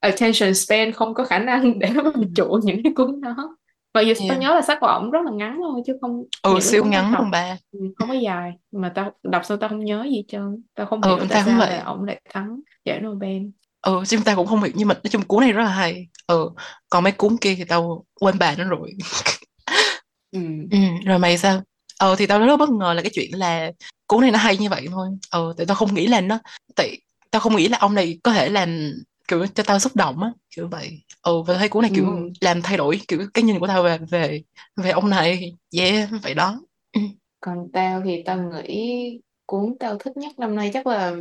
attention 0.00 0.54
span 0.54 0.92
không 0.92 1.14
có 1.14 1.24
khả 1.24 1.38
năng 1.38 1.78
để 1.78 1.90
mà 1.94 2.02
Ừ. 2.14 2.22
trụ 2.34 2.58
những 2.64 2.82
cái 2.84 2.92
cuốn 2.96 3.20
đó 3.20 3.56
và 3.94 4.00
dù 4.00 4.14
tao 4.18 4.28
Yeah. 4.28 4.40
nhớ 4.40 4.55
là 4.55 4.62
sách 4.62 4.78
của 4.81 4.87
ổng 4.87 5.11
rất 5.11 5.20
là 5.24 5.31
ngắn 5.33 5.59
thôi 5.62 5.83
chứ 5.87 5.96
không 6.00 6.24
ừ 6.42 6.61
siêu 6.61 6.83
tao 6.83 6.90
ngắn 6.90 7.14
luôn 7.18 7.31
ba. 7.31 7.57
Ừ, 7.72 7.78
không 7.96 8.09
có 8.09 8.14
dài. 8.14 8.52
Mà 8.72 8.92
tao 8.94 9.12
đọc 9.22 9.44
xong 9.44 9.59
tao 9.59 9.68
không 9.68 9.85
nhớ 9.85 10.07
gì 10.11 10.24
trơn. 10.28 10.62
Tao 10.74 10.87
không 10.87 11.00
Ừ, 11.02 11.09
hiểu 11.09 11.18
tại 11.18 11.28
tao 11.28 11.42
sao 11.44 11.59
là 11.59 11.83
ổng 11.85 12.05
lại 12.05 12.20
thắng 12.33 12.61
giải 12.85 13.00
Nobel. 13.00 13.42
Ừ 13.83 14.02
chứ 14.07 14.18
ta 14.24 14.35
cũng 14.35 14.46
không 14.46 14.62
hiểu. 14.62 14.72
Nhưng 14.74 14.88
mà 14.88 14.94
nói 14.94 15.11
chung 15.11 15.22
cuốn 15.22 15.40
này 15.40 15.52
rất 15.52 15.62
là 15.62 15.70
hay. 15.70 16.07
Ừ 16.26 16.50
còn 16.88 17.05
mấy 17.05 17.12
cuốn 17.12 17.37
kia 17.40 17.55
thì 17.55 17.64
tao 17.64 18.05
quên 18.20 18.38
bà 18.38 18.55
nó 18.59 18.64
rồi. 18.64 18.92
Ừ. 20.33 20.40
ừ 20.70 20.78
rồi 21.07 21.18
mày 21.18 21.38
sao? 21.38 21.62
Ờ 21.98 22.16
thì 22.16 22.26
tao 22.26 22.38
rất 22.38 22.57
bất 22.57 22.70
ngờ 22.70 22.92
là 22.92 23.02
cái 23.02 23.11
chuyện 23.14 23.31
là 23.38 23.72
cuốn 24.07 24.20
này 24.20 24.31
nó 24.31 24.38
hay 24.38 24.57
như 24.57 24.68
vậy 24.68 24.87
thôi. 24.90 25.09
Ờ 25.31 25.55
tại 25.57 25.66
tao 25.66 25.74
không 25.74 25.94
nghĩ 25.94 26.07
là 26.07 26.20
nó 26.20 26.38
tại 26.76 26.96
tao 27.31 27.40
không 27.40 27.57
nghĩ 27.57 27.68
là 27.68 27.78
ông 27.78 27.94
này 27.94 28.18
có 28.22 28.33
thể 28.33 28.48
làm 28.48 28.92
kiểu 29.32 29.46
cho 29.54 29.62
tao 29.66 29.78
xúc 29.78 29.96
động 29.96 30.22
á 30.22 30.32
kiểu 30.56 30.68
vậy 30.68 31.02
ừ 31.22 31.42
và 31.42 31.54
thấy 31.58 31.68
cuốn 31.68 31.82
này 31.82 31.90
kiểu 31.94 32.06
Ừ. 32.16 32.32
làm 32.40 32.62
thay 32.62 32.76
đổi 32.76 33.00
kiểu 33.08 33.20
cái 33.34 33.44
nhìn 33.44 33.58
của 33.60 33.66
tao 33.66 33.82
về 33.82 33.98
về 34.10 34.42
về 34.76 34.90
ông 34.90 35.10
này 35.10 35.52
yeah 35.78 36.08
vậy 36.22 36.34
đó 36.34 36.60
ừ. 36.92 37.00
còn 37.40 37.68
tao 37.72 38.02
thì 38.04 38.22
tao 38.26 38.38
nghĩ 38.64 39.20
cuốn 39.46 39.76
tao 39.80 39.98
thích 39.98 40.16
nhất 40.16 40.32
năm 40.38 40.54
nay 40.56 40.70
chắc 40.74 40.86
là 40.86 41.16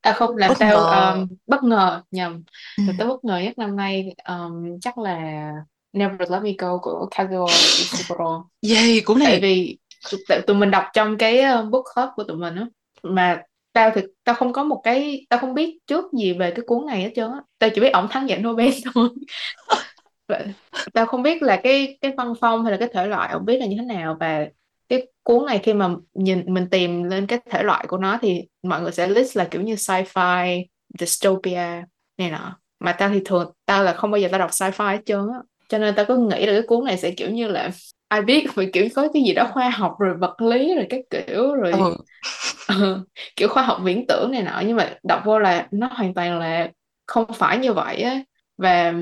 à 0.00 0.12
không 0.12 0.36
làm 0.36 0.52
Bất 0.52 0.58
tao 0.58 0.76
ngờ. 0.76 0.86
um, 0.86 1.28
bất 1.46 1.62
ngờ 1.64 2.02
nhầm 2.10 2.44
Ừ. 2.76 2.82
Tao 2.98 3.08
bất 3.08 3.24
ngờ 3.24 3.38
nhất 3.38 3.58
năm 3.58 3.76
nay 3.76 4.14
um, 4.28 4.80
chắc 4.80 4.98
là 4.98 5.52
Never 5.92 6.30
Let 6.30 6.42
Me 6.42 6.52
Go 6.58 6.78
của 6.78 7.08
Kazuo 7.10 7.68
Ishiguro 7.76 8.48
yeah 8.62 9.02
cuốn 9.04 9.18
tại 9.22 9.38
này 9.38 9.42
vì 9.42 9.78
tại 10.28 10.42
tụi 10.46 10.56
mình 10.56 10.70
đọc 10.70 10.84
trong 10.94 11.18
cái 11.18 11.40
uh, 11.64 11.70
book 11.70 11.84
club 11.94 12.08
của 12.16 12.24
tụi 12.24 12.36
mình 12.36 12.56
á 12.56 12.66
mà 13.02 13.42
tao 13.72 13.90
thì 13.94 14.02
tao 14.24 14.34
không 14.34 14.52
có 14.52 14.64
một 14.64 14.80
cái, 14.84 15.26
tao 15.28 15.40
không 15.40 15.54
biết 15.54 15.78
trước 15.86 16.12
gì 16.12 16.32
về 16.32 16.50
cái 16.50 16.64
cuốn 16.66 16.86
này 16.86 17.02
hết 17.02 17.10
trơn 17.14 17.30
á. 17.32 17.38
Tao 17.58 17.70
chỉ 17.74 17.80
biết 17.80 17.90
ổng 17.90 18.08
thắng 18.10 18.28
giải 18.28 18.38
Nobel 18.42 18.70
thôi. 18.94 19.08
Tao 20.92 21.06
không 21.06 21.22
biết 21.22 21.42
là 21.42 21.60
cái 21.62 21.98
cái 22.00 22.12
văn 22.16 22.34
phong 22.40 22.62
hay 22.64 22.72
là 22.72 22.78
cái 22.78 22.88
thể 22.92 23.06
loại 23.06 23.32
ổng 23.32 23.44
biết 23.44 23.58
là 23.58 23.66
như 23.66 23.76
thế 23.78 23.84
nào. 23.84 24.16
Và 24.20 24.46
cái 24.88 25.06
cuốn 25.22 25.46
này 25.46 25.58
khi 25.62 25.74
mà 25.74 25.88
nhìn, 26.14 26.54
mình 26.54 26.68
tìm 26.70 27.02
lên 27.02 27.26
cái 27.26 27.38
thể 27.50 27.62
loại 27.62 27.84
của 27.88 27.98
nó 27.98 28.18
thì 28.22 28.42
mọi 28.62 28.82
người 28.82 28.92
sẽ 28.92 29.08
list 29.08 29.36
là 29.36 29.44
kiểu 29.44 29.62
như 29.62 29.74
sci-fi, 29.74 30.64
dystopia, 30.98 31.82
này 32.18 32.30
nọ. 32.30 32.58
Mà 32.80 32.92
tao 32.92 33.08
thì 33.08 33.20
thường, 33.24 33.52
tao 33.66 33.84
là 33.84 33.92
không 33.92 34.10
bao 34.10 34.18
giờ 34.18 34.28
tao 34.32 34.38
đọc 34.38 34.50
sci-fi 34.50 34.90
hết 34.96 35.02
trơn 35.06 35.20
á. 35.32 35.38
Cho 35.68 35.78
nên 35.78 35.94
tao 35.94 36.04
cứ 36.08 36.16
nghĩ 36.16 36.46
là 36.46 36.52
cái 36.52 36.62
cuốn 36.66 36.84
này 36.84 36.98
sẽ 36.98 37.10
kiểu 37.10 37.30
như 37.30 37.48
là 37.48 37.70
ai 38.12 38.22
biết 38.22 38.46
phải 38.54 38.70
kiểu 38.72 38.88
có 38.94 39.08
cái 39.14 39.22
gì 39.22 39.32
đó 39.32 39.50
khoa 39.52 39.70
học 39.70 39.96
rồi 39.98 40.14
vật 40.16 40.40
lý 40.42 40.74
rồi 40.74 40.86
các 40.90 41.00
kiểu 41.10 41.54
rồi 41.54 41.72
ừ. 41.72 41.96
Ờ, 42.66 43.04
kiểu 43.36 43.48
khoa 43.48 43.62
học 43.62 43.80
viễn 43.84 44.04
tưởng 44.08 44.30
này 44.32 44.42
nọ 44.42 44.62
nhưng 44.66 44.76
mà 44.76 44.94
đọc 45.02 45.22
vô 45.24 45.38
là 45.38 45.68
nó 45.70 45.88
hoàn 45.92 46.14
toàn 46.14 46.38
là 46.38 46.70
không 47.06 47.24
phải 47.34 47.58
như 47.58 47.72
vậy 47.72 48.02
á. 48.02 48.22
Và 48.58 48.94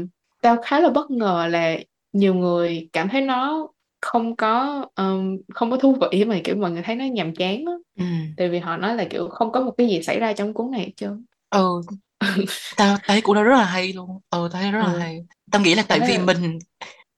tao 0.43 0.57
khá 0.63 0.81
là 0.81 0.89
bất 0.91 1.11
ngờ 1.11 1.47
là 1.51 1.77
nhiều 2.13 2.35
người 2.35 2.89
cảm 2.93 3.09
thấy 3.09 3.21
nó 3.21 3.69
không 4.01 4.37
có 4.37 4.85
um, 4.97 5.37
không 5.55 5.71
có 5.71 5.77
thú 5.77 5.97
vị 6.13 6.25
mà 6.25 6.37
kiểu 6.45 6.57
mọi 6.57 6.71
người 6.71 6.83
thấy 6.83 6.97
nó 6.97 7.05
nhàm 7.05 7.35
chán 7.35 7.65
á. 7.67 7.73
Ừ. 7.99 8.05
Tại 8.37 8.49
vì 8.49 8.59
họ 8.59 8.77
nói 8.77 8.95
là 8.95 9.05
kiểu 9.11 9.29
không 9.29 9.53
có 9.53 9.61
một 9.61 9.75
cái 9.79 9.89
gì 9.89 10.03
xảy 10.03 10.21
ra 10.21 10.33
trong 10.33 10.55
cuốn 10.55 10.71
này 10.71 10.81
hết 10.81 10.93
trơn. 10.97 11.25
Ừ. 11.51 11.81
Tao 12.77 12.97
thấy 13.07 13.21
của 13.21 13.35
nó 13.35 13.43
rất 13.43 13.57
là 13.57 13.65
hay 13.65 13.93
luôn. 13.93 14.11
Ừ 14.31 14.49
tao 14.53 14.63
thấy 14.63 14.73
rất 14.73 14.79
là 14.79 14.93
ừ. 14.93 14.99
hay. 14.99 15.25
Tao 15.51 15.63
nghĩ 15.63 15.75
là 15.75 15.83
tại 15.89 16.01
vì 16.01 16.19
là 16.19 16.25
mình 16.25 16.59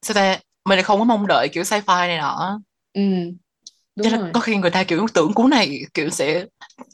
sao 0.03 0.15
ta 0.15 0.39
mình 0.65 0.77
lại 0.77 0.83
không 0.83 0.99
có 0.99 1.05
mong 1.05 1.27
đợi 1.27 1.49
kiểu 1.49 1.63
sci-fi 1.63 2.09
này 2.09 2.19
nọ. 2.19 2.61
Ừ 2.95 3.01
cho 4.01 4.11
đúng 4.11 4.11
nên 4.11 4.21
rồi. 4.21 4.33
có 4.33 4.41
khi 4.41 4.57
người 4.57 4.71
ta 4.71 4.85
kiểu 4.85 5.07
tưởng 5.15 5.35
cuốn 5.35 5.51
này 5.51 5.81
kiểu 5.95 6.11
sẽ 6.11 6.47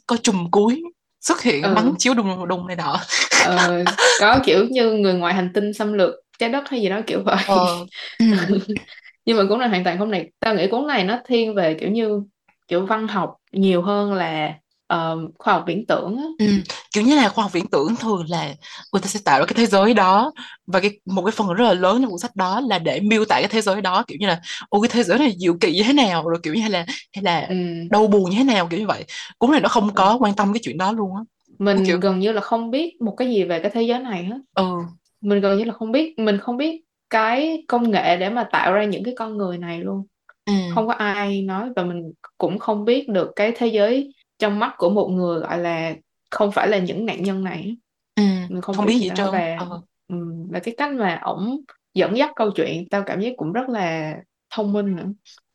có 0.07 0.17
trùm 0.23 0.51
cuối 0.51 0.83
xuất 1.21 1.41
hiện 1.43 1.73
bắn 1.75 1.93
ừ 1.93 1.99
chiếu 1.99 2.13
đùng 2.13 2.47
đùng 2.47 2.67
này 2.67 2.75
nọ. 2.75 2.99
Ờ, 3.37 3.85
có 4.17 4.39
kiểu 4.45 4.65
như 4.71 4.91
người 4.91 5.13
ngoài 5.13 5.33
hành 5.33 5.51
tinh 5.53 5.73
xâm 5.73 5.93
lược 5.93 6.13
trái 6.39 6.49
đất 6.49 6.63
hay 6.69 6.81
gì 6.81 6.89
đó 6.89 7.01
kiểu 7.07 7.23
vậy. 7.25 7.37
Ờ. 7.45 7.85
Nhưng 9.25 9.37
mà 9.37 9.43
cuốn 9.49 9.59
này 9.59 9.69
hoàn 9.69 9.83
toàn 9.83 9.97
không 9.97 10.11
này. 10.11 10.31
Tao 10.39 10.55
nghĩ 10.55 10.67
cuốn 10.67 10.87
này 10.87 11.03
nó 11.03 11.19
thiên 11.25 11.55
về 11.55 11.77
kiểu 11.79 11.89
như 11.91 12.21
kiểu 12.67 12.85
văn 12.85 13.07
học 13.07 13.35
nhiều 13.51 13.81
hơn 13.81 14.13
là 14.13 14.53
ờ, 14.89 15.17
khoa 15.37 15.53
học 15.53 15.63
viễn 15.67 15.85
tưởng 15.85 16.17
á. 16.17 16.23
Ừ. 16.39 16.45
kiểu 16.93 17.03
như 17.03 17.15
là 17.15 17.29
khoa 17.29 17.43
học 17.43 17.53
viễn 17.53 17.67
tưởng 17.67 17.95
thường 17.95 18.23
là 18.29 18.53
người 18.93 19.01
ta 19.01 19.07
sẽ 19.07 19.19
tạo 19.25 19.39
ra 19.39 19.45
cái 19.45 19.53
thế 19.57 19.65
giới 19.65 19.93
đó 19.93 20.31
và 20.67 20.79
cái 20.79 20.99
một 21.05 21.21
cái 21.25 21.31
phần 21.31 21.53
rất 21.53 21.65
là 21.65 21.73
lớn 21.73 22.01
trong 22.01 22.11
cuốn 22.11 22.19
sách 22.19 22.35
đó 22.35 22.61
là 22.61 22.79
để 22.79 22.99
miêu 22.99 23.25
tả 23.25 23.35
cái 23.35 23.47
thế 23.47 23.61
giới 23.61 23.81
đó 23.81 24.03
kiểu 24.07 24.17
như 24.21 24.27
là 24.27 24.41
ô 24.69 24.81
cái 24.81 24.89
thế 24.93 25.03
giới 25.03 25.19
này 25.19 25.35
diệu 25.37 25.57
kỳ 25.61 25.71
như 25.71 25.83
thế 25.83 25.93
nào? 25.93 26.29
Rồi 26.29 26.39
kiểu 26.43 26.53
như 26.53 26.67
là 26.67 26.85
hay 27.13 27.23
là 27.23 27.45
ừ. 27.49 27.55
đau 27.89 28.07
buồn 28.07 28.29
như 28.29 28.37
thế 28.37 28.43
nào 28.43 28.67
kiểu 28.67 28.79
như 28.79 28.87
vậy. 28.87 29.05
Cuốn 29.37 29.51
này 29.51 29.61
nó 29.61 29.69
không 29.69 29.93
có 29.93 30.17
quan 30.19 30.35
tâm 30.35 30.53
cái 30.53 30.59
chuyện 30.63 30.77
đó 30.77 30.91
luôn 30.91 31.15
á. 31.15 31.21
Nó 31.59 31.73
kiểu 31.73 31.83
mình 31.85 31.99
gần 31.99 32.19
như 32.19 32.31
là 32.31 32.41
không 32.41 32.71
biết 32.71 33.01
một 33.01 33.15
cái 33.17 33.27
gì 33.27 33.43
về 33.43 33.59
cái 33.59 33.71
thế 33.73 33.81
giới 33.81 33.99
này 33.99 34.23
hết. 34.23 34.39
Ừ. 34.55 34.77
Mình 35.21 35.41
gần 35.41 35.57
như 35.57 35.63
là 35.63 35.73
không 35.73 35.91
biết 35.91 36.19
mình 36.19 36.37
không 36.37 36.57
biết 36.57 36.81
cái 37.09 37.63
công 37.67 37.91
nghệ 37.91 38.17
để 38.17 38.29
mà 38.29 38.43
tạo 38.51 38.73
ra 38.73 38.83
những 38.83 39.03
cái 39.03 39.13
con 39.17 39.37
người 39.37 39.57
này 39.57 39.79
luôn. 39.79 40.05
Ừ. 40.45 40.53
Không 40.75 40.87
có 40.87 40.93
ai 40.93 41.41
nói 41.41 41.69
và 41.75 41.83
mình 41.83 42.11
cũng 42.37 42.59
không 42.59 42.85
biết 42.85 43.09
được 43.09 43.31
cái 43.35 43.53
thế 43.57 43.67
giới 43.67 44.11
trong 44.39 44.59
mắt 44.59 44.75
của 44.77 44.89
một 44.89 45.07
người 45.07 45.39
gọi 45.39 45.57
là 45.59 45.93
không 46.29 46.51
phải 46.51 46.67
là 46.67 46.77
những 46.77 47.05
nạn 47.05 47.23
nhân 47.23 47.43
này. 47.43 47.77
Ừ 48.15 48.23
mình 48.49 48.61
không 48.61 48.75
không 48.75 48.85
biết 48.85 48.99
gì 48.99 49.09
trơn. 49.15 49.27
và 49.31 49.55
ờ. 49.59 49.81
ừm, 50.07 50.47
và 50.51 50.59
cái 50.59 50.73
cách 50.77 50.93
mà 50.93 51.19
ổng 51.23 51.61
dẫn 51.93 52.17
dắt 52.17 52.31
câu 52.35 52.51
chuyện 52.55 52.89
tao 52.89 53.03
cảm 53.05 53.21
giác 53.21 53.33
cũng 53.37 53.53
rất 53.53 53.69
là 53.69 54.15
thông 54.49 54.73
minh 54.73 54.95
nữa. 54.95 55.05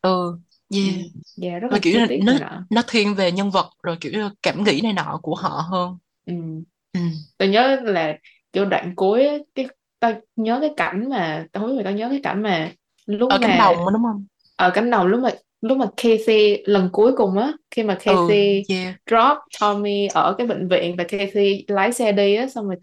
Ừ 0.03 0.39
yeah. 0.75 0.87
Ừm, 0.87 1.03
và 1.37 1.59
rất 1.59 1.69
là 1.71 1.79
kiểu 1.83 2.07
tiết 2.09 2.21
nó 2.25 2.33
nó 2.71 2.83
thiên 2.89 3.15
về 3.15 3.33
nhân 3.33 3.51
vật 3.51 3.71
rồi 3.83 3.97
kiểu 4.01 4.13
cảm 4.43 4.65
nghĩ 4.65 4.81
này 4.83 4.93
nọ 4.93 5.21
của 5.23 5.35
họ 5.35 5.63
hơn. 5.71 5.97
Ừm, 6.27 6.63
ừ. 6.93 7.01
Tao 7.39 7.49
nhớ 7.49 7.81
là 7.85 8.17
kiểu 8.53 8.65
đoạn 8.65 8.93
cuối 8.97 9.29
cái 9.55 9.67
tao 10.01 10.13
nhớ 10.37 10.59
cái 10.61 10.71
cảnh 10.77 11.11
mà 11.11 11.47
tao 11.53 11.61
không 11.61 11.71
biết 11.71 11.85
mày 11.85 11.93
có 11.93 11.99
nhớ 11.99 12.09
cái 12.11 12.21
cảnh 12.23 12.43
mà 12.43 12.73
lúc 13.07 13.31
ở 13.31 13.39
cánh 13.43 13.59
đồng 13.59 13.77
mà 13.77 13.85
mà 13.85 13.93
đúng 13.93 14.03
không? 14.03 14.27
Ở 14.57 14.71
cánh 14.75 14.91
đồng 14.91 15.07
lúc 15.07 15.21
mà 15.21 15.31
lúc 15.65 15.79
mà 15.79 15.87
Casey 15.97 16.63
lần 16.65 16.89
cuối 16.93 17.13
cùng 17.17 17.39
á 17.39 17.53
khi 17.71 17.83
mà 17.83 17.95
ừ 17.95 17.99
Casey 18.05 18.63
yeah. 18.69 18.95
drop 19.11 19.39
Tommy 19.61 20.07
ở 20.07 20.35
cái 20.39 20.47
bệnh 20.47 20.69
viện 20.69 20.97
và 20.97 21.05
Casey 21.05 21.65
lái 21.69 21.93
xe 21.93 22.13
đi 22.13 22.35
á 22.35 22.47
xong 22.47 22.67
rồi 22.67 22.77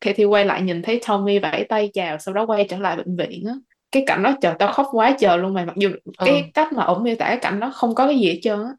Casey 0.00 0.24
quay 0.24 0.44
lại 0.44 0.62
nhìn 0.62 0.82
thấy 0.82 1.00
Tommy 1.08 1.38
vẫy 1.38 1.64
tay 1.68 1.90
chào 1.94 2.18
sau 2.18 2.34
đó 2.34 2.46
quay 2.46 2.66
trở 2.68 2.78
lại 2.78 2.96
bệnh 2.96 3.16
viện 3.16 3.44
á. 3.46 3.54
Cái 3.92 4.04
cảnh 4.06 4.22
đó 4.22 4.34
trời 4.40 4.54
tao 4.58 4.72
khóc 4.72 4.86
quá 4.92 5.16
trời 5.18 5.38
luôn 5.38 5.54
mày 5.54 5.66
mặc 5.66 5.76
dù 5.76 5.88
ừ. 6.04 6.24
cái 6.26 6.50
cách 6.54 6.72
mà 6.72 6.84
ổng 6.84 7.02
miêu 7.02 7.14
tả 7.18 7.26
cái 7.26 7.36
cảnh 7.36 7.60
đó 7.60 7.72
không 7.74 7.94
có 7.94 8.06
cái 8.06 8.18
gì 8.18 8.28
hết 8.28 8.38
trơn 8.42 8.58
á. 8.58 8.70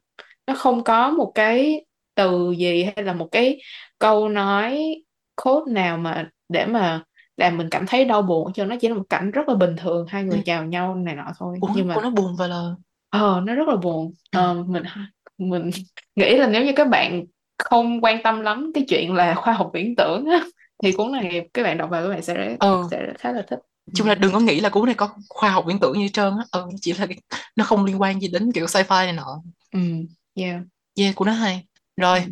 Nó 0.46 0.54
không 0.54 0.84
có 0.84 1.10
một 1.10 1.32
cái 1.34 1.84
từ 2.14 2.50
gì 2.50 2.84
hay 2.84 3.04
là 3.04 3.12
một 3.12 3.28
cái 3.32 3.60
câu 3.98 4.28
nói 4.28 4.94
quote 5.42 5.72
nào 5.72 5.96
mà 5.96 6.30
để 6.48 6.66
mà 6.66 7.02
làm 7.36 7.58
mình 7.58 7.68
cảm 7.70 7.86
thấy 7.86 8.04
đau 8.04 8.22
buồn 8.22 8.52
cho 8.52 8.64
nó 8.64 8.76
chỉ 8.80 8.88
là 8.88 8.94
một 8.94 9.04
cảnh 9.08 9.30
rất 9.30 9.48
là 9.48 9.54
bình 9.54 9.76
thường 9.76 10.06
hai 10.08 10.22
ừ. 10.22 10.26
người 10.26 10.42
chào 10.44 10.64
nhau 10.64 10.94
này 10.94 11.14
nọ 11.14 11.32
thôi. 11.38 11.56
Của 11.60 11.68
nhưng 11.76 11.88
mà 11.88 11.96
nó 12.02 12.10
buồn 12.10 12.36
và 12.38 12.46
là 12.46 12.70
ờ 13.10 13.42
nó 13.46 13.54
rất 13.54 13.68
là 13.68 13.76
buồn. 13.76 14.12
Ừ. 14.30 14.38
Ờ, 14.38 14.54
mình 14.54 14.82
mình 15.38 15.70
nghĩ 16.16 16.36
là 16.36 16.46
nếu 16.46 16.64
như 16.64 16.72
các 16.76 16.88
bạn 16.88 17.24
không 17.58 18.00
quan 18.00 18.22
tâm 18.22 18.40
lắm 18.40 18.70
cái 18.74 18.84
chuyện 18.88 19.14
là 19.14 19.34
khoa 19.34 19.52
học 19.52 19.70
viễn 19.74 19.94
tưởng 19.96 20.26
á, 20.26 20.40
thì 20.82 20.92
cuốn 20.92 21.12
này 21.12 21.48
các 21.54 21.62
bạn 21.62 21.78
đọc 21.78 21.90
vào 21.90 22.02
các 22.02 22.08
bạn 22.08 22.22
sẽ 22.22 22.56
ừ. 22.60 22.82
sẽ 22.90 23.12
khá 23.18 23.32
là 23.32 23.42
thích. 23.50 23.58
Ừ. 23.86 23.92
chung 23.94 24.08
là 24.08 24.14
đừng 24.14 24.32
có 24.32 24.40
nghĩ 24.40 24.60
là 24.60 24.68
cuốn 24.68 24.86
này 24.86 24.94
có 24.94 25.08
khoa 25.28 25.50
học 25.50 25.64
viễn 25.68 25.78
tưởng 25.78 25.98
như 25.98 26.08
trơn 26.08 26.32
á. 26.38 26.44
Ừ, 26.52 26.68
chỉ 26.80 26.92
là 26.92 27.06
nó 27.56 27.64
không 27.64 27.84
liên 27.84 28.00
quan 28.00 28.20
gì 28.20 28.28
đến 28.28 28.52
kiểu 28.52 28.66
sci-fi 28.66 29.04
này 29.04 29.12
nọ. 29.12 29.42
Ừ. 29.72 29.80
Yeah. 30.34 30.60
yeah 30.98 31.14
của 31.16 31.24
nó 31.24 31.32
hay. 31.32 31.66
Ừ. 31.96 32.02
rồi 32.02 32.24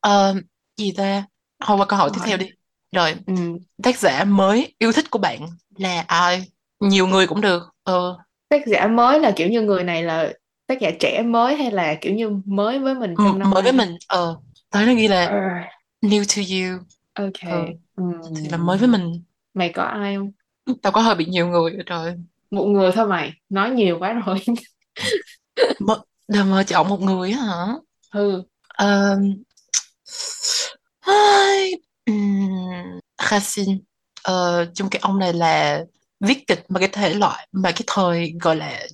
ờ, 0.00 0.34
gì 0.76 0.92
ta? 0.92 1.24
Thôi 1.64 1.76
qua 1.76 1.86
câu 1.86 1.98
hỏi 1.98 2.10
tiếp 2.14 2.20
theo 2.24 2.36
đi. 2.36 2.46
Rồi 2.92 3.14
ừ. 3.26 3.34
tác 3.82 3.98
giả 3.98 4.24
mới 4.24 4.74
yêu 4.78 4.92
thích 4.92 5.10
của 5.10 5.18
bạn 5.18 5.46
là 5.78 6.04
ai? 6.06 6.44
Nhiều 6.80 7.06
người 7.06 7.26
cũng 7.26 7.40
được. 7.40 7.62
Ờ 7.82 8.18
tác 8.52 8.66
giả 8.66 8.86
mới 8.86 9.20
là 9.20 9.32
kiểu 9.36 9.48
như 9.48 9.62
người 9.62 9.84
này 9.84 10.02
là 10.02 10.32
tác 10.66 10.80
giả 10.80 10.90
trẻ 11.00 11.22
mới 11.22 11.56
hay 11.56 11.70
là 11.70 11.94
kiểu 12.00 12.14
như 12.14 12.30
mới 12.44 12.78
với 12.78 12.94
mình 12.94 13.14
trong 13.24 13.38
m- 13.38 13.38
năm 13.38 13.50
mới 13.50 13.62
với 13.62 13.72
mình. 13.72 13.96
Ờ 14.08 14.36
tới 14.70 14.86
nó 14.86 14.94
ghi 14.94 15.08
là 15.08 15.26
Ờ, 15.26 15.38
new 16.02 16.24
to 16.24 16.42
you. 16.52 16.78
Ok. 17.14 17.50
Ờ 17.50 17.66
ừ. 17.96 18.04
thì 18.36 18.48
là 18.48 18.56
mới 18.56 18.78
với 18.78 18.88
mình. 18.88 19.22
Mày 19.54 19.72
có 19.74 19.82
ai 19.82 20.16
không? 20.16 20.32
Tao 20.82 20.92
có 20.92 21.00
hơi 21.00 21.14
bị 21.14 21.24
nhiều 21.26 21.46
người 21.46 21.72
rồi. 21.86 22.14
Một 22.50 22.64
người 22.64 22.92
thôi 22.92 23.06
mày 23.06 23.32
nói 23.48 23.70
nhiều 23.70 23.98
quá 23.98 24.12
rồi. 24.26 24.36
Mơ 25.80 26.02
đờ 26.28 26.44
mơ 26.44 26.62
chọn 26.66 26.88
một 26.88 27.00
người 27.00 27.32
á 27.32 27.38
hả? 27.38 27.66
Ừ. 28.12 28.42
Ai, 31.00 31.72
ừm, 32.06 33.00
Racine 33.30 33.78
ờ, 34.22 34.66
chung 34.74 34.88
cái 34.90 35.00
ông 35.02 35.18
này 35.18 35.32
là 35.32 35.84
viết 36.22 36.46
kịch 36.46 36.64
mà 36.68 36.80
cái 36.80 36.88
thể 36.88 37.14
loại 37.14 37.48
mà 37.52 37.70
cái 37.70 37.82
thời 37.86 38.34
gọi 38.40 38.56
là 38.56 38.86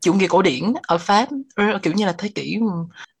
chủ 0.00 0.14
nghĩa 0.14 0.26
cổ 0.28 0.42
điển 0.42 0.72
ở 0.82 0.98
Pháp 0.98 1.28
là 1.56 1.78
kiểu 1.82 1.92
như 1.92 2.06
là 2.06 2.12
thế 2.18 2.28
kỷ 2.28 2.58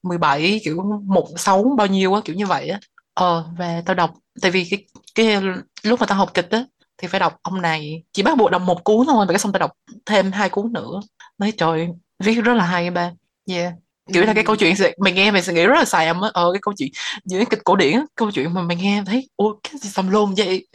17 0.02 0.60
kiểu 0.64 0.82
một 1.06 1.28
sáu 1.36 1.74
bao 1.76 1.86
nhiêu 1.86 2.14
á 2.14 2.20
kiểu 2.24 2.36
như 2.36 2.46
vậy 2.46 2.68
á. 2.68 2.80
Ờ 3.14 3.44
và 3.58 3.82
tao 3.86 3.94
đọc 3.94 4.14
tại 4.42 4.50
vì 4.50 4.66
cái 4.70 4.84
cái 5.14 5.42
lúc 5.82 6.00
mà 6.00 6.06
tao 6.06 6.18
học 6.18 6.30
kịch 6.34 6.50
á 6.50 6.64
thì 6.98 7.08
phải 7.08 7.20
đọc 7.20 7.36
ông 7.42 7.62
này 7.62 8.02
chỉ 8.12 8.22
bắt 8.22 8.36
buộc 8.38 8.50
đọc 8.50 8.62
một 8.62 8.84
cuốn 8.84 9.06
thôi 9.06 9.26
và 9.26 9.32
cái 9.32 9.38
xong 9.38 9.52
tao 9.52 9.60
đọc 9.60 9.72
thêm 10.06 10.32
hai 10.32 10.48
cuốn 10.48 10.72
nữa. 10.72 11.00
Nói 11.38 11.52
trời 11.56 11.88
viết 12.24 12.34
rất 12.34 12.54
là 12.54 12.64
hay 12.64 12.90
ba. 12.90 13.10
Yeah. 13.50 13.72
Kiểu 14.12 14.24
là 14.24 14.34
cái 14.34 14.44
câu 14.44 14.56
ừ. 14.58 14.58
chuyện 14.60 14.74
mày 14.98 15.12
nghe 15.12 15.30
mày 15.30 15.42
sẽ 15.42 15.52
nghĩ 15.52 15.66
rất 15.66 15.78
là 15.78 15.84
xài 15.84 16.06
âm 16.06 16.20
á. 16.20 16.30
Ờ 16.32 16.52
cái 16.52 16.60
câu 16.62 16.74
chuyện 16.78 16.90
những 17.24 17.46
kịch 17.46 17.60
cổ 17.64 17.76
điển 17.76 18.00
câu 18.14 18.30
chuyện 18.30 18.54
mà 18.54 18.62
mày 18.62 18.76
nghe 18.76 19.02
thấy 19.06 19.28
ủa 19.36 19.54
cái 19.62 19.72
gì 19.80 19.90
xàm 19.90 20.10
lôn 20.10 20.34
vậy? 20.36 20.66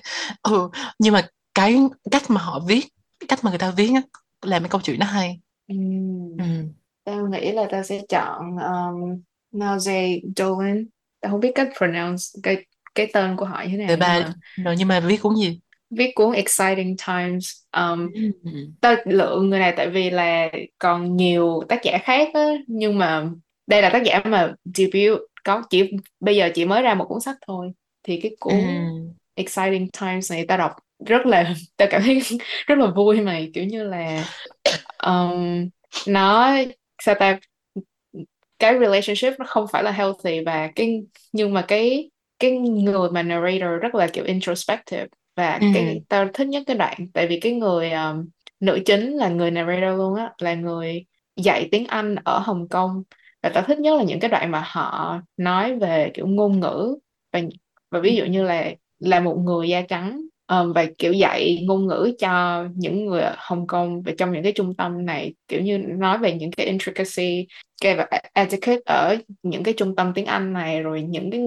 Ừ 0.43 0.69
nhưng 1.00 1.13
mà 1.13 1.28
cái 1.56 1.78
cách 2.12 2.24
mà 2.30 2.41
họ 2.41 2.60
viết 2.68 2.86
cách 3.28 3.39
mà 3.44 3.52
người 3.52 3.60
ta 3.60 3.72
viết 3.72 3.91
á 3.96 4.02
làm 4.41 4.63
cái 4.63 4.70
câu 4.70 4.82
chuyện 4.82 5.00
nó 5.00 5.06
hay 5.06 5.39
Ừ. 5.68 5.76
ừ 6.38 6.46
tao 7.04 7.28
nghĩ 7.28 7.52
là 7.52 7.68
tao 7.72 7.84
sẽ 7.84 8.02
chọn 8.10 8.58
um, 8.58 9.22
Naoze 9.52 10.20
Dolan 10.36 10.86
tao 11.22 11.32
không 11.32 11.39
biết 11.39 11.52
cách 11.56 11.70
pronounce 11.78 12.24
cái 12.44 12.65
cái 12.96 13.08
tên 13.13 13.36
của 13.38 13.46
họ 13.46 13.63
như 13.63 13.70
thế 13.78 13.78
nào 13.78 13.88
nhưng 13.88 14.00
ba 14.00 14.08
mà 14.20 14.34
rồi 14.56 14.76
nhưng 14.78 14.88
mà 14.88 15.00
viết 15.00 15.18
cuốn 15.22 15.36
gì 15.36 15.60
viết 15.89 16.12
cuốn 16.15 16.34
Exciting 16.34 16.96
Times 17.08 17.52
um, 17.78 18.10
ừ. 18.13 18.22
tao 18.82 18.96
lựa 19.06 19.39
người 19.41 19.60
này 19.60 19.74
tại 19.78 19.89
vì 19.89 20.10
là 20.10 20.50
còn 20.80 21.15
nhiều 21.18 21.63
tác 21.70 21.84
giả 21.84 21.98
khác 22.04 22.30
á 22.34 22.41
nhưng 22.68 22.98
mà 23.00 23.30
đây 23.68 23.82
là 23.82 23.89
tác 23.94 24.04
giả 24.06 24.22
mà 24.26 24.54
debut 24.76 25.20
có 25.44 25.63
chỉ 25.70 25.91
bây 26.20 26.36
giờ 26.36 26.50
chỉ 26.56 26.65
mới 26.65 26.82
ra 26.82 26.94
một 26.96 27.06
cuốn 27.10 27.20
sách 27.22 27.38
thôi 27.48 27.72
thì 28.04 28.20
cái 28.24 28.36
Ừ. 28.48 28.56
cuốn 28.56 28.65
Exciting 29.36 29.88
Times 30.02 30.32
này 30.32 30.46
tao 30.48 30.58
đọc 30.58 30.72
rất 31.06 31.26
là 31.26 31.54
tao 31.78 31.88
cảm 31.91 32.02
thấy 32.02 32.22
rất 32.68 32.78
là 32.80 32.88
vui 32.96 33.22
mày 33.22 33.52
kiểu 33.54 33.63
như 33.65 33.84
là 33.84 34.26
um, 35.06 35.70
nó 36.08 36.56
sao 37.04 37.15
ta 37.20 37.39
cái 38.60 38.74
relationship 38.80 39.39
nó 39.39 39.46
không 39.48 39.65
phải 39.72 39.84
là 39.84 39.91
healthy 39.91 40.39
và 40.46 40.68
cái 40.76 41.04
nhưng 41.32 41.54
mà 41.54 41.65
cái 41.68 42.12
cái 42.39 42.52
người 42.58 43.10
mà 43.12 43.24
narrator 43.24 43.82
rất 43.82 43.96
là 43.96 44.08
kiểu 44.13 44.24
introspective 44.26 45.08
và 45.36 45.60
Ừ. 45.60 45.65
cái 45.72 46.02
tao 46.10 46.28
thích 46.34 46.48
nhất 46.48 46.63
cái 46.68 46.78
đoạn 46.78 47.08
tại 47.13 47.28
vì 47.28 47.39
cái 47.39 47.52
người 47.54 47.91
um, 47.91 48.26
nữ 48.60 48.80
chính 48.86 49.12
là 49.13 49.30
người 49.30 49.52
narrator 49.52 49.98
luôn 49.98 50.15
á 50.15 50.32
là 50.38 50.54
người 50.54 51.06
dạy 51.36 51.68
tiếng 51.72 51.88
Anh 51.88 52.15
ở 52.24 52.39
Hồng 52.39 52.68
Kông 52.70 53.04
và 53.44 53.50
tao 53.50 53.63
thích 53.63 53.80
nhất 53.80 53.98
là 53.98 54.04
những 54.04 54.20
cái 54.20 54.30
đoạn 54.30 54.52
mà 54.52 54.63
họ 54.65 55.20
nói 55.38 55.80
về 55.80 56.12
kiểu 56.13 56.28
ngôn 56.28 56.60
ngữ 56.60 56.98
và 57.34 57.41
và 57.91 58.00
ví 58.00 58.15
dụ 58.15 58.26
như 58.26 58.44
là 58.44 58.72
là 59.00 59.20
một 59.20 59.36
người 59.44 59.70
da 59.70 59.82
trắng 59.82 60.22
um, 60.48 60.74
và 60.74 60.86
kiểu 60.98 61.14
dạy 61.14 61.64
ngôn 61.68 61.88
ngữ 61.88 62.14
cho 62.20 62.64
những 62.76 63.06
người 63.06 63.22
ở 63.22 63.36
Hồng 63.38 63.68
Kông 63.68 64.02
và 64.02 64.12
trong 64.18 64.32
những 64.32 64.43
cái 64.43 64.52
trung 64.52 64.76
tâm 64.76 65.06
này 65.06 65.34
kiểu 65.48 65.62
như 65.62 65.78
nói 65.78 66.18
về 66.18 66.34
những 66.34 66.52
cái 66.52 66.66
intricacy 66.66 67.48
cái 67.82 67.96
và 67.96 68.08
e-, 68.12 68.30
etiquette 68.34 68.82
ở 68.86 69.18
những 69.43 69.64
cái 69.64 69.74
trung 69.78 69.96
tâm 69.96 70.12
tiếng 70.16 70.26
Anh 70.26 70.54
này 70.54 70.82
rồi 70.82 71.02
những 71.02 71.32
cái 71.32 71.41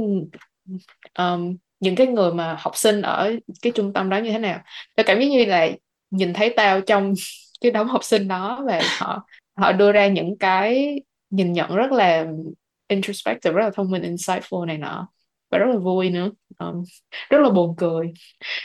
um, 1.18 1.56
những 1.80 1.96
cái 1.96 2.06
người 2.06 2.32
mà 2.32 2.56
học 2.60 2.76
sinh 2.76 3.02
ở 3.02 3.32
cái 3.62 3.72
trung 3.74 3.92
tâm 3.92 4.10
đó 4.10 4.16
như 4.18 4.30
thế 4.32 4.38
nào. 4.38 4.60
Tôi 4.96 5.04
cảm 5.04 5.20
giác 5.20 5.26
như 5.26 5.44
là 5.44 5.68
nhìn 6.10 6.32
thấy 6.32 6.54
tao 6.56 6.80
trong 6.80 7.14
cái 7.60 7.72
đống 7.72 7.88
học 7.88 8.04
sinh 8.04 8.28
đó 8.28 8.62
và 8.66 8.82
họ 8.98 9.26
họ 9.56 9.72
đưa 9.72 9.92
ra 9.92 10.08
những 10.08 10.38
cái 10.38 11.00
nhìn 11.30 11.52
nhận 11.52 11.74
rất 11.74 11.92
là 11.92 12.26
introspective 12.88 13.52
rất 13.52 13.64
là 13.64 13.70
thông 13.74 13.90
minh 13.90 14.02
insightful 14.02 14.64
này 14.64 14.78
nọ 14.78 15.08
và 15.50 15.58
rất 15.58 15.66
là 15.66 15.76
vui 15.76 16.10
nữa. 16.10 16.30
Um, 16.58 16.84
rất 17.30 17.38
là 17.40 17.50
buồn 17.50 17.74
cười. 17.78 18.12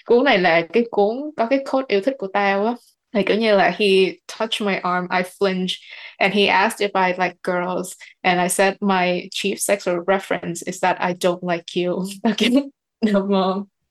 Cuốn 0.05 0.23
này 0.23 0.39
là 0.39 0.61
cái 0.73 0.83
cuốn 0.91 1.17
có 1.37 1.45
cái 1.45 1.59
code 1.71 1.85
yêu 1.87 2.01
thích 2.01 2.15
của 2.17 2.27
tao 2.33 2.65
á. 2.65 2.75
Like 3.13 3.27
kiểu 3.27 3.37
như 3.37 3.55
là 3.55 3.71
he 3.79 3.87
touched 4.39 4.67
my 4.67 4.73
arm 4.75 5.07
I 5.09 5.21
flinched 5.39 5.75
and 6.17 6.33
he 6.33 6.45
asked 6.45 6.89
if 6.89 7.07
I 7.07 7.13
like 7.23 7.35
girls 7.43 7.93
and 8.21 8.41
I 8.41 8.49
said 8.49 8.73
my 8.81 9.27
chief 9.31 9.55
sexual 9.57 9.97
reference 10.07 10.65
is 10.65 10.83
that 10.83 10.97
I 10.99 11.13
don't 11.13 11.51
like 11.51 11.85
you. 11.85 12.03
Được 13.01 13.25
mà 13.29 13.39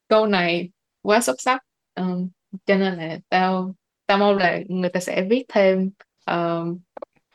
câu 0.09 0.27
này 0.27 0.71
quá 1.03 1.21
xuất 1.21 1.41
sắc 1.41 1.65
um, 1.95 2.29
cho 2.67 2.75
nên 2.75 2.95
là 2.95 3.19
tao 3.29 3.75
tao 4.07 4.19
mong 4.19 4.37
là 4.37 4.61
người 4.69 4.91
ta 4.91 5.01
sẽ 5.01 5.23
viết 5.31 5.45
thêm 5.49 5.91
um, 6.27 6.79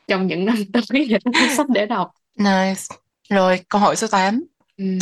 trong 0.08 0.26
những 0.26 0.44
năm 0.44 0.56
tới 0.72 1.08
có 1.24 1.40
sách 1.56 1.66
để 1.68 1.86
đọc. 1.86 2.10
Nice. 2.36 2.82
Rồi, 3.28 3.60
câu 3.68 3.80
hỏi 3.80 3.96
số 3.96 4.06
8. 4.06 4.44
um, 4.78 4.98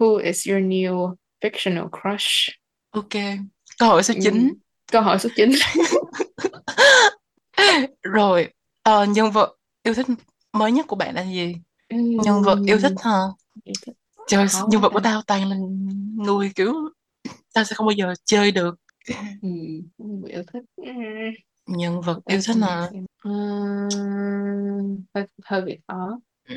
who 0.00 0.16
is 0.22 0.48
your 0.48 0.60
new 0.62 1.14
fictional 1.44 1.88
crush 1.90 2.48
Ok. 2.90 3.10
Câu 3.78 3.88
hỏi 3.88 4.02
số 4.02 4.14
9. 4.22 4.34
um, 4.48 4.54
câu 4.92 5.02
hỏi 5.02 5.18
số 5.18 5.28
9 5.36 5.50
Rồi, 8.02 8.48
ờ, 8.82 9.04
nhân 9.04 9.30
vật 9.30 9.56
yêu 9.82 9.94
thích 9.94 10.06
mới 10.52 10.72
nhất 10.72 10.86
của 10.88 10.96
bạn 10.96 11.14
là 11.14 11.22
gì? 11.22 11.54
Nhân 11.90 12.42
vật 12.42 12.58
yêu 12.66 12.78
thích 12.80 12.92
hả? 13.04 13.18
Yêu 13.64 13.74
thích. 13.86 13.94
Trời, 14.28 14.48
Khó 14.48 14.66
nhân 14.70 14.80
vật 14.80 14.88
ta. 14.88 14.92
của 14.94 15.00
tao 15.00 15.22
toàn 15.26 15.48
là 15.50 15.56
người 16.16 16.52
kiểu 16.56 16.74
tao 17.54 17.64
sẽ 17.64 17.74
không 17.76 17.86
bao 17.86 17.92
giờ 17.92 18.14
chơi 18.24 18.50
được. 18.52 18.74
Ừ, 19.42 19.48
yêu 20.28 20.42
thích 20.52 20.62
Ừ, 20.76 20.84
Nhân 21.66 22.00
vật 22.00 22.20
yêu 22.26 22.40
thích 22.46 22.56
nghĩ 22.56 22.62
hả? 22.62 22.90
hơi, 25.14 25.26
hơi 25.44 25.62
bị 25.62 25.78
khó 25.88 26.18
Ừ, 26.48 26.56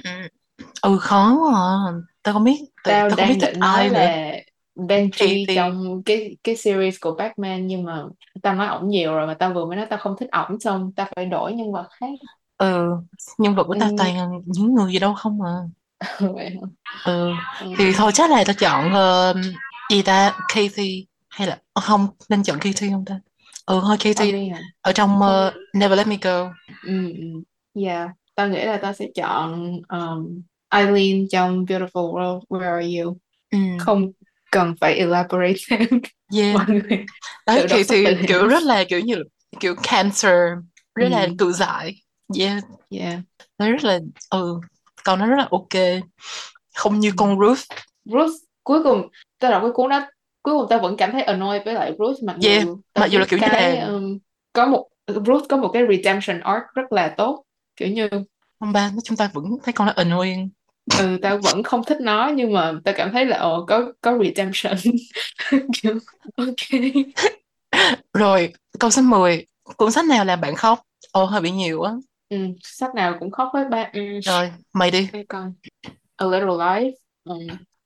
Ừ 0.81 0.97
khó 1.01 1.37
quá 1.41 1.53
à. 1.55 1.91
Tao 2.23 2.33
không 2.33 2.43
biết, 2.43 2.59
tao 2.83 3.09
tao 3.09 3.17
không 3.17 3.27
biết 3.27 3.35
đang 3.35 3.39
thích 3.39 3.51
định 3.53 3.59
nói 3.59 3.69
ai 3.73 3.89
nữa. 3.89 3.99
là 3.99 4.31
Benji 4.75 5.47
Katie. 5.47 5.55
trong 5.55 6.03
cái 6.05 6.37
cái 6.43 6.55
series 6.55 6.95
của 7.01 7.15
Batman 7.15 7.67
nhưng 7.67 7.83
mà 7.83 8.03
tao 8.43 8.55
nói 8.55 8.67
ổng 8.67 8.87
nhiều 8.89 9.13
rồi 9.15 9.27
mà 9.27 9.33
tao 9.39 9.53
vừa 9.53 9.65
mới 9.65 9.75
nói 9.77 9.87
tao 9.89 9.99
không 9.99 10.15
thích 10.19 10.29
ổng 10.31 10.59
xong 10.59 10.91
tao 10.95 11.07
phải 11.15 11.25
đổi 11.25 11.53
nhân 11.53 11.71
vật 11.71 11.87
khác 11.91 12.09
Ừ, 12.57 12.95
nhân 13.37 13.55
vật 13.55 13.63
của 13.67 13.75
tao 13.79 13.89
Ừ. 13.89 13.95
toàn 13.97 14.41
những 14.45 14.73
người 14.75 14.91
gì 14.93 14.99
đâu 14.99 15.13
không 15.13 15.41
à. 15.41 15.51
vậy 16.35 16.49
hả? 16.49 16.61
Ừ, 17.03 17.33
Ừ. 17.59 17.67
thì 17.77 17.93
thôi 17.93 18.11
chắc 18.13 18.31
là 18.31 18.43
tao 18.47 18.53
chọn 18.53 18.93
ờ, 18.93 19.33
gì 19.91 20.01
ta, 20.01 20.33
Katie 20.47 21.03
hay 21.29 21.47
là 21.47 21.57
ờ, 21.73 21.81
không 21.81 22.07
nên 22.29 22.43
chọn 22.43 22.59
Katie 22.59 22.89
không 22.91 23.05
ta? 23.05 23.19
Ừ 23.65 23.79
thôi 23.83 23.97
Katie 23.99 24.13
Ông 24.25 24.31
đi 24.31 24.49
hả? 24.49 24.59
ở 24.81 24.91
trong 24.91 25.21
ờ, 25.21 25.53
Never 25.73 25.97
Let 25.97 26.07
Me 26.07 26.17
Go. 26.21 26.53
Ừ, 26.81 26.89
ừ. 27.17 27.43
Yeah, 27.81 28.09
tao 28.35 28.49
nghĩ 28.49 28.65
là 28.65 28.79
tao 28.81 28.93
sẽ 28.93 29.07
chọn 29.15 29.71
um, 29.89 30.41
Eileen 30.73 31.27
trong 31.31 31.65
Beautiful 31.65 32.13
World 32.13 32.41
Where 32.49 32.73
Are 32.73 32.87
You 32.99 33.17
Ừ, 33.51 33.57
không 33.79 34.11
cần 34.51 34.75
phải 34.81 34.93
elaborate 34.95 35.53
thêm 35.69 35.87
yeah. 36.35 36.55
mọi 36.55 36.65
người 36.67 37.05
Đấy 37.47 37.65
tự 37.69 37.83
tự 37.87 37.95
hiểu 37.95 38.15
kiểu 38.27 38.47
rất 38.47 38.63
là 38.63 38.83
kiểu 38.83 38.99
như 38.99 39.15
là- 39.15 39.23
kiểu 39.59 39.75
cancer 39.83 40.33
rất 40.95 41.09
là 41.09 41.21
Ừ. 41.21 41.27
cự 41.37 41.51
giải. 41.51 41.95
Yeah, 42.39 42.63
yeah 42.89 43.19
nó 43.57 43.69
rất 43.71 43.83
là 43.83 43.99
ừ, 44.29 44.59
câu 45.03 45.15
nó 45.15 45.25
rất 45.25 45.35
là 45.37 45.47
ok. 45.51 46.01
Không 46.75 46.99
như 46.99 47.11
con 47.15 47.39
Ruth. 47.39 47.59
Bruce 48.05 48.33
cuối 48.63 48.83
cùng 48.83 49.07
tao 49.39 49.51
đọc 49.51 49.61
cái 49.61 49.71
cuốn 49.73 49.89
đó 49.89 50.05
cuối 50.43 50.53
cùng 50.59 50.67
tao 50.69 50.79
vẫn 50.79 50.97
cảm 50.97 51.11
thấy 51.11 51.21
annoyed 51.21 51.61
với 51.65 51.73
lại 51.73 51.91
Bruce 51.97 52.19
mặc 52.23 52.35
dù 52.39 52.49
Yeah, 52.49 52.65
mặc 52.99 53.05
dù 53.11 53.19
là 53.19 53.25
kiểu 53.29 53.39
như 53.39 53.45
cái 53.49 53.75
là 53.77 53.87
um, 53.87 54.17
có 54.53 54.65
một 54.67 54.87
Bruce 55.07 55.45
có 55.49 55.57
một 55.57 55.69
cái 55.73 55.83
redemption 55.89 56.39
arc 56.39 56.63
rất 56.75 56.91
là 56.91 57.13
tốt 57.17 57.43
kiểu 57.75 57.87
như 57.87 58.09
ông 58.59 58.73
ba 58.73 58.91
chúng 59.03 59.17
ta 59.17 59.29
vẫn 59.33 59.45
thấy 59.63 59.73
con 59.73 59.87
nó 59.87 59.93
annoying. 59.95 60.49
Ừ 60.91 61.17
tao 61.21 61.37
vẫn 61.37 61.63
không 61.63 61.81
thích 61.87 61.97
nó 62.01 62.31
nhưng 62.35 62.53
mà 62.53 62.73
tao 62.85 62.93
cảm 62.97 63.11
thấy 63.11 63.25
là 63.25 63.37
ồ 63.37 63.65
có 63.67 63.91
có 64.01 64.17
redemption 64.23 64.73
kiểu 65.73 65.93
ok 66.37 66.55
Rồi, 68.13 68.53
câu 68.79 68.89
số 68.89 69.01
10. 69.01 69.45
Cuốn 69.77 69.91
sách 69.91 70.05
nào 70.05 70.25
làm 70.25 70.41
bạn 70.41 70.55
khóc? 70.55 70.79
Ồ, 71.11 71.25
hơi 71.25 71.41
bị 71.41 71.51
nhiều 71.51 71.81
á. 71.81 71.91
ừ, 72.29 72.37
sách 72.63 72.95
nào 72.95 73.17
cũng 73.19 73.31
khóc 73.31 73.49
với 73.53 73.65
ba 73.69 73.89
ừ, 73.93 74.01
Rồi, 74.25 74.51
mày 74.73 74.91
đi. 74.91 75.09
để 75.11 75.25
coi 75.29 75.43
A 76.17 76.25
Little 76.25 76.47
Life 76.57 76.91
ừ, 77.23 77.33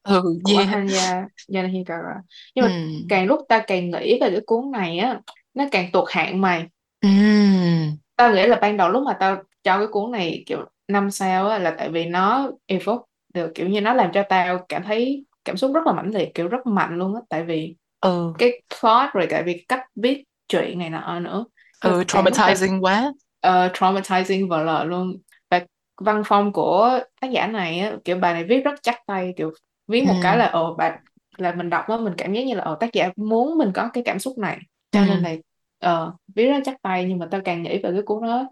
Ừ, 0.03 0.23
của 0.43 0.57
yeah. 0.57 0.69
Hanya 0.69 1.27
Yanahigara 1.55 2.15
nhưng 2.55 2.65
mà 2.65 2.71
Ừm. 2.71 3.07
càng 3.07 3.25
lúc 3.27 3.39
ta 3.49 3.63
càng 3.67 3.91
nghĩ 3.91 4.19
về 4.21 4.31
cái 4.31 4.41
cuốn 4.47 4.71
này 4.71 4.97
á 4.99 5.21
nó 5.53 5.65
càng 5.71 5.91
tụt 5.93 6.05
hạng 6.11 6.41
mày 6.41 6.67
Ừm. 7.03 7.97
tao 8.15 8.33
nghĩ 8.33 8.47
là 8.47 8.57
ban 8.61 8.77
đầu 8.77 8.89
lúc 8.89 9.03
mà 9.03 9.17
tao 9.19 9.35
cho 9.63 9.77
cái 9.77 9.87
cuốn 9.91 10.11
này 10.11 10.43
kiểu 10.45 10.65
năm 10.87 11.11
sao 11.11 11.49
á 11.49 11.57
là 11.59 11.75
tại 11.77 11.89
vì 11.89 12.05
nó 12.05 12.51
evoke 12.65 13.03
được 13.33 13.51
kiểu 13.55 13.67
như 13.69 13.81
nó 13.81 13.93
làm 13.93 14.11
cho 14.13 14.23
tao 14.29 14.65
cảm 14.69 14.83
thấy 14.83 15.25
cảm 15.45 15.57
xúc 15.57 15.71
rất 15.75 15.81
là 15.87 15.93
mãnh 15.93 16.09
liệt 16.15 16.29
kiểu 16.33 16.47
rất 16.47 16.65
mạnh 16.67 16.97
luôn 16.97 17.15
á 17.15 17.21
tại 17.29 17.43
vì 17.45 17.75
Ừ, 18.01 18.33
cái 18.37 18.61
plot 18.81 19.09
rồi 19.13 19.27
tại 19.29 19.43
vì 19.43 19.65
cách 19.69 19.81
viết 19.95 20.23
chuyện 20.49 20.79
này 20.79 20.89
nọ 20.89 21.19
nữa 21.19 21.45
ừ, 21.81 22.03
traumatizing 22.07 22.79
quá. 22.81 23.13
ờ, 23.39 23.67
traumatizing 23.73 24.47
vợ 24.49 24.63
lợ 24.63 24.83
luôn 24.83 25.17
và 25.49 25.65
văn 26.01 26.21
phong 26.25 26.53
của 26.53 26.99
tác 27.21 27.27
giả 27.31 27.47
này 27.47 27.79
á 27.79 27.95
kiểu 28.05 28.17
bà 28.19 28.33
này 28.33 28.43
viết 28.43 28.61
rất 28.65 28.75
chắc 28.81 28.95
tay 29.07 29.33
kiểu 29.37 29.51
viết 29.87 30.03
một 30.05 30.17
cái 30.21 30.37
Ừm. 30.37 30.37
là 30.37 30.47
ồ 30.49 30.75
bà 30.77 30.97
là 31.37 31.53
mình 31.55 31.69
đọc 31.69 31.85
á 31.87 31.97
mình 31.97 32.13
cảm 32.17 32.33
giác 32.33 32.41
như 32.45 32.55
là 32.55 32.63
ồ 32.63 32.75
tác 32.75 32.93
giả 32.93 33.09
muốn 33.15 33.57
mình 33.57 33.71
có 33.73 33.89
cái 33.93 34.03
cảm 34.05 34.19
xúc 34.19 34.37
này 34.37 34.59
cho 34.91 35.01
nên 35.01 35.19
Ừm. 35.19 35.23
là 35.23 35.35
ờ, 35.79 36.13
viết 36.35 36.47
rất 36.51 36.59
chắc 36.65 36.81
tay 36.81 37.05
nhưng 37.09 37.19
mà 37.19 37.27
tao 37.31 37.41
càng 37.45 37.63
nghĩ 37.63 37.69
về 37.83 37.91
cái 37.93 38.01
cuốn 38.05 38.21
đó 38.23 38.49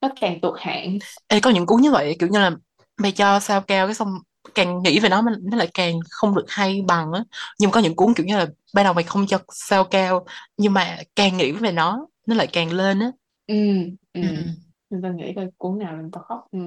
nó 0.00 0.08
càng 0.20 0.40
tụt 0.42 0.54
hạng 0.60 0.98
Ê, 1.28 1.40
có 1.40 1.50
những 1.50 1.66
cuốn 1.66 1.80
như 1.82 1.90
vậy, 1.90 2.16
kiểu 2.18 2.28
như 2.28 2.38
là 2.38 2.50
mày 2.96 3.12
cho 3.12 3.40
sao 3.40 3.60
cao 3.60 3.86
cái 3.86 3.94
xong 3.94 4.08
càng 4.54 4.82
nghĩ 4.82 5.00
về 5.00 5.08
nó 5.08 5.22
nó 5.22 5.56
lại 5.56 5.68
càng 5.74 6.00
không 6.10 6.34
được 6.34 6.44
hay 6.48 6.82
bằng 6.88 7.12
á. 7.12 7.24
Nhưng 7.58 7.70
có 7.70 7.80
những 7.80 7.96
cuốn 7.96 8.14
kiểu 8.14 8.26
như 8.26 8.36
là 8.38 8.46
ban 8.74 8.84
đầu 8.84 8.94
mày 8.94 9.04
không 9.04 9.26
cho 9.26 9.38
sao 9.52 9.84
cao 9.84 10.26
nhưng 10.56 10.72
mà 10.72 10.98
càng 11.16 11.36
nghĩ 11.36 11.52
về 11.52 11.72
nó 11.72 12.06
nó 12.26 12.34
lại 12.34 12.46
càng 12.52 12.72
lên 12.72 12.98
á. 13.00 13.10
ừ 13.46 13.54
ừ 14.12 14.20
Ừ. 14.20 14.28
nên 14.90 15.02
tao 15.02 15.12
nghĩ 15.12 15.32
coi 15.36 15.50
cuốn 15.58 15.78
nào 15.78 15.96
làm 15.96 16.10
tao 16.10 16.22
khóc 16.24 16.46
ừ, 16.50 16.58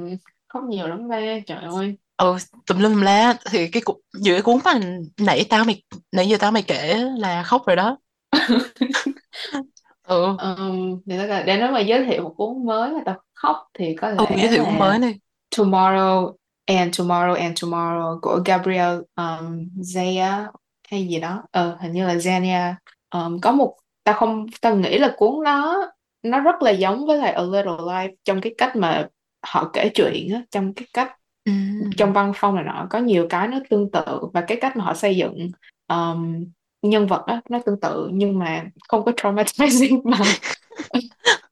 khóc 0.48 0.64
nhiều 0.64 0.88
lắm 0.88 1.08
ba 1.10 1.18
trời 1.48 1.64
ơi 1.64 1.98
ừ 2.18 2.38
tùm 2.68 2.80
lum 2.80 2.92
tùm 2.94 3.02
la 3.02 3.34
thì 3.52 3.68
cái 3.72 3.82
cu- 3.86 4.00
giữa 4.14 4.34
cái 4.34 4.42
cuốn 4.42 4.58
mà 4.66 4.80
nãy 5.18 5.46
tao 5.50 5.64
mày 5.66 5.84
nãy 6.12 6.30
giờ 6.30 6.38
tao 6.40 6.52
mày 6.52 6.64
kể 6.64 6.96
là 7.18 7.44
khóc 7.44 7.62
rồi 7.68 7.76
đó 7.76 7.98
ừ. 10.12 10.38
Um, 10.38 11.02
để, 11.06 11.28
tao, 11.28 11.44
để 11.44 11.58
nếu 11.58 11.72
mà 11.72 11.80
giới 11.80 12.06
thiệu 12.06 12.24
một 12.24 12.34
cuốn 12.38 12.66
mới 12.66 12.92
mà 12.92 13.00
tao 13.06 13.16
khóc 13.34 13.58
thì 13.74 13.96
có 13.96 14.08
ừ 14.08 14.26
giới 14.30 14.38
lẽ 14.38 14.48
thiệu 14.48 14.66
cuốn 14.66 14.80
mới 14.80 15.00
là 15.00 15.08
đi. 15.08 15.18
Tomorrow 15.56 16.34
and 16.66 17.00
Tomorrow 17.00 17.34
and 17.34 17.64
Tomorrow 17.64 18.20
của 18.22 18.40
Gabriel 18.46 19.00
um, 19.16 19.70
Zaya 19.78 20.48
hay 20.90 21.08
gì 21.08 21.20
đó. 21.20 21.44
Ờ 21.52 21.78
hình 21.82 21.92
như 21.92 22.08
là 22.08 22.16
Zania 22.16 22.74
um, 23.14 23.40
có 23.40 23.52
một 23.52 23.76
tao 24.04 24.16
không 24.16 24.46
tao 24.62 24.76
nghĩ 24.76 24.98
là 24.98 25.14
cuốn 25.18 25.44
đó 25.46 25.92
nó 26.24 26.40
rất 26.40 26.62
là 26.62 26.72
giống 26.72 27.06
với 27.06 27.18
lại 27.18 27.32
A 27.32 27.42
Little 27.42 27.72
Life 27.72 28.12
trong 28.24 28.42
cái 28.42 28.56
cách 28.58 28.76
mà 28.76 29.08
họ 29.46 29.70
kể 29.74 29.90
chuyện 29.96 30.34
á 30.34 30.42
trong 30.52 30.74
cái 30.74 30.88
cách 30.94 31.12
ừ. 31.46 31.52
trong 31.98 32.14
văn 32.14 32.32
phong 32.36 32.56
này 32.56 32.64
nọ 32.64 32.88
có 32.90 33.00
nhiều 33.00 33.28
cái 33.30 33.48
nó 33.48 33.60
tương 33.70 33.92
tự 33.92 34.20
và 34.34 34.42
cái 34.42 34.58
cách 34.62 34.78
mà 34.78 34.84
họ 34.84 34.94
xây 34.94 35.18
dựng. 35.18 35.50
Um, 35.88 36.46
nhân 36.82 37.08
vật 37.08 37.24
á 37.28 37.42
nó 37.50 37.60
tương 37.66 37.80
tự 37.80 38.10
nhưng 38.14 38.40
mà 38.40 38.66
không 38.90 39.06
có 39.06 39.12
traumatizing 39.12 40.02
bằng. 40.12 40.36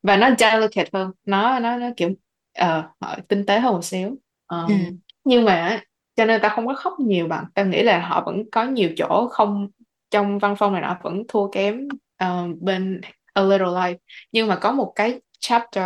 Và 0.03 0.17
nó 0.17 0.29
delicate 0.39 0.89
hơn 0.93 1.11
nó 1.25 1.59
nó 1.59 1.77
nó 1.77 1.87
kiểu 1.97 2.09
họ 3.01 3.15
tinh 3.27 3.45
tế 3.45 3.59
hơn 3.59 3.73
một 3.73 3.83
xíu. 3.85 4.15
Ờ, 4.45 4.67
Ừ. 4.67 4.73
nhưng 5.23 5.45
mà 5.45 5.81
cho 6.15 6.25
nên 6.25 6.41
ta 6.41 6.49
không 6.49 6.67
có 6.67 6.73
khóc 6.73 6.93
nhiều 6.99 7.27
bằng 7.27 7.45
ta 7.55 7.63
nghĩ 7.63 7.83
là 7.83 8.07
họ 8.07 8.23
vẫn 8.25 8.49
có 8.51 8.63
nhiều 8.65 8.89
chỗ 8.97 9.27
không 9.31 9.67
trong 10.11 10.39
văn 10.39 10.55
phong 10.59 10.73
này 10.73 10.81
nọ 10.81 10.97
vẫn 11.03 11.23
thua 11.27 11.47
kém 11.51 11.87
ờ, 12.17 12.47
bên 12.61 13.01
A 13.33 13.41
Little 13.41 13.67
Life. 13.67 13.97
Nhưng 14.31 14.47
mà 14.47 14.55
có 14.55 14.71
một 14.71 14.91
cái 14.95 15.21
chapter 15.39 15.85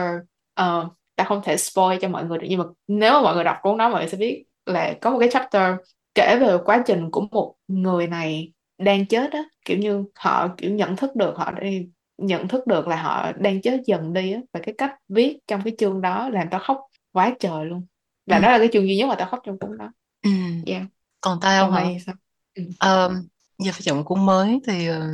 ờ, 0.54 0.90
ta 1.16 1.24
không 1.24 1.42
thể 1.44 1.58
spoil 1.58 1.98
cho 2.02 2.08
mọi 2.10 2.26
người 2.26 2.38
được 2.38 2.48
nhưng 2.50 2.60
mà 2.60 2.66
nếu 2.88 3.14
mà 3.14 3.22
mọi 3.22 3.36
người 3.36 3.44
đọc 3.44 3.58
cuốn 3.62 3.78
đó 3.78 3.90
mọi 3.90 4.00
người 4.02 4.10
sẽ 4.10 4.18
biết 4.18 4.46
là 4.66 4.94
có 5.02 5.10
một 5.12 5.18
cái 5.20 5.30
chapter 5.32 5.76
kể 6.16 6.38
về 6.42 6.58
quá 6.66 6.84
trình 6.86 7.12
của 7.12 7.22
một 7.32 7.56
người 7.68 8.08
này 8.08 8.52
đang 8.84 9.06
chết 9.06 9.32
á 9.32 9.44
kiểu 9.66 9.78
như 9.78 10.04
họ 10.16 10.48
kiểu 10.58 10.72
nhận 10.72 10.96
thức 10.96 11.16
được 11.16 11.34
họ 11.38 11.52
đi 11.52 11.88
nhận 12.18 12.48
thức 12.48 12.68
được 12.68 12.88
là 12.88 12.96
họ 13.02 13.32
đang 13.32 13.62
chết 13.62 13.82
dần 13.86 14.14
đi 14.14 14.32
á 14.34 14.40
và 14.54 14.60
cái 14.64 14.76
cách 14.78 14.96
viết 15.10 15.38
trong 15.48 15.62
cái 15.64 15.76
chương 15.78 16.02
đó 16.02 16.30
làm 16.30 16.48
tao 16.52 16.60
khóc 16.60 16.78
quá 17.12 17.36
trời 17.40 17.66
luôn. 17.66 17.86
Và 18.26 18.38
Ừ. 18.38 18.42
đó 18.44 18.52
là 18.52 18.58
cái 18.58 18.70
chương 18.74 18.88
duy 18.88 18.98
nhất 18.98 19.08
mà 19.08 19.16
tao 19.16 19.28
khóc 19.30 19.40
trong 19.46 19.60
cuốn 19.60 19.78
đó. 19.78 19.92
Ừ. 20.24 20.30
yeah. 20.66 20.84
Còn 21.22 21.40
tao 21.42 21.72
hả? 21.72 21.86
sao? 22.06 22.16
Ừ. 22.56 22.64
Ờ, 22.80 23.14
giờ 23.60 23.72
phải 23.72 23.82
chọn 23.82 24.06
cuốn 24.06 24.26
mới 24.26 24.60
thì 24.68 24.88
ờ, 24.88 25.08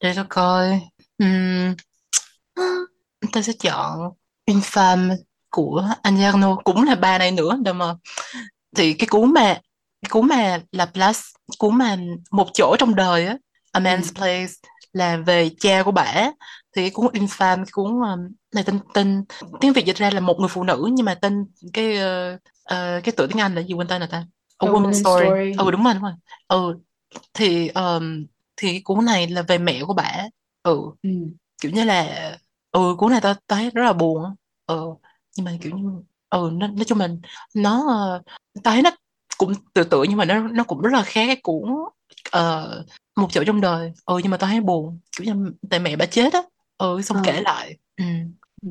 để 0.00 0.12
tao 0.16 0.26
coi. 0.28 0.80
Ừm, 1.18 1.74
tao 3.32 3.42
sẽ 3.42 3.52
chọn 3.60 4.00
Infame 4.50 5.16
của 5.50 5.88
Anh 6.02 6.20
Arnaud 6.22 6.58
cũng 6.64 6.82
là 6.84 6.94
ba 6.94 7.18
này 7.18 7.30
nữa 7.32 7.58
đâu 7.64 7.74
mà. 7.74 7.94
Thì 8.76 8.94
cái 8.94 9.06
cuốn 9.10 9.32
mà 9.34 9.60
cuốn 10.10 10.26
mà 10.28 10.60
Laplace 10.72 11.20
cuốn 11.58 11.78
mà 11.78 11.96
một 12.30 12.48
chỗ 12.54 12.76
trong 12.78 12.94
đời 12.94 13.26
á 13.26 13.36
A 13.72 13.80
Man's 13.80 14.02
Ừ. 14.02 14.12
Place 14.14 14.52
là 14.92 15.16
về 15.16 15.50
cha 15.60 15.82
của 15.82 15.90
bả 15.90 16.30
thì 16.76 16.82
cái 16.82 16.90
cuốn 16.90 17.06
Infame 17.06 17.56
cái 17.56 17.72
cuốn 17.72 17.86
um, 17.86 18.28
này 18.54 18.64
tên 18.66 18.80
tên 18.94 19.24
tiếng 19.60 19.72
Việt 19.72 19.84
dịch 19.86 19.96
ra 19.96 20.10
là 20.10 20.20
một 20.20 20.36
người 20.38 20.48
phụ 20.48 20.64
nữ 20.64 20.88
nhưng 20.92 21.06
mà 21.06 21.14
tên 21.14 21.46
cái 21.72 21.96
ờ, 21.96 22.38
ờ, 22.64 23.00
cái 23.04 23.12
tựa 23.16 23.26
tiếng 23.26 23.40
Anh 23.40 23.54
là 23.54 23.62
gì 23.62 23.74
quên 23.74 23.88
tên 23.88 24.00
là 24.00 24.06
ta? 24.06 24.24
A 24.58 24.66
A 24.66 24.70
Woman's 24.70 24.92
Story. 24.92 25.26
Story. 25.26 25.52
Ừ 25.58 25.70
đúng 25.70 25.84
rồi 25.84 25.94
đúng 25.94 26.02
rồi. 26.02 26.12
Ừ 26.48 26.74
thì 27.34 27.68
um, 27.68 28.26
thì 28.56 28.68
cái 28.72 28.80
cuốn 28.84 29.04
này 29.04 29.26
là 29.28 29.42
về 29.42 29.58
mẹ 29.58 29.82
của 29.86 29.94
bả 29.94 30.24
ừ 30.62 30.80
ừ. 31.02 31.10
kiểu 31.62 31.72
như 31.72 31.84
là 31.84 32.38
ừ 32.70 32.94
cuốn 32.98 33.10
này 33.12 33.20
tao 33.20 33.34
tao 33.46 33.58
thấy 33.58 33.70
rất 33.70 33.84
là 33.84 33.92
buồn 33.92 34.34
ừ 34.66 34.94
nhưng 35.36 35.44
mà 35.44 35.52
kiểu 35.62 35.72
như 35.76 35.90
ừ 36.30 36.50
nó, 36.52 36.66
nói 36.66 36.84
chung 36.86 36.98
mình 36.98 37.20
nó 37.54 37.84
ờ, 37.88 38.22
tao 38.62 38.74
thấy 38.74 38.82
nó 38.82 38.90
cũng 39.38 39.52
tự 39.74 39.84
tự 39.84 40.02
nhưng 40.08 40.16
mà 40.18 40.24
nó 40.24 40.38
nó 40.40 40.64
cũng 40.64 40.80
rất 40.80 40.90
là 40.92 41.02
khác 41.02 41.26
cái 41.26 41.36
cuốn 41.42 41.62
ờ, 42.30 42.84
một 43.16 43.28
chỗ 43.32 43.44
trong 43.46 43.60
đời 43.60 43.92
ừ 44.04 44.18
nhưng 44.22 44.30
mà 44.30 44.36
tao 44.36 44.50
thấy 44.50 44.60
buồn 44.60 44.98
kiểu 45.18 45.34
như 45.34 45.52
tại 45.70 45.80
mẹ 45.80 45.96
bà 45.96 46.06
chết 46.06 46.32
á 46.32 46.42
ừ 46.78 47.02
xong 47.02 47.16
Ờ. 47.16 47.22
kể 47.26 47.40
lại 47.40 47.76
ừ 47.96 48.04
Ừ. 48.62 48.70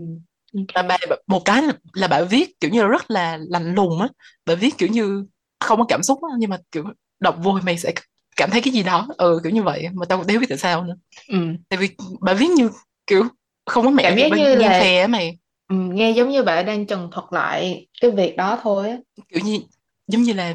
mà 0.75 0.81
bà 0.83 0.97
một 1.27 1.41
cái 1.45 1.61
là, 1.61 1.73
là 1.93 2.07
bà 2.07 2.21
viết 2.21 2.59
kiểu 2.59 2.71
như 2.71 2.81
là 2.81 2.87
rất 2.87 3.11
là 3.11 3.37
lạnh 3.49 3.75
lùng 3.75 4.01
á 4.01 4.07
bà 4.45 4.55
viết 4.55 4.77
kiểu 4.77 4.89
như 4.89 5.25
không 5.59 5.79
có 5.79 5.85
cảm 5.87 6.03
xúc 6.03 6.19
á 6.23 6.35
nhưng 6.37 6.49
mà 6.49 6.57
kiểu 6.71 6.83
đọc 7.19 7.35
vô 7.43 7.59
thì 7.59 7.65
mày 7.65 7.77
sẽ 7.77 7.93
cảm 8.35 8.49
thấy 8.51 8.61
cái 8.61 8.73
gì 8.73 8.83
đó 8.83 9.07
ừ 9.17 9.39
kiểu 9.43 9.51
như 9.51 9.63
vậy 9.63 9.87
mà 9.93 10.05
tao 10.05 10.17
cũng 10.17 10.27
không 10.27 10.39
biết 10.39 10.45
tại 10.49 10.57
sao 10.57 10.83
nữa 10.83 10.95
Ừ. 11.27 11.37
tại 11.69 11.79
vì 11.79 11.89
bà 12.21 12.33
viết 12.33 12.49
như 12.49 12.69
kiểu 13.07 13.23
không 13.65 13.85
có 13.85 13.91
mẹ 13.91 14.03
Cảm 14.03 14.17
giác 14.17 14.27
bà 14.31 14.37
như 14.37 14.55
là 14.55 14.79
phè 14.79 15.01
á 15.01 15.07
mày 15.07 15.37
ừ, 15.69 15.75
nghe 15.75 16.11
giống 16.11 16.29
như 16.29 16.43
bạn 16.43 16.65
đang 16.65 16.85
trần 16.87 17.09
thuật 17.11 17.25
lại 17.31 17.87
cái 18.01 18.11
việc 18.11 18.37
đó 18.37 18.59
thôi 18.63 18.89
á. 18.89 18.97
kiểu 19.29 19.39
như 19.45 19.59
giống 20.07 20.21
như 20.23 20.33
là 20.33 20.53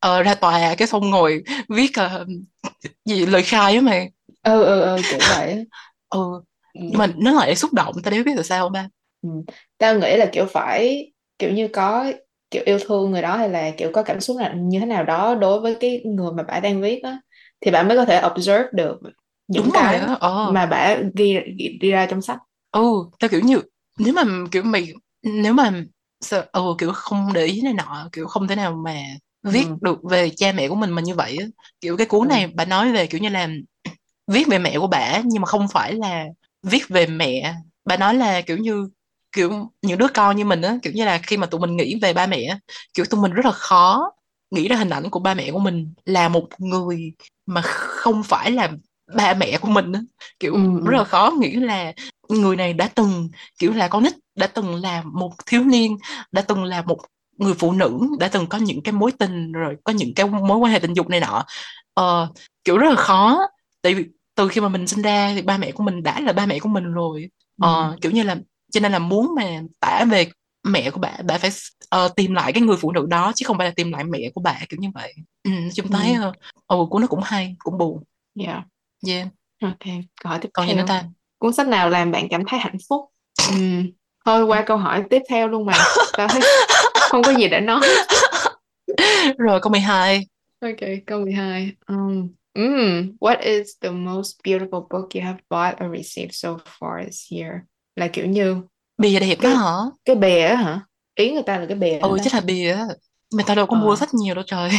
ờ, 0.00 0.22
ra 0.22 0.34
tòa 0.34 0.74
cái 0.78 0.88
xong 0.88 1.10
ngồi 1.10 1.42
viết 1.68 1.90
ờ, 1.94 2.26
gì 3.04 3.26
lời 3.26 3.42
khai 3.42 3.74
á 3.74 3.80
mày 3.80 4.10
ừ 4.42 4.64
ừ 4.64 4.80
ừ 4.80 5.02
kiểu 5.08 5.24
vậy 5.26 5.66
ừ 6.10 6.42
ừ. 6.72 6.80
nhưng 6.86 6.98
mà 6.98 7.06
nó 7.16 7.32
lại 7.32 7.56
xúc 7.56 7.72
động 7.74 7.94
tao 8.02 8.14
không 8.14 8.24
biết 8.24 8.32
tại 8.36 8.44
sao 8.44 8.68
ba 8.68 8.88
Ừ. 9.22 9.28
Tao 9.78 9.98
nghĩ 9.98 10.16
là 10.16 10.26
kiểu 10.32 10.46
phải 10.46 11.12
kiểu 11.38 11.50
như 11.52 11.68
có 11.72 12.12
kiểu 12.50 12.62
yêu 12.66 12.78
thương 12.86 13.10
người 13.10 13.22
đó 13.22 13.36
hay 13.36 13.48
là 13.48 13.70
kiểu 13.78 13.90
có 13.94 14.02
cảm 14.02 14.20
xúc 14.20 14.36
là 14.40 14.52
như 14.56 14.80
thế 14.80 14.86
nào 14.86 15.04
đó 15.04 15.34
đối 15.34 15.60
với 15.60 15.76
cái 15.80 16.02
người 16.04 16.32
mà 16.32 16.42
bạn 16.42 16.62
đang 16.62 16.80
viết 16.80 17.00
á 17.02 17.20
thì 17.60 17.70
bạn 17.70 17.88
mới 17.88 17.96
có 17.96 18.04
thể 18.04 18.22
observe 18.32 18.64
được 18.72 19.00
những 19.48 19.70
đúng 19.70 19.72
cái 19.72 20.06
ờ 20.20 20.54
mà 20.54 20.66
bạn 20.66 21.10
ghi, 21.16 21.34
ghi 21.58 21.78
đi 21.80 21.90
ra 21.90 22.06
trong 22.06 22.22
sách. 22.22 22.38
ừ 22.70 22.80
tao 23.20 23.28
kiểu 23.28 23.40
như 23.40 23.60
nếu 23.98 24.12
mà 24.14 24.22
kiểu 24.50 24.62
mày 24.62 24.92
nếu 25.22 25.52
mà 25.52 25.84
sợ 26.20 26.46
ừ 26.52 26.62
kiểu 26.78 26.92
không 26.92 27.32
để 27.32 27.44
ý 27.44 27.60
này 27.62 27.72
nọ 27.72 28.08
kiểu 28.12 28.26
không 28.26 28.48
thể 28.48 28.56
nào 28.56 28.72
mà 28.84 28.94
viết 29.42 29.64
Ừ. 29.68 29.76
được 29.80 29.98
về 30.10 30.30
cha 30.36 30.52
mẹ 30.52 30.68
của 30.68 30.74
mình 30.74 30.90
mà 30.90 31.02
như 31.02 31.14
vậy 31.14 31.36
á 31.40 31.46
kiểu 31.80 31.96
cái 31.96 32.06
cuốn 32.06 32.28
Ừ. 32.28 32.32
này 32.32 32.46
bà 32.54 32.64
nói 32.64 32.92
về 32.92 33.06
kiểu 33.06 33.20
như 33.20 33.28
là 33.28 33.48
viết 34.26 34.46
về 34.48 34.58
mẹ 34.58 34.78
của 34.78 34.86
bả 34.86 35.20
nhưng 35.24 35.42
mà 35.42 35.46
không 35.46 35.68
phải 35.68 35.92
là 35.92 36.24
viết 36.62 36.88
về 36.88 37.06
mẹ 37.06 37.54
bà 37.84 37.96
nói 37.96 38.14
là 38.14 38.40
kiểu 38.40 38.56
như 38.56 38.88
kiểu 39.32 39.70
những 39.82 39.98
đứa 39.98 40.08
con 40.14 40.36
như 40.36 40.44
mình 40.44 40.62
á 40.62 40.76
kiểu 40.82 40.92
như 40.92 41.04
là 41.04 41.20
khi 41.22 41.36
mà 41.36 41.46
tụi 41.46 41.60
mình 41.60 41.76
nghĩ 41.76 41.94
về 42.02 42.12
ba 42.12 42.26
mẹ 42.26 42.58
kiểu 42.94 43.04
tụi 43.10 43.20
mình 43.20 43.32
rất 43.32 43.44
là 43.46 43.52
khó 43.52 44.10
nghĩ 44.50 44.68
ra 44.68 44.76
hình 44.76 44.90
ảnh 44.90 45.10
của 45.10 45.20
ba 45.20 45.34
mẹ 45.34 45.50
của 45.52 45.58
mình 45.58 45.94
là 46.04 46.28
một 46.28 46.48
người 46.58 47.12
mà 47.46 47.60
không 47.64 48.22
phải 48.22 48.50
là 48.50 48.70
ba 49.16 49.34
mẹ 49.34 49.58
của 49.60 49.68
mình 49.68 49.92
á 49.92 50.00
kiểu 50.40 50.54
Ừ. 50.54 50.60
rất 50.86 50.92
Ừ. 50.92 50.98
là 50.98 51.04
khó 51.04 51.32
nghĩ 51.40 51.50
là 51.52 51.92
người 52.30 52.56
này 52.56 52.72
đã 52.72 52.88
từng 52.94 53.28
kiểu 53.58 53.72
là 53.72 53.88
con 53.88 54.02
nít 54.04 54.12
đã 54.34 54.46
từng 54.46 54.74
là 54.74 55.02
một 55.02 55.32
thiếu 55.46 55.64
niên 55.64 55.96
đã 56.32 56.42
từng 56.42 56.64
là 56.64 56.82
một 56.82 56.98
người 57.38 57.54
phụ 57.54 57.72
nữ 57.72 58.00
đã 58.18 58.28
từng 58.28 58.46
có 58.46 58.58
những 58.58 58.82
cái 58.82 58.92
mối 58.92 59.12
tình 59.18 59.52
rồi 59.52 59.76
có 59.84 59.92
những 59.92 60.14
cái 60.14 60.26
mối 60.26 60.58
quan 60.58 60.72
hệ 60.72 60.78
tình 60.78 60.94
dục 60.94 61.08
này 61.08 61.20
nọ 61.20 61.44
ờ, 61.94 62.28
kiểu 62.64 62.78
rất 62.78 62.88
là 62.90 62.96
khó 62.96 63.38
tại 63.82 63.94
vì 63.94 64.04
từ 64.34 64.48
khi 64.48 64.60
mà 64.60 64.68
mình 64.68 64.86
sinh 64.86 65.02
ra 65.02 65.32
thì 65.34 65.42
ba 65.42 65.58
mẹ 65.58 65.72
của 65.72 65.82
mình 65.82 66.02
đã 66.02 66.20
là 66.20 66.32
ba 66.32 66.46
mẹ 66.46 66.58
của 66.58 66.68
mình 66.68 66.84
rồi 66.92 67.30
Ừ. 67.60 67.66
ờ, 67.66 67.96
kiểu 68.00 68.12
như 68.12 68.22
là 68.22 68.36
cho 68.72 68.80
nên 68.80 68.92
là 68.92 68.98
muốn 68.98 69.34
mà 69.36 69.60
tả 69.80 70.04
về 70.10 70.30
mẹ 70.64 70.90
của 70.90 71.00
bà 71.00 71.16
bà 71.24 71.38
phải 71.38 71.50
ờ, 71.88 72.08
tìm 72.16 72.34
lại 72.34 72.52
cái 72.52 72.62
người 72.62 72.76
phụ 72.76 72.92
nữ 72.92 73.06
đó 73.10 73.32
chứ 73.34 73.44
không 73.46 73.58
phải 73.58 73.66
là 73.66 73.72
tìm 73.76 73.92
lại 73.92 74.04
mẹ 74.04 74.30
của 74.34 74.40
bà 74.40 74.58
kiểu 74.68 74.78
như 74.80 74.88
vậy 74.94 75.14
ừ, 75.42 75.50
chúng 75.74 75.86
Ừ. 75.86 75.92
thấy 75.92 76.16
uh, 76.28 76.34
ừ, 76.66 76.76
của 76.90 76.98
nó 76.98 77.06
cũng 77.06 77.20
hay 77.24 77.56
cũng 77.58 77.78
buồn 77.78 78.02
Yeah. 78.40 78.62
yeah 79.06 79.28
Ok, 79.62 79.86
hỏi 80.24 80.38
tiếp 80.42 80.48
còn 80.52 80.66
theo. 80.66 80.86
ta 80.86 81.04
Cuốn 81.40 81.52
sách 81.52 81.68
nào 81.68 81.90
làm 81.90 82.10
bạn 82.10 82.28
cảm 82.30 82.42
thấy 82.48 82.60
hạnh 82.60 82.76
phúc? 82.88 83.00
Ừm, 83.52 83.90
Thôi 84.26 84.44
qua 84.44 84.62
câu 84.66 84.76
hỏi 84.76 85.04
tiếp 85.10 85.22
theo 85.30 85.48
luôn 85.48 85.66
mày. 85.66 85.78
Tao 86.16 86.28
thấy 86.28 86.40
không 87.10 87.22
có 87.22 87.34
gì 87.34 87.48
để 87.48 87.60
nói. 87.60 87.80
rồi 89.38 89.60
câu 89.62 89.70
12 89.70 90.26
Ok, 90.60 90.76
câu 91.06 91.20
12. 91.20 91.72
Um, 91.88 92.28
mm, 92.54 93.16
what 93.20 93.40
is 93.40 93.68
the 93.80 93.90
most 93.90 94.36
beautiful 94.44 94.86
book 94.90 95.14
you 95.14 95.22
have 95.22 95.38
bought 95.50 95.74
or 95.84 95.96
received 95.96 96.32
so 96.32 96.56
far 96.80 97.04
this 97.04 97.32
year? 97.32 97.52
Là 97.96 98.08
kiểu 98.12 98.26
như 98.26 98.62
bìa 98.98 99.20
đẹp 99.20 99.36
đó 99.42 99.48
cái 99.48 99.54
hả 99.54 99.74
cái 100.04 100.16
bìa 100.16 100.40
á 100.40 100.56
hả? 100.56 100.80
Ý 101.14 101.32
người 101.32 101.42
ta 101.42 101.58
là 101.58 101.66
cái 101.68 101.76
bìa 101.76 101.98
ừ 101.98 102.18
chắc 102.22 102.34
là 102.34 102.40
bìa 102.40 102.72
á 102.72 102.86
mà 103.32 103.42
tao 103.46 103.56
đâu 103.56 103.66
có 103.66 103.76
mua 103.76 103.90
Ờ, 103.90 103.96
sách 103.96 104.14
nhiều 104.14 104.34
đâu 104.34 104.44
trời 104.46 104.70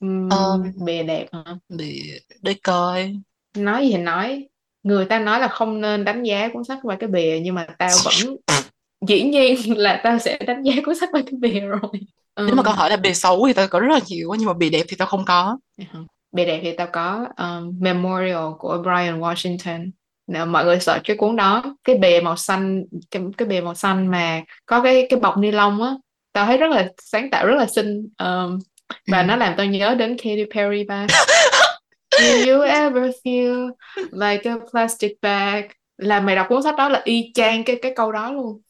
um, 0.00 0.72
bìa 0.84 1.02
đẹp 1.02 1.26
hả? 1.32 1.56
bìa 1.68 2.18
để 2.42 2.54
coi 2.62 3.14
Nói 3.54 3.86
gì 3.86 3.92
thì 3.92 3.98
nói. 4.02 4.48
Người 4.82 5.04
ta 5.04 5.18
nói 5.18 5.40
là 5.40 5.48
không 5.48 5.80
nên 5.80 6.04
đánh 6.04 6.22
giá 6.22 6.48
cuốn 6.52 6.64
sách 6.64 6.78
qua 6.82 6.96
cái 7.00 7.08
bìa 7.08 7.40
nhưng 7.42 7.54
mà 7.54 7.66
tao 7.78 7.90
vẫn 8.04 8.36
dĩ 9.06 9.22
nhiên 9.22 9.78
là 9.78 10.00
tao 10.04 10.18
sẽ 10.18 10.38
đánh 10.38 10.62
giá 10.62 10.72
cuốn 10.84 10.94
sách 10.94 11.08
qua 11.12 11.22
cái 11.26 11.34
bìa 11.40 11.60
rồi. 11.60 11.90
nếu 12.36 12.54
mà 12.54 12.62
câu 12.62 12.72
hỏi 12.72 12.90
là 12.90 12.96
bìa 12.96 13.12
xấu 13.12 13.46
thì 13.46 13.52
tao 13.52 13.68
có 13.68 13.80
rất 13.80 13.92
là 13.92 14.00
nhiều 14.06 14.28
nhưng 14.38 14.46
mà 14.46 14.52
bìa 14.52 14.70
đẹp 14.70 14.82
thì 14.88 14.96
tao 14.96 15.08
không 15.08 15.24
có. 15.24 15.58
Bìa 16.32 16.44
đẹp 16.44 16.60
thì 16.62 16.72
tao 16.72 16.86
có 16.92 17.26
um, 17.36 17.78
Memorial 17.80 18.50
của 18.58 18.82
Brian 18.82 19.20
Washington. 19.20 19.90
Nếu 20.26 20.46
mọi 20.46 20.64
người 20.64 20.80
search 20.80 21.04
cái 21.04 21.16
cuốn 21.16 21.36
đó 21.36 21.76
cái 21.84 21.96
bìa 21.96 22.20
màu 22.24 22.36
xanh 22.36 22.84
cái, 23.10 23.22
cái 23.36 23.48
bìa 23.48 23.60
màu 23.60 23.74
xanh 23.74 24.10
mà 24.10 24.42
có 24.66 24.82
cái 24.82 25.06
cái 25.10 25.20
bọc 25.20 25.38
ni 25.38 25.50
lông 25.50 25.82
á 25.82 25.94
tao 26.32 26.46
thấy 26.46 26.58
rất 26.58 26.70
là 26.70 26.88
sáng 27.02 27.30
tạo 27.30 27.46
rất 27.46 27.54
là 27.58 27.66
xinh. 27.66 28.08
Um, 28.18 28.58
và 29.06 29.20
ừ. 29.20 29.26
nó 29.26 29.36
làm 29.36 29.54
tao 29.56 29.66
nhớ 29.66 29.94
đến 29.94 30.16
Katy 30.18 30.44
Perry 30.54 30.84
ba 30.84 31.06
Do 32.20 32.52
you 32.52 32.62
ever 32.62 33.10
feel 33.24 33.70
like 34.12 34.50
a 34.50 34.56
plastic 34.70 35.12
bag? 35.22 35.64
Là 35.96 36.20
mày 36.20 36.36
đọc 36.36 36.46
cuốn 36.48 36.62
sách 36.62 36.74
đó 36.78 36.88
là 36.88 37.00
y 37.04 37.30
chang 37.34 37.64
cái 37.64 37.78
cái 37.82 37.92
câu 37.96 38.12
đó 38.12 38.32
luôn. 38.32 38.60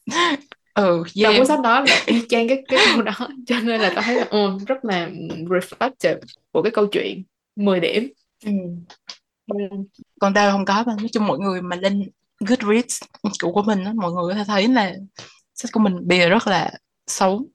Ừ 0.73 1.03
đọc 1.23 1.33
yeah 1.33 1.37
cuốn 1.37 1.47
sách 1.47 1.61
đó 1.61 1.79
là 1.79 2.01
y 2.05 2.21
chang 2.29 2.47
cái 2.47 2.63
cái 2.67 2.79
câu 2.85 3.01
đó. 3.01 3.13
Cho 3.47 3.59
nên 3.63 3.81
là 3.81 3.91
tao 3.95 4.03
thấy 4.03 4.15
là 4.15 4.25
ừ, 4.29 4.57
rất 4.67 4.85
là 4.85 5.09
reflective 5.49 6.19
của 6.51 6.61
cái 6.61 6.71
câu 6.71 6.87
chuyện. 6.87 7.23
10 7.55 7.79
điểm. 7.79 8.11
Ừ. 8.45 8.51
Ừ. 9.47 9.57
còn 10.19 10.33
tao 10.33 10.51
không 10.51 10.65
có 10.65 10.83
mà 10.87 10.95
nói 10.97 11.07
chung 11.13 11.27
mọi 11.27 11.39
người 11.39 11.61
mà 11.61 11.75
lên 11.75 12.09
Goodreads 12.39 13.03
của 13.41 13.51
của 13.51 13.63
mình 13.63 13.83
á 13.83 13.93
mọi 13.95 14.11
người 14.11 14.23
có 14.29 14.33
thể 14.33 14.43
thấy 14.47 14.67
là 14.67 14.93
sách 15.55 15.71
của 15.71 15.79
mình 15.79 16.07
bìa 16.07 16.29
rất 16.29 16.47
là 16.47 16.71
xấu. 17.07 17.45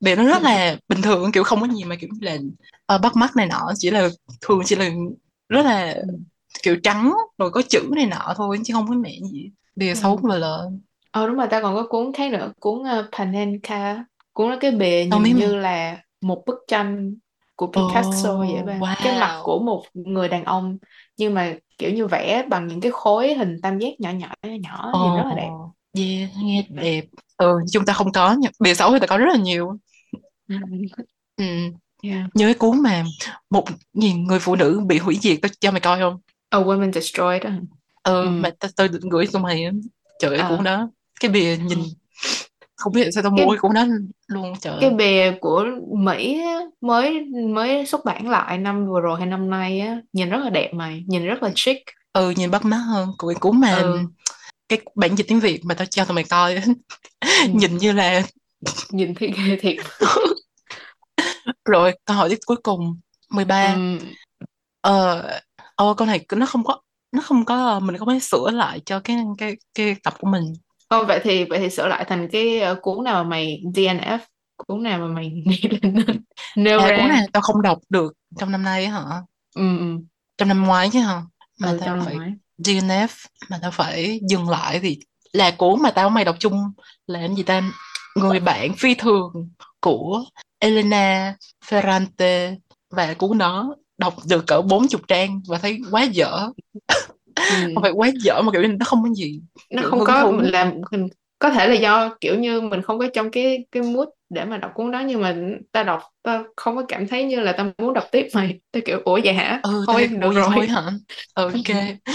Bìa 0.00 0.14
nó 0.16 0.24
rất 0.24 0.42
là 0.42 0.76
bình 0.88 1.02
thường 1.02 1.32
kiểu 1.32 1.42
không 1.42 1.60
có 1.60 1.66
gì 1.68 1.84
mà 1.84 1.96
kiểu 1.96 2.10
là 2.20 2.36
ờ, 2.86 2.98
bắt 2.98 3.16
mắt 3.16 3.36
này 3.36 3.46
nọ 3.46 3.72
chỉ 3.76 3.90
là 3.90 4.08
thường 4.40 4.60
chỉ 4.64 4.76
là 4.76 4.90
rất 5.48 5.66
là 5.66 5.92
Ừ. 5.92 6.02
kiểu 6.62 6.76
trắng 6.82 7.12
rồi 7.38 7.50
có 7.50 7.62
chữ 7.68 7.90
này 7.96 8.06
nọ 8.06 8.34
thôi 8.36 8.58
chứ 8.64 8.74
không 8.74 8.86
có 8.88 8.94
mẹ 8.94 9.18
gì. 9.32 9.50
Bìa 9.76 9.88
Ừ. 9.88 9.94
xấu 9.94 10.18
mà 10.22 10.36
là 10.36 10.58
Ờ 11.10 11.26
đúng 11.26 11.36
rồi 11.36 11.46
ta 11.50 11.62
còn 11.62 11.74
có 11.74 11.86
cuốn 11.88 12.12
khác 12.12 12.32
nữa 12.32 12.52
cuốn 12.60 12.74
uh, 12.74 13.06
Panenka. 13.18 14.04
Cuốn 14.32 14.50
đó 14.50 14.56
cái 14.60 14.70
bìa 14.70 15.04
nhìn 15.04 15.10
mà 15.10 15.18
như 15.18 15.56
là 15.56 15.96
một 16.20 16.42
bức 16.46 16.56
tranh 16.68 17.14
của 17.56 17.66
Picasso 17.66 18.38
vậy 18.38 18.58
oh 18.60 18.80
ba 18.80 18.96
cái 19.04 19.20
mặt 19.20 19.28
wow. 19.28 19.42
của 19.42 19.58
một 19.58 19.82
người 19.94 20.28
đàn 20.28 20.44
ông 20.44 20.78
nhưng 21.16 21.34
mà 21.34 21.56
kiểu 21.78 21.90
như 21.90 22.06
vẽ 22.06 22.44
bằng 22.48 22.66
những 22.66 22.80
cái 22.80 22.92
khối 22.92 23.34
hình 23.34 23.56
tam 23.62 23.78
giác 23.78 24.00
nhỏ 24.00 24.10
nhỏ 24.10 24.28
nhỏ 24.42 24.50
nhỏ 24.60 24.92
nhìn 24.94 25.16
rất 25.16 25.28
là 25.28 25.34
đẹp. 25.36 25.48
oh 25.64 25.74
yeah 25.98 26.30
nghe 26.42 26.66
đẹp. 26.68 27.04
Ừ 27.36 27.58
chúng 27.72 27.84
ta 27.84 27.92
không 27.92 28.12
có 28.12 28.36
bìa 28.60 28.74
xấu 28.74 28.92
thì 28.92 28.98
ta 28.98 29.06
có 29.06 29.18
rất 29.18 29.26
là 29.32 29.38
nhiều. 29.38 29.78
Ừ. 31.36 31.44
ừ 32.02 32.08
yeah. 32.08 32.26
như 32.34 32.44
cái 32.46 32.54
cuốn 32.54 32.82
mà 32.82 33.04
một 33.50 33.64
gì 33.94 34.12
người 34.12 34.38
phụ 34.38 34.56
nữ 34.56 34.80
bị 34.86 34.98
hủy 34.98 35.18
diệt 35.22 35.38
tao 35.42 35.50
cho 35.60 35.70
mày 35.70 35.80
coi 35.80 35.98
không 35.98 36.20
A 36.48 36.58
Woman 36.58 36.92
Destroyed 36.92 37.42
đó. 37.42 37.50
hả? 37.50 37.60
ừ 38.02 38.22
ừ. 38.24 38.28
mà 38.30 38.50
tao 38.76 38.88
định 38.88 39.08
gửi 39.10 39.26
tụi 39.26 39.42
mày 39.42 39.64
trời 40.18 40.36
ơi 40.36 40.46
cuốn 40.48 40.58
Ờ. 40.58 40.64
đó 40.64 40.88
cái 41.20 41.30
bìa 41.30 41.56
nhìn 41.56 41.78
không 42.76 42.92
biết 42.92 43.08
sao 43.14 43.22
tao 43.22 43.32
mua 43.32 43.50
cái 43.50 43.58
cuốn 43.58 43.72
đó 43.74 43.84
luôn 44.26 44.54
trời 44.60 44.78
cái 44.80 44.90
bìa 44.90 45.32
của 45.40 45.64
Mỹ 45.98 46.42
mới 46.80 47.24
mới 47.48 47.86
xuất 47.86 48.04
bản 48.04 48.28
lại 48.28 48.58
năm 48.58 48.86
vừa 48.88 49.00
rồi 49.00 49.18
hay 49.18 49.26
năm 49.26 49.50
nay 49.50 49.80
á 49.80 50.00
nhìn 50.12 50.30
rất 50.30 50.38
là 50.44 50.50
đẹp 50.50 50.74
mày 50.74 51.04
nhìn 51.06 51.24
rất 51.26 51.42
là 51.42 51.50
chic 51.54 51.76
ừ 52.12 52.30
nhìn 52.30 52.50
bắt 52.50 52.64
mắt 52.64 52.80
hơn 52.88 53.08
của 53.18 53.28
cái 53.28 53.34
cuốn 53.40 53.60
mà 53.60 53.74
ừ. 53.74 53.98
cái 54.68 54.78
bản 54.94 55.14
dịch 55.14 55.28
tiếng 55.28 55.40
Việt 55.40 55.64
mà 55.64 55.74
tao 55.74 55.86
cho 55.86 56.04
tụi 56.04 56.14
mày 56.14 56.24
coi 56.24 56.54
ừ. 56.54 56.60
nhìn 57.52 57.76
như 57.78 57.92
là 57.92 58.22
nhìn 58.90 59.14
thì 59.14 59.32
ghê 59.46 59.56
thiệt 59.56 59.76
rồi 61.64 61.92
câu 62.04 62.16
hỏi 62.16 62.28
tiếp 62.28 62.38
cuối 62.46 62.56
cùng 62.62 63.00
13 63.30 63.74
ừ. 63.74 63.98
ờ 64.80 65.22
ờ 65.76 65.94
câu 65.96 66.06
này 66.06 66.26
nó 66.36 66.46
không 66.46 66.64
có 66.64 66.80
nó 67.12 67.22
không 67.22 67.44
có 67.44 67.80
mình 67.80 67.96
không 67.96 68.08
thể 68.08 68.18
sửa 68.20 68.50
lại 68.50 68.80
cho 68.86 69.00
cái 69.00 69.16
cái 69.38 69.56
cái 69.74 69.96
tập 70.02 70.14
của 70.18 70.26
mình. 70.26 70.52
Không, 70.90 71.06
vậy 71.06 71.20
thì 71.22 71.44
vậy 71.44 71.58
thì 71.58 71.70
sửa 71.70 71.88
lại 71.88 72.04
thành 72.08 72.28
cái 72.32 72.60
ờ, 72.60 72.74
cuốn 72.82 73.04
nào 73.04 73.24
mà 73.24 73.30
mày 73.30 73.62
DNF 73.74 74.18
cuốn 74.56 74.82
nào 74.82 74.98
mà 74.98 75.06
mày 75.06 75.30
nghĩ 75.46 75.62
nêu 76.56 76.78
à 76.78 76.96
cuốn 76.96 77.08
này 77.08 77.26
tao 77.32 77.40
không 77.40 77.62
đọc 77.62 77.78
được 77.88 78.12
trong 78.38 78.52
năm 78.52 78.62
nay 78.62 78.86
hả? 78.86 79.02
Ừ 79.54 79.78
ừ. 79.78 79.96
Trong 80.38 80.48
năm 80.48 80.64
ngoái 80.64 80.90
chứ 80.92 81.00
hả? 81.00 81.22
Mà 81.58 81.68
ừ 81.68 81.78
tao 81.80 81.96
trong 81.96 82.04
phải 82.04 82.14
ngoái. 82.14 82.32
DNF 82.58 83.08
mà 83.50 83.58
tao 83.62 83.70
phải 83.70 84.20
dừng 84.28 84.48
lại 84.48 84.80
thì 84.82 84.98
là 85.32 85.50
cuốn 85.50 85.82
mà 85.82 85.90
tao 85.90 86.10
mày 86.10 86.24
đọc 86.24 86.36
chung 86.38 86.72
là 87.06 87.18
cái 87.18 87.36
gì 87.36 87.42
ta? 87.42 87.62
Người 88.16 88.40
bạn 88.40 88.72
phi 88.78 88.94
thường 88.94 89.32
của 89.80 90.24
Elena 90.58 91.34
Ferrante 91.64 92.56
và 92.90 93.14
cuốn 93.14 93.38
đó 93.38 93.76
đọc 93.98 94.14
được 94.28 94.46
cỡ 94.46 94.62
40 94.62 95.02
trang 95.08 95.40
và 95.48 95.58
thấy 95.58 95.78
quá 95.90 96.02
dở. 96.02 96.50
Ừ. 97.36 97.54
không 97.74 97.82
phải 97.82 97.92
quá 97.92 98.08
dở 98.20 98.42
mà 98.42 98.52
kiểu 98.52 98.62
nó 98.62 98.84
không 98.84 99.02
có 99.02 99.08
gì 99.14 99.40
nó 99.70 99.82
kiểu 99.82 99.90
không 99.90 100.04
có 100.04 100.22
thú. 100.22 100.38
làm 100.40 100.72
mình 100.90 101.08
có 101.38 101.50
thể 101.50 101.68
là 101.68 101.74
do 101.74 102.16
kiểu 102.20 102.38
như 102.38 102.60
mình 102.60 102.82
không 102.82 102.98
có 102.98 103.06
trong 103.14 103.30
cái 103.30 103.66
cái 103.72 103.82
mood 103.82 104.08
để 104.30 104.44
mà 104.44 104.56
đọc 104.56 104.70
cuốn 104.74 104.90
đó 104.90 105.00
nhưng 105.00 105.20
mà 105.20 105.36
ta 105.72 105.82
đọc 105.82 106.02
ta 106.22 106.44
không 106.56 106.76
có 106.76 106.82
cảm 106.88 107.08
thấy 107.08 107.24
như 107.24 107.40
là 107.40 107.52
ta 107.52 107.72
muốn 107.78 107.94
đọc 107.94 108.04
tiếp 108.12 108.26
mày. 108.34 108.60
Ta 108.72 108.80
kiểu 108.84 109.00
ủa 109.04 109.20
vậy 109.24 109.32
hả? 109.34 109.60
Ừ 109.62 109.84
thôi 109.86 110.06
được 110.06 110.18
ủa 110.22 110.30
rồi. 110.30 110.50
thôi 110.54 110.66
hả? 110.66 110.90
Ok. 111.34 111.52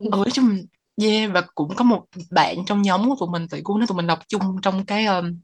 Ừ 0.00 0.08
nói 0.10 0.30
chung 0.32 0.58
yeah 1.02 1.30
và 1.32 1.42
cũng 1.54 1.76
có 1.76 1.84
một 1.84 2.04
bạn 2.30 2.56
trong 2.66 2.82
nhóm 2.82 3.08
của 3.08 3.16
tụi 3.20 3.28
mình 3.28 3.46
tại 3.50 3.60
cuốn 3.64 3.80
đó 3.80 3.86
tụi 3.86 3.96
mình 3.96 4.06
đọc 4.06 4.18
chung 4.28 4.42
trong 4.62 4.84
cái 4.84 5.06
um, 5.06 5.40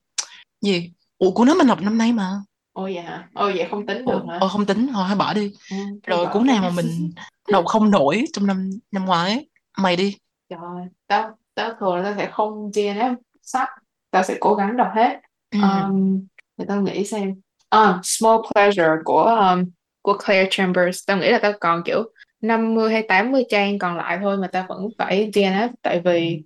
gì 0.61 0.91
ủa 1.19 1.31
cuốn 1.31 1.49
đó 1.49 1.55
mình 1.55 1.67
đọc 1.67 1.83
năm 1.83 1.99
nay 1.99 2.13
mà. 2.13 2.31
Vậy 2.75 2.99
hả 2.99 3.29
ồ 3.35 3.45
vậy 3.45 3.67
không 3.71 3.87
tính 3.87 4.05
được 4.05 4.23
hả? 4.29 4.39
ồ, 4.41 4.49
không 4.49 4.67
tính. 4.67 4.89
Thôi 4.95 5.05
hãy 5.07 5.17
bỏ 5.17 5.35
đi. 5.35 5.53
Ừ, 5.71 5.77
rồi 6.07 6.27
cuốn 6.33 6.47
nào 6.47 6.63
mà 6.63 6.71
mình 6.71 7.11
đọc 7.49 7.65
không 7.67 7.91
nổi 7.91 8.25
trong 8.33 8.47
năm 8.47 8.71
năm 8.93 9.05
ngoái 9.05 9.47
mày 9.79 9.97
đi. 9.97 10.17
Trời 10.49 10.59
tao 11.07 11.37
tao 11.55 11.71
thường 11.81 11.97
là 11.97 12.03
tao 12.03 12.15
sẽ 12.17 12.31
không 12.33 12.71
DNF 12.71 13.17
sách. 13.43 13.69
Tao 14.11 14.23
sẽ 14.23 14.37
cố 14.41 14.55
gắng 14.55 14.77
đọc 14.77 14.89
hết. 14.95 15.21
Ừ. 15.51 15.59
um, 15.63 16.27
để 16.57 16.65
tao 16.69 16.83
nghĩ 16.83 17.05
xem. 17.05 17.35
À, 17.69 18.01
Small 18.03 18.37
Pleasure 18.53 18.93
của 19.05 19.23
um, 19.23 19.65
của 20.03 20.19
Claire 20.27 20.49
Chambers. 20.51 20.99
Tao 21.07 21.17
nghĩ 21.17 21.31
là 21.31 21.39
tao 21.39 21.53
còn 21.61 21.83
kiểu 21.85 22.03
50 22.41 22.93
hay 22.93 23.03
80 23.09 23.45
trang 23.49 23.79
còn 23.79 23.97
lại 23.97 24.19
thôi 24.23 24.37
mà 24.37 24.47
tao 24.47 24.67
vẫn 24.69 24.89
phải 24.99 25.31
DNF 25.35 25.69
tại 25.83 26.01
vì 26.05 26.43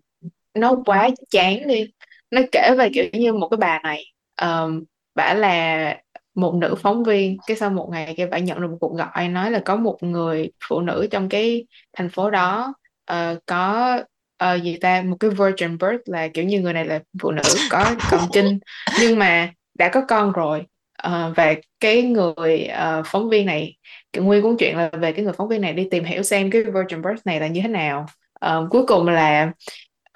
nó 0.55 0.77
quá 0.87 1.09
chán 1.31 1.69
đi. 1.69 1.85
Nó 2.31 2.41
kể 2.53 2.75
về 2.79 2.91
kiểu 2.95 3.05
như 3.13 3.33
một 3.33 3.49
cái 3.49 3.59
bà 3.59 3.79
này 3.83 4.05
um, 4.43 4.85
bả 5.15 5.35
là 5.35 5.97
một 6.35 6.55
nữ 6.55 6.75
phóng 6.83 7.05
viên 7.05 7.37
cái 7.47 7.57
sau 7.57 7.71
một 7.71 7.89
ngày 7.93 8.15
cái 8.17 8.27
bả 8.27 8.39
nhận 8.39 8.61
được 8.61 8.71
một 8.71 8.77
cuộc 8.81 8.97
gọi 8.97 9.29
nói 9.29 9.51
là 9.51 9.59
có 9.65 9.77
một 9.77 9.99
người 10.01 10.51
phụ 10.69 10.81
nữ 10.81 11.09
trong 11.11 11.29
cái 11.29 11.67
thành 11.97 12.11
phố 12.11 12.31
đó 12.31 12.75
uh, 13.13 13.39
có 13.47 13.99
uh, 14.45 14.63
gì 14.63 14.77
ta 14.77 15.03
một 15.03 15.17
cái 15.21 15.31
virgin 15.31 15.79
birth 15.79 16.03
là 16.07 16.29
kiểu 16.29 16.45
như 16.45 16.61
người 16.61 16.73
này 16.73 16.85
là 16.85 17.01
phụ 17.23 17.31
nữ 17.31 17.43
có 17.71 17.95
còn 18.11 18.21
kinh 18.33 18.59
nhưng 19.01 19.19
mà 19.19 19.53
đã 19.79 19.89
có 19.89 20.03
con 20.09 20.33
rồi 20.33 20.67
uh, 21.07 21.37
và 21.37 21.55
cái 21.81 22.03
người 22.03 22.69
uh, 22.73 23.07
phóng 23.07 23.29
viên 23.29 23.47
này 23.47 23.77
cái 24.13 24.25
nguyên 24.25 24.43
cuốn 24.43 24.57
chuyện 24.59 24.77
là 24.77 24.91
về 24.93 25.13
cái 25.13 25.25
người 25.25 25.33
phóng 25.33 25.49
viên 25.49 25.61
này 25.61 25.73
đi 25.73 25.89
tìm 25.91 26.05
hiểu 26.05 26.23
xem 26.23 26.51
cái 26.51 26.63
virgin 26.63 27.03
birth 27.03 27.27
này 27.27 27.41
là 27.41 27.47
như 27.47 27.61
thế 27.61 27.69
nào. 27.69 28.07
Uh, 28.47 28.71
cuối 28.71 28.87
cùng 28.87 29.09
là 29.09 29.53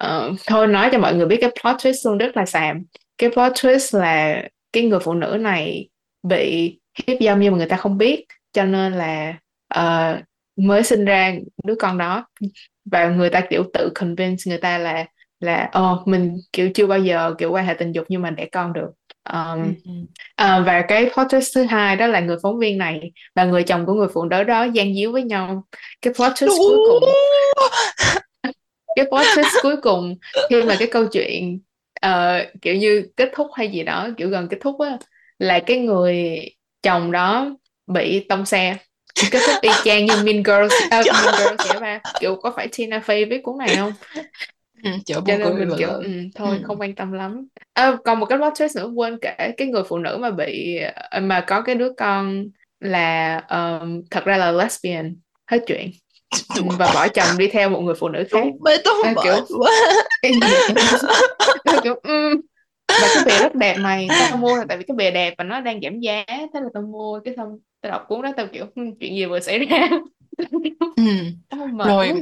uh, 0.05 0.35
thôi 0.47 0.67
nói 0.67 0.89
cho 0.91 0.99
mọi 0.99 1.15
người 1.15 1.25
biết 1.25 1.37
cái 1.41 1.49
plot 1.61 1.75
twist 1.75 2.09
luôn 2.09 2.17
rất 2.17 2.37
là 2.37 2.45
xàm 2.45 2.83
cái 3.23 3.31
plot 3.31 3.53
twist 3.53 3.99
là 3.99 4.43
cái 4.73 4.83
người 4.83 4.99
phụ 4.99 5.13
nữ 5.13 5.37
này 5.41 5.89
bị 6.23 6.79
hiếp 7.07 7.17
dâm 7.21 7.39
nhưng 7.39 7.51
mà 7.51 7.57
người 7.57 7.67
ta 7.67 7.77
không 7.77 7.97
biết 7.97 8.25
cho 8.53 8.63
nên 8.65 8.93
là 8.93 9.33
ờ, 9.67 10.17
mới 10.55 10.83
sinh 10.83 11.05
ra 11.05 11.33
đứa 11.63 11.75
con 11.75 11.97
đó. 11.97 12.27
Và 12.85 13.09
người 13.09 13.29
ta 13.29 13.41
kiểu 13.49 13.63
tự 13.73 13.89
convince 13.95 14.43
người 14.49 14.57
ta 14.57 14.77
là 14.77 15.05
là 15.39 15.69
ờ 15.71 16.03
mình 16.05 16.37
kiểu 16.53 16.69
chưa 16.73 16.87
bao 16.87 16.99
giờ 16.99 17.35
kiểu 17.37 17.51
quan 17.51 17.65
hệ 17.65 17.73
tình 17.73 17.91
dục 17.91 18.05
nhưng 18.09 18.21
mà 18.21 18.29
đẻ 18.29 18.45
con 18.51 18.73
được. 18.73 18.91
Um, 19.33 19.73
à, 20.35 20.59
và 20.59 20.81
cái 20.87 21.09
plot 21.13 21.27
twist 21.27 21.51
thứ 21.55 21.63
hai 21.63 21.95
đó 21.95 22.07
là 22.07 22.19
người 22.19 22.37
phóng 22.43 22.59
viên 22.59 22.77
này 22.77 23.11
và 23.35 23.45
người 23.45 23.63
chồng 23.63 23.85
của 23.85 23.93
người 23.93 24.07
phụ 24.13 24.25
nữ 24.25 24.43
đó 24.43 24.63
gian 24.63 24.95
díu 24.95 25.11
với 25.11 25.23
nhau. 25.23 25.63
Cái 26.01 26.13
plot 26.13 26.31
twist 26.31 26.57
cuối 26.57 26.77
cùng 26.89 27.09
cái 28.95 29.05
plot 29.05 29.25
twist 29.25 29.59
cuối 29.61 29.77
cùng 29.81 30.15
khi 30.49 30.63
mà 30.63 30.75
cái 30.79 30.87
câu 30.91 31.05
chuyện 31.05 31.59
ờ, 32.03 32.45
kiểu 32.61 32.75
như 32.75 33.07
kết 33.17 33.29
thúc 33.35 33.47
hay 33.53 33.67
gì 33.71 33.83
đó 33.83 34.09
kiểu 34.17 34.29
gần 34.29 34.47
kết 34.47 34.57
thúc 34.61 34.79
á 34.79 34.97
là 35.39 35.59
cái 35.59 35.77
người 35.77 36.39
chồng 36.83 37.11
đó 37.11 37.57
bị 37.87 38.25
tông 38.29 38.45
xe. 38.45 38.77
Kết 39.31 39.39
thúc 39.47 39.61
y 39.61 39.69
chang 39.85 40.05
như 40.05 40.13
Mean 40.23 40.43
Girls 40.43 40.73
à, 40.89 41.03
Mean 41.03 41.35
Girls 41.37 41.63
vậy 41.63 41.79
ba. 41.79 41.99
Kiểu 42.19 42.35
có 42.35 42.53
phải 42.55 42.67
Tina 42.77 42.99
Fey 42.99 43.29
viết 43.29 43.43
cuốn 43.43 43.57
này 43.57 43.75
không? 43.75 43.93
Ừ, 44.83 44.89
cho 45.05 45.21
nên 45.27 45.59
mình 45.59 45.69
kiểu 45.77 45.89
ừ, 45.89 46.09
thôi 46.35 46.57
ừ. 46.59 46.63
không 46.63 46.81
quan 46.81 46.95
tâm 46.95 47.11
lắm. 47.11 47.47
À, 47.73 47.97
còn 48.05 48.19
một 48.19 48.25
cái 48.25 48.37
plot 48.37 48.53
twist 48.53 48.81
nữa 48.81 48.91
quên 48.95 49.17
kể 49.21 49.51
cái 49.57 49.67
người 49.67 49.83
phụ 49.87 49.97
nữ 49.97 50.17
mà 50.21 50.31
bị 50.31 50.79
ờ, 50.95 51.19
mà 51.19 51.43
có 51.47 51.61
cái 51.61 51.75
đứa 51.75 51.93
con 51.97 52.45
là 52.79 53.37
um, 53.37 54.01
thật 54.11 54.25
ra 54.25 54.37
là 54.37 54.51
lesbian 54.51 55.15
hết 55.47 55.59
chuyện 55.67 55.91
và 56.79 56.91
bỏ 56.93 57.07
chồng 57.07 57.37
đi 57.37 57.47
theo 57.47 57.69
một 57.69 57.81
người 57.81 57.95
phụ 57.99 58.09
nữ 58.09 58.23
khác. 58.31 58.45
Bê 58.63 58.77
tông 58.85 58.95
à, 59.03 59.13
kiểu 59.23 59.45
quá. 59.59 59.71
cái 60.21 60.31
gì 60.33 60.39
Tao 61.63 61.81
kiểu 61.83 61.93
um, 62.03 62.41
và 62.87 63.07
cái 63.13 63.23
bìa 63.25 63.39
rất 63.39 63.55
đẹp 63.55 63.77
mày 63.79 64.09
tao 64.19 64.37
mua 64.37 64.55
là 64.57 64.65
tại 64.69 64.77
vì 64.77 64.83
cái 64.87 64.95
bìa 64.95 65.11
đẹp 65.11 65.33
và 65.37 65.43
nó 65.43 65.61
đang 65.61 65.81
giảm 65.81 65.99
giá 65.99 66.23
thế 66.27 66.59
là 66.61 66.69
tao 66.73 66.83
mua 66.83 67.19
cái 67.25 67.33
xong 67.37 67.57
tao 67.81 67.91
đọc 67.91 68.05
cuốn 68.07 68.21
đó 68.21 68.31
tao 68.37 68.47
kiểu 68.53 68.65
"Hmm, 68.75 68.95
chuyện 68.99 69.15
gì 69.15 69.25
vừa 69.25 69.39
xảy 69.39 69.59
ra? 69.59 69.89
Ừ. 70.95 71.03
rồi 71.77 72.11
quá 72.13 72.21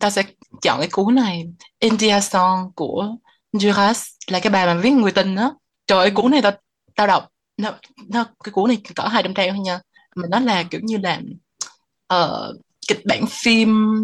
ta 0.00 0.10
sẽ 0.10 0.22
chọn 0.62 0.78
cái 0.78 0.88
cuốn 0.92 1.14
này 1.14 1.44
India 1.78 2.20
Song 2.22 2.72
của 2.74 3.08
Duras 3.52 4.04
là 4.30 4.40
cái 4.40 4.50
bà 4.50 4.66
mà 4.66 4.80
viết 4.82 4.90
người 4.90 5.12
tình 5.12 5.34
đó 5.34 5.58
trời 5.86 5.98
ơi 5.98 6.08
ừ. 6.08 6.14
cuốn 6.14 6.30
này 6.30 6.42
tao 6.42 6.52
tao 6.96 7.06
đọc 7.06 7.28
nó, 7.56 7.72
nó 8.08 8.24
cái 8.44 8.52
cuốn 8.52 8.68
này 8.68 8.78
cỡ 8.94 9.08
200 9.08 9.34
trang 9.34 9.48
thôi 9.50 9.58
nha. 9.58 9.80
Mà 10.16 10.28
nó 10.30 10.40
là 10.40 10.62
kiểu 10.62 10.80
như 10.84 10.98
là 11.02 11.20
ờ, 12.06 12.52
kịch 12.90 13.06
bản 13.06 13.24
phim 13.42 13.94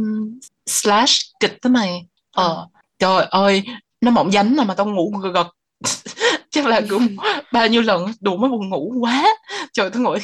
slash 0.66 1.12
kịch 1.40 1.58
đó 1.64 1.70
mày. 1.70 2.06
Ờ 2.32 2.68
trời 2.98 3.26
ơi 3.30 3.62
nó 4.00 4.10
mỏng 4.10 4.30
dánh 4.30 4.56
mà 4.56 4.74
tao 4.74 4.86
ngủ 4.86 5.12
gật 5.34 5.46
chắc 6.50 6.66
là 6.66 6.80
cũng 6.90 7.16
bao 7.52 7.68
nhiêu 7.68 7.82
lần 7.82 8.06
đủ 8.20 8.36
mới 8.36 8.50
buồn 8.50 8.68
ngủ 8.68 8.94
quá. 9.00 9.26
Trời 9.72 9.90
tao 9.90 10.02
ngồi 10.02 10.18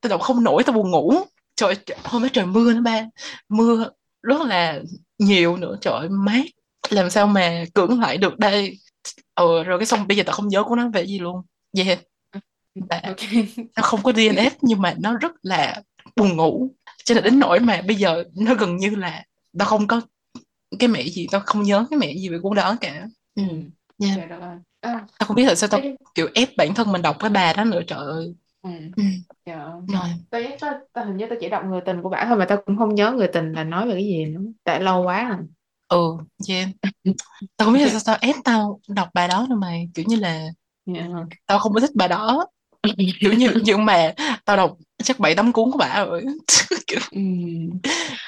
tao 0.00 0.10
đọc 0.10 0.20
không 0.20 0.44
nổi 0.44 0.62
tao 0.62 0.72
buồn 0.72 0.90
ngủ. 0.90 1.14
Trời 1.56 1.74
hôm 2.04 2.22
đó 2.22 2.28
trời 2.32 2.46
mưa 2.46 2.72
nữa 2.72 2.80
ba. 2.80 3.02
Mưa 3.48 3.88
rất 4.22 4.40
là 4.42 4.80
nhiều 5.18 5.56
nữa. 5.56 5.76
Trời 5.80 5.94
ơi, 5.94 6.08
mát. 6.08 6.44
Làm 6.90 7.10
sao 7.10 7.26
mà 7.26 7.64
cưỡng 7.74 8.00
lại 8.00 8.16
được 8.16 8.38
đây? 8.38 8.78
Ờ 9.34 9.62
rồi 9.64 9.78
cái 9.78 9.86
xong 9.86 10.06
bây 10.08 10.16
giờ 10.16 10.22
tao 10.26 10.34
không 10.36 10.48
nhớ 10.48 10.62
của 10.62 10.76
nó 10.76 10.88
về 10.88 11.06
gì 11.06 11.18
luôn. 11.18 11.42
Yeah 11.76 11.98
Đã- 12.74 13.00
ok. 13.04 13.44
Nó 13.76 13.82
không 13.82 14.02
có 14.02 14.12
DNF 14.12 14.50
nhưng 14.60 14.82
mà 14.82 14.94
nó 14.98 15.16
rất 15.16 15.32
là 15.42 15.82
buồn 16.16 16.36
ngủ 16.36 16.70
cho 17.06 17.16
nên 17.16 17.24
đến 17.24 17.40
nỗi 17.40 17.60
mà 17.60 17.82
bây 17.88 17.96
giờ 17.96 18.24
nó 18.34 18.54
gần 18.54 18.78
như 18.78 18.90
là 18.90 19.24
tao 19.58 19.68
không 19.68 19.88
có 19.88 20.02
cái 20.78 20.88
mẹ 20.88 21.02
gì 21.02 21.26
tao 21.32 21.40
không 21.46 21.62
nhớ 21.62 21.86
cái 21.90 21.98
mẹ 21.98 22.14
gì 22.14 22.28
về 22.28 22.38
cuốn 22.42 22.56
đó 22.56 22.76
cả 22.80 23.06
ừ. 23.34 23.42
Yeah. 24.02 24.18
Trời 24.30 24.40
ơi. 24.40 24.56
À, 24.80 25.06
tao 25.18 25.26
không 25.26 25.36
biết 25.36 25.44
là 25.44 25.54
sao 25.54 25.68
tao 25.68 25.80
kiểu 26.14 26.28
ép 26.34 26.48
bản 26.56 26.74
thân 26.74 26.92
mình 26.92 27.02
đọc 27.02 27.16
cái 27.20 27.30
bà 27.30 27.52
đó 27.52 27.64
nữa 27.64 27.80
trời 27.86 27.98
ơi 27.98 28.34
ừ. 28.62 28.70
ừ. 28.96 29.02
Ơi. 29.44 29.56
rồi 29.88 30.08
Tao, 30.30 30.40
tao, 30.60 30.74
tao 30.92 31.04
hình 31.06 31.16
như 31.16 31.26
tao 31.30 31.38
chỉ 31.40 31.48
đọc 31.48 31.64
người 31.64 31.80
tình 31.86 32.02
của 32.02 32.08
bả 32.08 32.24
thôi 32.28 32.36
mà 32.38 32.44
tao 32.48 32.62
cũng 32.66 32.78
không 32.78 32.94
nhớ 32.94 33.12
người 33.12 33.28
tình 33.32 33.52
là 33.52 33.64
nói 33.64 33.86
về 33.88 33.92
cái 33.94 34.04
gì 34.04 34.24
nữa 34.24 34.40
tại 34.64 34.82
lâu 34.82 35.02
quá 35.04 35.28
rồi 35.28 35.38
ừ 35.88 35.98
yeah. 36.48 36.68
tao 37.56 37.66
không 37.66 37.74
biết 37.74 37.84
là 37.84 37.90
sao 37.90 38.00
tao 38.06 38.16
ép 38.20 38.36
tao 38.44 38.80
đọc 38.88 39.08
bài 39.14 39.28
đó 39.28 39.46
nữa 39.50 39.56
mày 39.56 39.88
kiểu 39.94 40.04
như 40.08 40.16
là 40.16 40.48
yeah. 40.94 41.08
tao 41.46 41.58
không 41.58 41.72
có 41.74 41.80
thích 41.80 41.90
bài 41.94 42.08
đó 42.08 42.46
kiểu 43.20 43.32
như 43.32 43.50
nhưng 43.64 43.84
mà 43.84 44.12
tao 44.44 44.56
đọc 44.56 44.76
chắc 45.04 45.18
bảy 45.20 45.34
tám 45.34 45.52
cuốn 45.52 45.70
của 45.72 45.78
bà 45.78 46.04
rồi 46.04 46.24
kiểu, 46.86 47.00
ừ. 47.12 47.20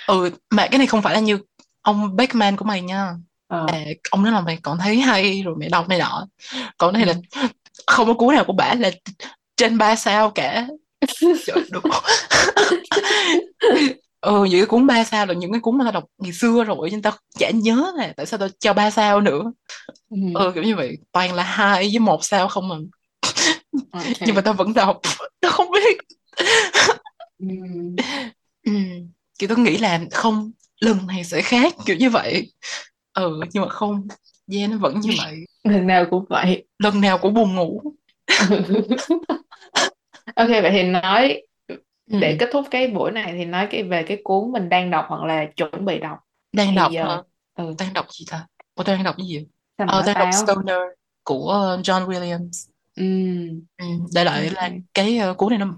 ừ 0.06 0.30
mà 0.50 0.66
cái 0.70 0.78
này 0.78 0.86
không 0.86 1.02
phải 1.02 1.14
là 1.14 1.20
như 1.20 1.38
ông 1.82 2.16
Beckman 2.16 2.56
của 2.56 2.64
mày 2.64 2.82
nha 2.82 3.14
Ờ. 3.48 3.66
à, 3.72 3.84
ông 4.10 4.22
nói 4.22 4.32
là 4.32 4.40
mày 4.40 4.58
còn 4.62 4.78
thấy 4.78 4.96
hay 5.00 5.42
rồi 5.42 5.54
mày 5.60 5.68
đọc 5.68 5.88
này 5.88 5.98
nọ 5.98 6.26
còn 6.78 6.94
này 6.94 7.02
Ừ. 7.02 7.06
là 7.08 7.14
không 7.86 8.06
có 8.08 8.14
cuốn 8.14 8.34
nào 8.34 8.44
của 8.44 8.52
bả 8.52 8.74
là 8.74 8.90
trên 9.56 9.78
ba 9.78 9.96
sao 9.96 10.30
cả 10.30 10.66
Trời, 11.46 11.64
được 11.72 11.82
ừ 14.20 14.44
những 14.44 14.60
cái 14.60 14.66
cuốn 14.66 14.86
ba 14.86 15.04
sao 15.04 15.26
là 15.26 15.34
những 15.34 15.52
cái 15.52 15.60
cuốn 15.60 15.78
mà 15.78 15.84
tao 15.84 15.92
đọc 15.92 16.04
ngày 16.18 16.32
xưa 16.32 16.64
rồi 16.64 16.88
nhưng 16.92 17.02
tao 17.02 17.12
chả 17.38 17.50
nhớ 17.50 17.92
là 17.96 18.12
tại 18.16 18.26
sao 18.26 18.38
tao 18.38 18.48
cho 18.60 18.72
ba 18.72 18.90
sao 18.90 19.20
nữa 19.20 19.52
Ừ. 20.10 20.16
ừ 20.34 20.52
kiểu 20.54 20.64
như 20.64 20.76
vậy 20.76 20.98
toàn 21.12 21.34
là 21.34 21.42
hai 21.42 21.88
với 21.92 21.98
một 21.98 22.24
sao 22.24 22.48
không 22.48 22.68
mà 22.68 22.76
Ok. 23.92 24.02
nhưng 24.26 24.34
mà 24.34 24.40
tao 24.40 24.54
vẫn 24.54 24.74
đọc. 24.74 25.00
Tao 25.40 25.52
không 25.52 25.70
biết. 25.70 25.98
Ừ. 27.38 27.46
ừ. 28.66 28.72
kiểu 29.38 29.48
tao 29.48 29.58
nghĩ 29.58 29.78
là 29.78 30.00
không 30.12 30.50
lần 30.80 31.06
này 31.06 31.24
sẽ 31.24 31.42
khác 31.42 31.74
kiểu 31.86 31.96
như 31.96 32.10
vậy. 32.10 32.52
Ừ 33.14 33.40
nhưng 33.52 33.62
mà 33.62 33.68
không. 33.68 34.08
Yeah 34.52 34.70
nó 34.70 34.76
vẫn 34.76 35.00
như 35.00 35.10
vậy. 35.18 35.44
Lần 35.64 35.86
nào 35.86 36.06
cũng 36.10 36.24
vậy. 36.28 36.64
Lần 36.78 37.00
nào 37.00 37.18
cũng 37.18 37.34
buồn 37.34 37.54
ngủ. 37.54 37.82
Ok 40.34 40.48
vậy 40.48 40.70
thì 40.70 40.82
nói 40.82 41.42
ừ. 41.66 42.18
để 42.20 42.36
kết 42.40 42.48
thúc 42.52 42.66
cái 42.70 42.88
buổi 42.88 43.10
này 43.10 43.34
thì 43.38 43.44
nói 43.44 43.66
cái 43.70 43.82
về 43.82 44.02
cái 44.02 44.20
cuốn 44.24 44.52
mình 44.52 44.68
đang 44.68 44.90
đọc 44.90 45.04
hoặc 45.08 45.24
là 45.24 45.46
chuẩn 45.56 45.84
bị 45.84 45.98
đọc. 45.98 46.18
Đang 46.52 46.68
thì 46.70 46.76
đọc 46.76 46.92
giờ 46.92 47.04
hả? 47.04 47.22
Ừ. 47.54 47.74
Đang 47.78 47.92
đọc 47.92 48.06
gì 48.10 48.24
ta? 48.30 48.46
Ủa 48.74 48.84
tao 48.84 48.96
đang 48.96 49.04
đọc 49.04 49.14
cái 49.18 49.26
gì 49.26 49.46
ờ 49.86 50.02
đang 50.06 50.14
đọc 50.14 50.28
Stoner 50.32 50.78
của 51.24 51.74
uh, 51.74 51.86
John 51.86 52.08
Williams 52.08 52.67
ừ. 52.98 53.04
Ừ. 53.78 53.86
đại 54.14 54.24
loại 54.24 54.50
là 54.50 54.70
cái 54.94 55.20
uh, 55.30 55.36
cuốn 55.36 55.50
này 55.50 55.58
nó 55.58 55.74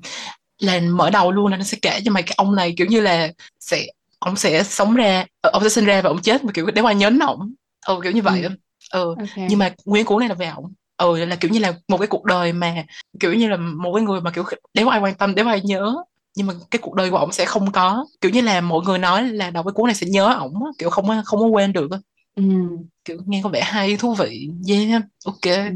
là 0.59 0.81
mở 0.81 1.11
đầu 1.11 1.33
luôn 1.33 1.47
là 1.47 1.57
nó 1.57 1.65
sẽ 1.65 1.79
kể 1.83 2.01
cho 2.05 2.13
mày 2.13 2.23
cái 2.23 2.35
ông 2.37 2.55
này 2.55 2.75
kiểu 2.77 2.87
như 2.87 3.01
là 3.01 3.33
sẽ 3.61 3.87
ông 4.19 4.37
sẽ 4.37 4.63
sống 4.63 4.95
ra 4.95 5.25
ờ, 5.41 5.51
ông 5.53 5.63
sẽ 5.63 5.69
sinh 5.69 5.85
ra 5.85 6.03
và 6.03 6.11
ông 6.11 6.23
chết 6.23 6.45
mà 6.45 6.53
kiểu 6.53 6.67
để 6.67 6.83
qua 6.83 6.93
nhớ 6.93 7.11
ổng. 7.27 7.55
Ừ 7.87 8.01
kiểu 8.03 8.13
như 8.13 8.23
vậy 8.23 8.43
ừ 8.43 8.49
á. 8.49 8.55
Ừ 8.93 9.15
nhưng 9.49 9.59
mà 9.59 9.75
nguyên 9.85 10.05
cuốn 10.07 10.21
này 10.21 10.29
là 10.29 10.35
về 10.35 10.47
ổng. 10.47 10.73
Ừ 10.97 11.25
là 11.25 11.37
kiểu 11.37 11.51
như 11.51 11.59
là 11.61 11.73
một 11.89 11.99
cái 11.99 12.07
cuộc 12.07 12.25
đời 12.25 12.53
mà 12.53 12.85
kiểu 13.21 13.35
như 13.35 13.49
là 13.49 13.57
một 13.57 13.95
cái 13.95 14.05
người 14.05 14.21
mà 14.21 14.31
kiểu 14.31 14.45
đéo 14.75 14.89
ai 14.89 15.01
quan 15.01 15.15
tâm 15.15 15.35
đéo 15.35 15.49
ai 15.49 15.61
nhớ 15.65 15.95
nhưng 16.37 16.47
mà 16.47 16.55
cái 16.71 16.79
cuộc 16.83 16.95
đời 16.95 17.11
của 17.11 17.17
ổng 17.17 17.33
sẽ 17.33 17.45
không 17.45 17.73
có. 17.73 18.07
Kiểu 18.21 18.31
như 18.31 18.41
là 18.41 18.61
mọi 18.61 18.81
người 18.87 18.99
nói 18.99 19.29
là 19.29 19.51
đọc 19.51 19.67
cái 19.67 19.73
cuốn 19.73 19.87
này 19.87 19.95
sẽ 19.95 20.07
nhớ 20.07 20.35
ổng 20.35 20.65
á, 20.65 20.71
kiểu 20.79 20.91
không 20.91 21.07
không 21.25 21.41
có 21.41 21.47
quên 21.47 21.73
được 21.73 21.91
á. 21.91 21.99
ừ. 22.37 22.43
kiểu 23.05 23.19
nghe 23.27 23.41
có 23.45 23.49
vẻ 23.49 23.61
hay 23.65 23.97
thú 23.97 24.15
vị 24.15 24.49
yeah. 24.69 25.03
Ok. 25.25 25.43
Ừ. 25.43 25.75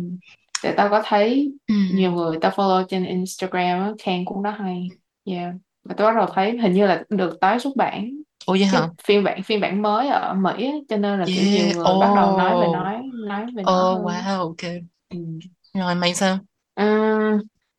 để 0.65 0.73
tao 0.77 0.89
có 0.89 1.03
thấy 1.05 1.53
ừ. 1.67 1.75
nhiều 1.95 2.13
người 2.13 2.39
tao 2.41 2.51
follow 2.51 2.85
trên 2.89 3.05
Instagram 3.05 3.83
á, 3.83 3.91
khen 4.03 4.25
cuốn 4.25 4.43
đó 4.43 4.51
hay. 4.51 4.89
Yeah. 5.25 5.53
Mà 5.85 5.95
tao 5.95 6.07
bắt 6.07 6.17
đầu 6.17 6.27
thấy 6.35 6.59
hình 6.59 6.73
như 6.73 6.87
là 6.87 7.03
được 7.09 7.41
tái 7.41 7.61
xuất 7.61 7.77
bản. 7.77 8.11
Ủa 8.47 8.53
vậy 8.53 8.65
hả? 8.65 8.89
phiên 9.05 9.25
bản 9.25 9.43
phiên 9.43 9.61
bản 9.61 9.83
mới 9.83 10.09
ở 10.09 10.35
Mỹ 10.35 10.67
á, 10.67 10.73
cho 10.89 10.97
nên 10.97 11.21
là 11.21 11.27
kiểu 11.27 11.45
nhiều 11.45 11.65
yeah 11.65 11.77
người 11.77 11.85
bắt 12.01 12.13
đầu 12.17 12.39
nói 12.39 12.61
về 12.61 12.67
oh 12.67 12.75
nói 12.75 13.03
nói 13.15 13.47
về 13.57 13.63
nó 13.63 13.93
oh 13.93 13.97
hơn. 13.97 14.05
wow 14.05 14.39
ok. 14.39 14.73
Ừ. 15.11 15.19
rồi 15.75 15.95
mày 15.95 16.15
sao? 16.15 16.39
Ừ. 16.75 16.85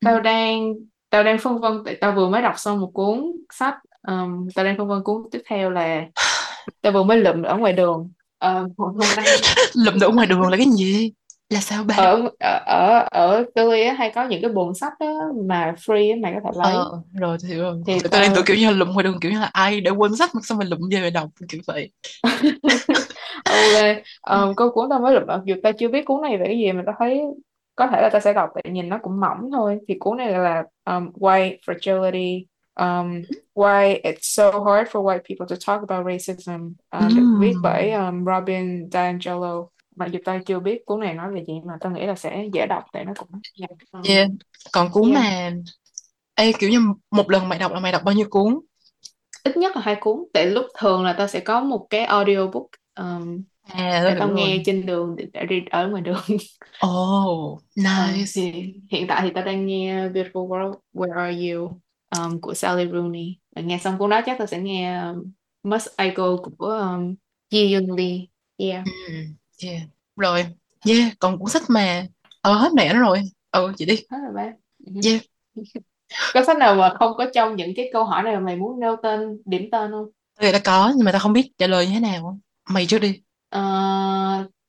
tao 0.04 0.20
đang 0.20 0.72
tao 1.10 1.24
đang 1.24 1.38
phân 1.38 1.60
vân 1.60 1.82
tại 1.84 1.96
tao 2.00 2.12
vừa 2.12 2.28
mới 2.28 2.42
đọc 2.42 2.54
xong 2.56 2.80
một 2.80 2.90
cuốn 2.94 3.32
sách 3.52 3.74
um, 4.08 4.48
tao 4.54 4.64
đang 4.64 4.78
phân 4.78 4.88
vân 4.88 5.02
cuốn 5.02 5.22
tiếp 5.30 5.42
theo 5.48 5.70
là 5.70 6.06
tao 6.82 6.92
vừa 6.92 7.02
mới 7.02 7.16
lượm 7.16 7.42
ở 7.42 7.56
ngoài 7.56 7.72
đường. 7.72 8.10
Ờ, 8.38 8.60
hôm 8.60 8.94
hôm 8.94 9.08
nay 9.16 9.26
lụm 9.74 9.98
đổ 9.98 10.10
ngoài 10.10 10.26
đường 10.26 10.40
là 10.40 10.56
cái 10.56 10.66
gì 10.76 11.12
là 11.50 11.60
sao 11.60 11.84
ba 11.84 11.94
ở 11.94 12.30
ở 12.38 13.04
ở 13.10 13.44
ở 13.54 13.64
á, 13.86 13.92
hay 13.92 14.12
có 14.14 14.28
những 14.28 14.42
cái 14.42 14.52
buồng 14.52 14.74
sách 14.74 14.92
đó 15.00 15.06
mà 15.48 15.74
free 15.76 16.12
á, 16.12 16.16
mày 16.22 16.32
có 16.34 16.40
thể 16.44 16.50
lấy. 16.54 16.72
Ờ 16.72 17.02
rồi 17.14 17.38
thì 17.48 17.54
rồi. 17.54 17.76
Thì 17.86 17.98
tao 18.10 18.20
đang 18.22 18.34
tưởng 18.34 18.44
kiểu 18.44 18.56
như 18.56 18.66
là 18.66 18.76
lụm 18.76 18.92
ngoài 18.92 19.04
đường 19.04 19.20
kiểu 19.20 19.32
như 19.32 19.40
là 19.40 19.50
ai 19.52 19.80
để 19.80 19.90
quên 19.90 20.16
sách 20.16 20.30
mà 20.34 20.40
sao 20.44 20.58
mình 20.58 20.68
lụm 20.68 20.80
về 20.90 21.00
mà 21.00 21.10
đọc 21.10 21.28
kiểu 21.48 21.60
vậy. 21.66 21.90
Ok 23.46 23.96
um, 24.22 24.54
câu 24.54 24.70
cuốn 24.70 24.90
tao 24.90 25.00
mới 25.00 25.14
lượm 25.14 25.22
mặc 25.26 25.40
dù 25.44 25.54
tao 25.62 25.72
chưa 25.72 25.88
biết 25.88 26.06
cuốn 26.06 26.22
này 26.22 26.38
về 26.38 26.44
cái 26.46 26.58
gì 26.58 26.72
mà 26.72 26.82
tao 26.86 26.94
thấy 26.98 27.22
có 27.76 27.86
thể 27.86 28.02
là 28.02 28.08
tao 28.12 28.20
sẽ 28.20 28.32
đọc 28.32 28.50
tại 28.54 28.72
nhìn 28.72 28.88
nó 28.88 28.98
cũng 29.02 29.20
mỏng 29.20 29.50
thôi. 29.52 29.78
Thì 29.88 29.94
cuốn 30.00 30.16
này 30.16 30.30
là 30.32 30.64
um, 30.84 31.08
White 31.12 31.56
Fragility 31.66 32.44
um, 32.74 33.22
Why 33.54 34.00
It's 34.02 34.16
So 34.20 34.44
Hard 34.50 34.90
for 34.90 35.02
White 35.02 35.20
People 35.28 35.46
to 35.48 35.56
Talk 35.66 35.88
About 35.88 36.06
Racism. 36.06 36.72
Um, 36.90 37.08
được 37.16 37.38
viết 37.40 37.54
bởi 37.62 37.90
um, 37.90 38.24
Robin 38.24 38.90
DiAngelo 38.90 39.66
mặc 39.96 40.08
dù 40.12 40.18
tao 40.24 40.38
chưa 40.46 40.60
biết 40.60 40.82
cuốn 40.86 41.00
này 41.00 41.14
nói 41.14 41.32
về 41.32 41.44
gì 41.48 41.54
mà 41.66 41.74
tao 41.80 41.92
nghĩ 41.92 42.06
là 42.06 42.14
sẽ 42.14 42.44
dễ 42.52 42.66
đọc 42.66 42.84
tại 42.92 43.04
nó 43.04 43.12
cũng 43.18 43.28
yeah. 43.60 43.70
um, 43.92 44.02
yeah. 44.08 44.28
Còn 44.72 44.90
cuốn 44.92 45.10
yeah. 45.10 45.24
mà 45.24 45.52
ê 46.34 46.52
kiểu 46.52 46.70
như 46.70 46.80
một 47.10 47.30
lần 47.30 47.48
mày 47.48 47.58
đọc 47.58 47.72
là 47.72 47.80
mày 47.80 47.92
đọc 47.92 48.02
bao 48.04 48.14
nhiêu 48.14 48.26
cuốn? 48.30 48.60
Ít 49.44 49.56
nhất 49.56 49.76
là 49.76 49.82
hai 49.82 49.96
cuốn. 50.00 50.16
Tại 50.32 50.46
lúc 50.46 50.66
thường 50.78 51.04
là 51.04 51.12
tao 51.12 51.28
sẽ 51.28 51.40
có 51.40 51.60
một 51.60 51.86
cái 51.90 52.04
audiobook 52.04 52.66
um, 52.98 53.42
à 53.62 54.04
để 54.04 54.16
tao 54.18 54.28
nghe 54.28 54.62
trên 54.66 54.86
đường 54.86 55.16
để, 55.16 55.46
đi 55.48 55.62
ở 55.70 55.88
ngoài 55.88 56.02
đường. 56.02 56.22
Oh 56.86 57.62
Ờ, 57.76 58.12
nice. 58.12 58.30
thì 58.34 58.72
hiện 58.90 59.06
tại 59.08 59.20
thì 59.22 59.30
tao 59.34 59.44
đang 59.44 59.66
nghe 59.66 60.08
Beautiful 60.08 60.48
World 60.48 60.74
Where 60.94 61.16
Are 61.16 61.50
You 61.50 61.80
um, 62.18 62.40
của 62.40 62.54
Sally 62.54 62.90
Rooney. 62.92 63.36
Và 63.56 63.62
nghe 63.62 63.78
xong 63.78 63.98
cuốn 63.98 64.10
đó 64.10 64.20
chắc 64.26 64.38
tao 64.38 64.46
sẽ 64.46 64.58
nghe 64.58 65.00
um, 65.00 65.32
Must 65.62 65.88
I 65.98 66.10
Go 66.10 66.36
của 66.36 66.66
um, 66.66 67.14
Ji 67.50 67.74
Yoon 67.74 67.96
Lee. 67.96 68.26
Yeah. 68.56 68.84
Ừm, 68.84 69.34
yeah. 69.62 69.82
Rồi. 70.16 70.46
Yeah 70.86 71.12
còn 71.18 71.38
cuốn 71.38 71.48
sách 71.48 71.62
mà. 71.68 72.06
Ờ 72.40 72.54
hết 72.54 72.72
mẹ 72.74 72.94
nó 72.94 73.00
rồi. 73.00 73.22
Ừ 73.50 73.72
chị 73.76 73.84
đi. 73.84 73.96
Hết 74.10 74.18
rồi 74.24 74.32
ba. 74.34 74.52
Ừ. 74.86 74.92
yeah. 75.04 75.20
Có 76.34 76.44
sách 76.44 76.56
nào 76.58 76.74
mà 76.74 76.94
không 76.98 77.12
có 77.16 77.26
trong 77.34 77.56
những 77.56 77.72
cái 77.76 77.90
câu 77.92 78.04
hỏi 78.04 78.22
này 78.22 78.34
mà 78.34 78.40
mày 78.40 78.56
muốn 78.56 78.80
nêu 78.80 78.96
tên 79.02 79.42
điểm 79.44 79.68
tên 79.72 79.90
không? 79.90 80.06
Tao 80.40 80.52
là 80.52 80.58
có 80.64 80.92
nhưng 80.96 81.04
mà 81.04 81.12
tao 81.12 81.20
không 81.20 81.32
biết 81.32 81.50
trả 81.58 81.66
lời 81.66 81.86
như 81.86 81.92
thế 81.94 82.00
nào. 82.00 82.38
Mày 82.68 82.86
trước 82.86 82.98
đi. 82.98 83.20
Ờ, 83.48 83.62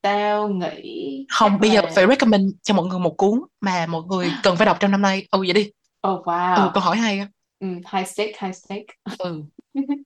tao 0.02 0.50
nghĩ 0.50 1.26
không 1.40 1.60
bây 1.60 1.70
giờ 1.70 1.82
là 1.82 1.92
phải 1.96 2.08
recommend 2.08 2.54
cho 2.64 2.74
mọi 2.74 2.86
người 2.86 3.00
một 3.00 3.18
cuốn 3.18 3.40
mà 3.62 3.86
mọi 3.86 4.04
người 4.04 4.32
cần 4.44 4.56
phải 4.58 4.66
đọc 4.66 4.78
trong 4.80 4.92
năm 4.92 5.02
nay. 5.02 5.28
Ừ 5.32 5.40
vậy 5.40 5.54
đi. 5.54 5.72
Oh 6.08 6.26
ừ 6.26 6.32
wow 6.32 6.72
câu 6.74 6.84
hỏi 6.84 6.98
hay 6.98 7.20
á. 7.20 7.28
Ừ, 7.60 7.68
high 7.68 8.08
stake 8.08 8.34
high 8.42 8.56
stake 8.56 8.86
ừ. 9.20 9.44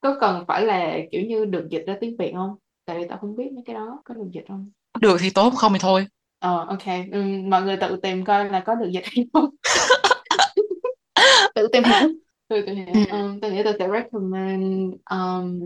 Có 0.00 0.16
cần 0.20 0.44
phải 0.48 0.64
là 0.64 0.96
kiểu 1.12 1.22
như 1.22 1.44
được 1.44 1.68
dịch 1.70 1.84
ra 1.86 1.96
tiếng 2.00 2.16
Việt 2.18 2.32
không 2.34 2.56
tại 2.88 2.98
vì 2.98 3.04
tao 3.08 3.18
không 3.18 3.36
biết 3.36 3.52
mấy 3.54 3.62
cái 3.66 3.74
đó 3.74 4.02
có 4.04 4.14
được 4.14 4.28
dịch 4.32 4.44
không. 4.48 4.70
Được 5.00 5.16
thì 5.20 5.30
tốt 5.30 5.50
không 5.50 5.72
thì 5.72 5.78
thôi. 5.82 6.06
Ờ 6.38 6.66
ok. 6.68 6.84
Ừ, 7.12 7.22
mọi 7.48 7.62
người 7.62 7.76
tự 7.76 7.96
tìm 8.02 8.24
coi 8.24 8.50
là 8.50 8.60
có 8.60 8.74
được 8.74 8.90
dịch 8.90 9.04
hay 9.04 9.26
không. 9.32 9.50
Tự 11.54 11.68
tìm 11.72 11.82
hiểu. 11.84 12.08
Tự 12.48 12.62
tìm 12.66 12.76
hiểu. 12.76 12.86
Ừ. 12.94 13.00
um, 13.10 13.40
tao 13.40 13.50
nghĩ 13.50 13.62
tao 13.62 13.72
sẽ 13.78 13.88
recommend 13.92 14.94
um, 15.10 15.60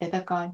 để 0.00 0.08
tao 0.12 0.22
coi. 0.26 0.48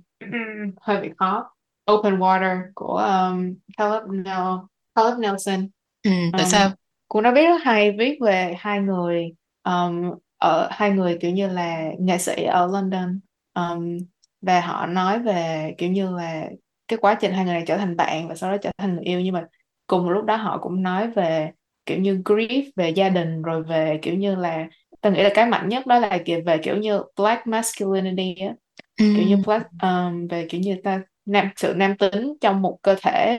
Hơi 0.81 1.01
bị 1.01 1.09
khó. 1.17 1.55
Open 1.93 2.19
Water 2.19 2.61
của 2.75 2.97
um, 2.97 3.55
Caleb, 3.77 4.03
Nel, 4.11 4.49
Caleb 4.95 5.19
Nelson. 5.19 5.69
Ừ 6.03 6.11
tại 6.33 6.43
um, 6.43 6.51
sao? 6.51 6.71
cũng 7.09 7.23
nó 7.23 7.35
viết 7.35 7.45
rất 7.45 7.59
hay 7.63 7.97
viết 7.99 8.19
về 8.21 8.55
hai 8.59 8.81
người 8.81 9.33
um, 9.65 10.13
ở 10.39 10.69
hai 10.71 10.91
người 10.91 11.19
kiểu 11.21 11.31
như 11.31 11.49
là 11.49 11.91
nghệ 11.99 12.19
sĩ 12.19 12.45
ở 12.45 12.67
London. 12.67 13.21
Um, 13.55 13.99
và 14.41 14.61
họ 14.61 14.87
nói 14.87 15.19
về 15.19 15.75
kiểu 15.79 15.91
như 15.91 16.11
là 16.17 16.49
cái 16.89 16.99
quá 17.03 17.15
trình 17.21 17.33
hai 17.33 17.45
người 17.45 17.55
này 17.55 17.65
trở 17.67 17.77
thành 17.77 17.97
bạn 17.97 18.29
và 18.29 18.35
sau 18.35 18.51
đó 18.51 18.57
trở 18.63 18.71
thành 18.79 18.95
người 18.95 19.05
yêu 19.05 19.21
nhưng 19.21 19.35
mà 19.35 19.47
cùng 19.87 20.09
lúc 20.09 20.25
đó 20.25 20.37
họ 20.37 20.59
cũng 20.59 20.83
nói 20.83 21.11
về 21.11 21.51
kiểu 21.87 21.99
như 21.99 22.23
grief 22.25 22.71
về 22.77 22.91
gia 22.91 23.09
đình 23.09 23.43
rồi 23.43 23.63
về 23.63 23.99
kiểu 24.03 24.15
như 24.15 24.35
là 24.37 24.67
tôi 25.01 25.13
nghĩ 25.13 25.23
là 25.23 25.31
cái 25.35 25.47
mạnh 25.47 25.69
nhất 25.69 25.87
đó 25.87 25.99
là 25.99 26.19
kiểu 26.25 26.41
về 26.47 26.59
kiểu 26.63 26.77
như 26.77 27.03
black 27.17 27.47
masculinity 27.47 28.35
á 28.35 28.55
ừ. 28.99 29.05
kiểu 29.15 29.25
như 29.25 29.37
black 29.37 29.67
um, 29.83 30.27
về 30.29 30.47
kiểu 30.51 30.61
như 30.61 30.77
ta 30.85 31.03
nam 31.27 31.51
sự 31.57 31.75
nam 31.77 31.97
tính 31.99 32.35
trong 32.41 32.63
một 32.63 32.79
cơ 32.83 32.97
thể 33.03 33.39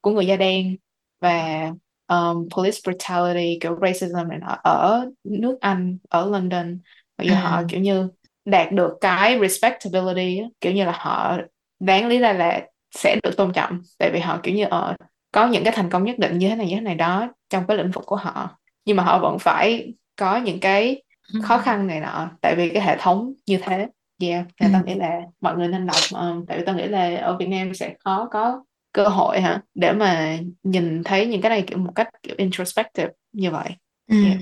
của 0.00 0.10
người 0.10 0.26
da 0.26 0.36
đen 0.36 0.76
và 1.20 1.62
um, 2.06 2.48
police 2.56 2.78
brutality 2.84 3.58
kiểu 3.60 3.78
racism 3.82 4.28
này 4.28 4.38
nọ 4.40 4.56
ở 4.64 5.06
nước 5.24 5.58
Anh 5.60 5.98
ở 6.08 6.30
London 6.30 6.78
và 7.18 7.24
ừ. 7.24 7.30
giờ 7.30 7.34
họ 7.34 7.62
kiểu 7.68 7.80
như 7.80 8.08
đạt 8.50 8.72
được 8.72 8.92
cái 9.00 9.38
respectability 9.40 10.42
kiểu 10.60 10.72
như 10.72 10.84
là 10.84 10.92
họ 10.96 11.36
đáng 11.80 12.06
lý 12.08 12.18
ra 12.18 12.32
là 12.32 12.60
sẽ 12.96 13.16
được 13.22 13.36
tôn 13.36 13.52
trọng 13.52 13.80
tại 13.98 14.10
vì 14.12 14.20
họ 14.20 14.40
kiểu 14.42 14.54
như 14.54 14.64
ở 14.64 14.96
có 15.32 15.46
những 15.46 15.64
cái 15.64 15.72
thành 15.76 15.90
công 15.90 16.04
nhất 16.04 16.18
định 16.18 16.38
như 16.38 16.48
thế 16.48 16.54
này 16.54 16.66
như 16.66 16.74
thế 16.74 16.80
này 16.80 16.94
đó 16.94 17.28
trong 17.50 17.66
cái 17.66 17.76
lĩnh 17.76 17.90
vực 17.90 18.04
của 18.06 18.16
họ 18.16 18.58
nhưng 18.84 18.96
mà 18.96 19.02
họ 19.02 19.18
vẫn 19.18 19.38
phải 19.38 19.94
có 20.16 20.36
những 20.36 20.60
cái 20.60 21.02
khó 21.42 21.58
khăn 21.58 21.86
này 21.86 22.00
nọ 22.00 22.30
tại 22.40 22.54
vì 22.56 22.68
cái 22.70 22.82
hệ 22.82 22.96
thống 23.00 23.32
như 23.46 23.58
thế 23.62 23.86
yeah 24.22 24.44
thì 24.60 24.66
Ừ. 24.66 24.70
tao 24.72 24.82
nghĩ 24.84 24.94
là 24.94 25.20
mọi 25.40 25.56
người 25.56 25.68
nên 25.68 25.86
đọc 25.86 25.96
um, 26.14 26.44
tại 26.46 26.58
vì 26.58 26.64
tao 26.66 26.74
nghĩ 26.74 26.86
là 26.86 27.16
ở 27.16 27.36
Việt 27.36 27.46
Nam 27.48 27.74
sẽ 27.74 27.94
khó 28.04 28.28
có 28.30 28.64
cơ 28.92 29.08
hội 29.08 29.40
hả 29.40 29.62
để 29.74 29.92
mà 29.92 30.38
nhìn 30.62 31.02
thấy 31.04 31.26
những 31.26 31.40
cái 31.40 31.50
này 31.50 31.62
kiểu 31.66 31.78
một 31.78 31.92
cách 31.94 32.08
kiểu 32.22 32.34
introspective 32.38 33.10
như 33.32 33.50
vậy 33.50 33.70
Ừ. 34.10 34.24
yeah. 34.24 34.38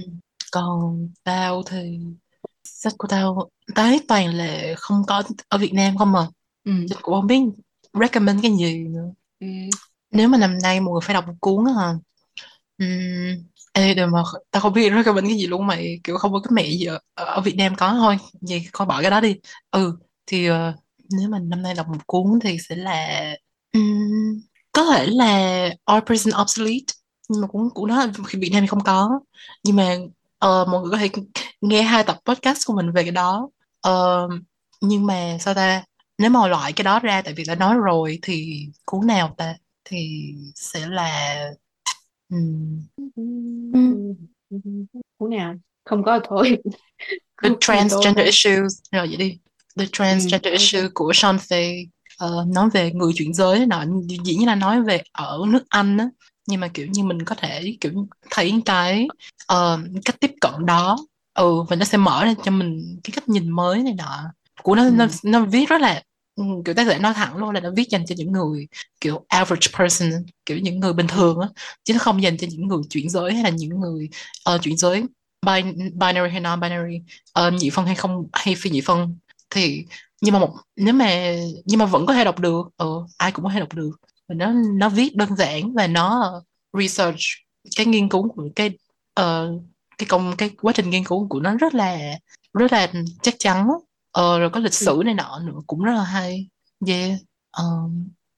còn 0.52 1.08
tao 1.24 1.62
thì 1.70 1.98
sách 2.82 2.92
của 2.98 3.08
tao 3.08 3.50
tao 3.74 3.86
thấy 3.86 4.00
toàn 4.08 4.34
là 4.34 4.74
không 4.78 5.02
có 5.06 5.22
ở 5.48 5.58
Việt 5.58 5.72
Nam 5.74 5.96
không 5.98 6.12
mà 6.12 6.26
ừ. 6.64 6.72
Chứ 6.90 6.96
cũng 7.02 7.14
không 7.14 7.26
biết 7.26 7.40
recommend 8.00 8.42
cái 8.42 8.52
gì 8.58 8.84
nữa. 8.84 9.12
Ừ. 9.40 9.46
nếu 10.10 10.28
mà 10.28 10.38
năm 10.38 10.58
nay 10.62 10.80
mọi 10.80 10.92
người 10.92 11.00
phải 11.04 11.14
đọc 11.14 11.26
một 11.26 11.34
cuốn 11.40 11.64
á 11.66 11.72
hả? 11.82 11.92
Ừm, 12.78 13.44
ê 13.72 13.94
đừng 13.94 14.10
mà 14.10 14.22
tao 14.50 14.62
không 14.62 14.72
biết 14.72 14.90
recommend 14.94 15.28
cái 15.28 15.36
gì 15.38 15.46
luôn 15.46 15.66
mày 15.66 16.00
kiểu 16.04 16.16
không 16.18 16.32
có 16.32 16.40
cái 16.40 16.50
mẹ 16.52 16.66
gì 16.70 16.84
ở, 16.86 16.98
ở 17.14 17.40
Việt 17.40 17.54
Nam 17.58 17.74
có 17.78 17.92
thôi. 17.94 18.16
Vậy 18.40 18.66
coi 18.72 18.86
bỏ 18.86 19.02
cái 19.02 19.10
đó 19.10 19.20
đi. 19.20 19.36
Ừ 19.70 19.98
thì 20.26 20.46
ờ, 20.46 20.72
nếu 21.10 21.28
mà 21.28 21.38
năm 21.38 21.62
nay 21.62 21.74
đọc 21.74 21.86
một 21.88 22.06
cuốn 22.06 22.38
thì 22.42 22.58
sẽ 22.68 22.76
là 22.76 23.20
ừm, 23.72 24.40
có 24.72 24.84
thể 24.84 25.06
là 25.06 25.26
All 25.84 26.00
Prison 26.06 26.42
Obsolete 26.42 26.94
nhưng 27.28 27.40
mà 27.40 27.46
cuốn 27.48 27.68
cuốn 27.74 27.88
đó 27.90 28.06
thì 28.30 28.38
Việt 28.38 28.50
Nam 28.52 28.60
thì 28.62 28.66
không 28.66 28.84
có. 28.84 29.20
Nhưng 29.64 29.76
mà 29.76 29.96
ờ, 30.46 30.64
mọi 30.64 30.82
người 30.82 30.90
có 30.90 30.98
thể 30.98 31.08
nghe 31.60 31.82
hai 31.82 32.04
tập 32.04 32.18
podcast 32.24 32.66
của 32.66 32.74
mình 32.74 32.92
về 32.92 33.02
cái 33.02 33.12
đó. 33.12 33.48
Ờ, 33.80 34.28
nhưng 34.80 35.06
mà 35.06 35.36
sao 35.40 35.54
ta? 35.54 35.84
Nếu 36.18 36.30
mà 36.30 36.48
loại 36.48 36.72
cái 36.72 36.84
đó 36.84 37.00
ra 37.00 37.22
tại 37.22 37.34
vì 37.36 37.44
đã 37.46 37.54
nói 37.54 37.76
rồi 37.76 38.18
thì 38.22 38.66
cuốn 38.84 39.06
nào 39.06 39.34
ta? 39.38 39.54
Thì 39.84 40.32
sẽ 40.54 40.88
là 40.88 41.40
ừm, 42.28 42.86
Cuốn 45.18 45.30
nào? 45.30 45.54
Không 45.84 46.04
có 46.04 46.20
thôi. 46.24 46.58
The 47.42 47.48
Transgender 47.60 48.24
Issues. 48.24 48.72
Rồi 48.92 49.06
vậy 49.06 49.16
đi. 49.16 49.38
The 49.76 49.84
ừ. 49.84 49.88
Transgender 49.92 50.44
ok. 50.44 50.52
Issue 50.52 50.88
của 50.94 51.12
Sean 51.14 51.36
Fay 51.36 51.86
Ờ, 52.18 52.44
nói 52.54 52.68
về 52.72 52.90
người 52.94 53.12
chuyển 53.14 53.34
giới 53.34 53.66
nọ. 53.66 53.84
Dĩ 54.24 54.34
nhiên 54.34 54.46
là 54.46 54.54
nói 54.54 54.82
về 54.82 55.02
ở 55.12 55.38
nước 55.48 55.62
Anh 55.68 55.98
á 55.98 56.08
nhưng 56.46 56.60
mà 56.60 56.68
kiểu 56.74 56.86
như 56.86 57.04
mình 57.04 57.24
có 57.24 57.34
thể 57.34 57.76
kiểu 57.80 57.92
thấy 58.30 58.62
cái 58.66 59.08
ờ, 59.46 59.80
cách 60.04 60.16
tiếp 60.20 60.30
cận 60.40 60.66
đó 60.66 60.96
ừ 61.34 61.62
và 61.68 61.76
nó 61.76 61.84
sẽ 61.84 61.98
mở 61.98 62.24
ra 62.24 62.34
cho 62.44 62.50
mình 62.50 63.00
cái 63.04 63.12
cách 63.14 63.28
nhìn 63.28 63.50
mới 63.50 63.82
này 63.82 63.94
nọ 63.94 64.22
của 64.62 64.74
nó 64.74 64.84
ừ. 64.86 64.90
nó, 64.90 65.06
nó 65.24 65.44
viết 65.44 65.68
rất 65.68 65.80
là 65.80 66.02
ừ, 66.36 66.44
kiểu 66.64 66.74
tác 66.74 66.86
giả 66.86 66.98
nói 66.98 67.14
thẳng 67.14 67.36
luôn 67.36 67.50
là 67.50 67.60
nó 67.60 67.70
viết 67.76 67.88
dành 67.90 68.06
cho 68.06 68.14
những 68.18 68.32
người 68.32 68.68
kiểu 69.00 69.24
average 69.28 69.66
person 69.78 70.10
kiểu 70.46 70.58
những 70.58 70.80
người 70.80 70.92
bình 70.92 71.06
Ừ. 71.08 71.14
thường 71.16 71.40
á 71.40 71.48
chứ 71.84 71.92
nó 71.94 71.98
không 72.00 72.22
dành 72.22 72.36
cho 72.36 72.46
những 72.50 72.68
người 72.68 72.82
chuyển 72.90 73.10
giới 73.10 73.34
hay 73.34 73.42
là 73.44 73.50
những 73.50 73.80
người 73.80 74.08
ờ, 74.44 74.58
chuyển 74.62 74.76
giới 74.76 75.02
bi 75.46 75.62
binary 75.94 76.30
hay 76.32 76.40
non-binary 76.40 77.00
ờ, 77.32 77.50
nhị 77.50 77.70
phân 77.70 77.86
hay 77.86 77.94
không 77.94 78.26
hay 78.32 78.54
phi 78.58 78.70
nhị 78.70 78.80
phân 78.80 79.16
thì 79.50 79.84
nhưng 80.20 80.32
mà 80.34 80.38
một 80.40 80.54
nếu 80.76 80.94
mà 80.94 81.34
nhưng 81.64 81.78
mà 81.78 81.86
vẫn 81.86 82.06
có 82.06 82.14
thể 82.14 82.24
đọc 82.24 82.38
được 82.38 82.62
ờ, 82.76 82.86
ai 83.18 83.32
cũng 83.32 83.44
có 83.44 83.50
thể 83.54 83.60
đọc 83.60 83.74
được 83.74 83.90
và 84.28 84.34
nó 84.34 84.52
nó 84.52 84.88
viết 84.88 85.16
đơn 85.16 85.36
giản 85.36 85.74
và 85.74 85.86
nó 85.86 86.32
research 86.78 87.20
cái 87.76 87.86
nghiên 87.86 88.08
cứu 88.08 88.28
của 88.28 88.48
cái 88.56 88.70
ờ, 89.14 89.52
cái 89.98 90.06
công 90.08 90.34
cái 90.38 90.50
quá 90.62 90.72
trình 90.76 90.90
nghiên 90.90 91.04
cứu 91.04 91.26
của 91.28 91.40
nó 91.40 91.54
rất 91.56 91.74
là 91.74 91.98
rất 92.54 92.72
là 92.72 92.92
chắc 93.22 93.34
chắn. 93.38 93.68
Ờ, 94.10 94.38
rồi 94.38 94.50
có 94.50 94.60
lịch 94.60 94.74
sử 94.74 95.02
này 95.04 95.14
nọ 95.14 95.38
nữa 95.44 95.58
cũng 95.66 95.82
rất 95.82 95.92
là 95.92 96.04
hay. 96.04 96.48
Yeah. 96.86 97.20
Ờ, 97.50 97.64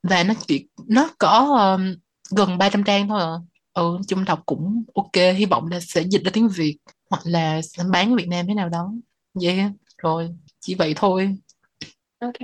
và 0.03 0.23
nó 0.25 0.35
chỉ 0.47 0.69
nó 0.87 1.11
có 1.19 1.57
um, 1.77 1.95
gần 2.37 2.59
300 2.59 2.85
trang 2.85 3.09
thôi 3.09 3.21
à. 3.23 3.33
Ừ 3.75 3.99
chung 4.09 4.25
đọc 4.25 4.43
cũng 4.47 4.85
ok 4.95 5.13
hy 5.37 5.45
vọng 5.45 5.69
là 5.71 5.81
sẽ 5.81 6.03
dịch 6.03 6.25
ra 6.25 6.31
tiếng 6.35 6.49
Việt 6.49 6.79
hoặc 7.11 7.23
là 7.25 7.61
bán 7.91 8.17
Việt 8.17 8.29
Nam 8.29 8.47
thế 8.47 8.55
nào 8.55 8.69
đó. 8.69 8.93
Yeah 9.43 9.73
rồi 9.99 10.31
chỉ 10.61 10.75
vậy 10.75 10.95
thôi. 10.97 11.37
Ok. 12.19 12.35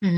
Ừ. 0.00 0.08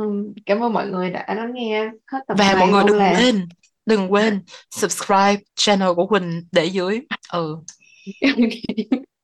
um, 0.00 0.32
cảm 0.46 0.62
ơn 0.62 0.72
mọi 0.72 0.86
người 0.88 1.10
đã 1.10 1.24
lắng 1.28 1.52
nghe 1.54 1.90
hết 2.12 2.18
tập 2.28 2.34
và 2.38 2.56
mọi 2.58 2.68
người 2.68 2.84
đừng 2.86 2.98
là 2.98 3.14
quên 3.18 3.48
đừng 3.86 4.12
quên 4.12 4.40
subscribe 4.70 5.36
channel 5.54 5.88
của 5.96 6.06
Quỳnh 6.06 6.42
để 6.52 6.64
dưới. 6.64 7.00
Ừ. 7.32 7.56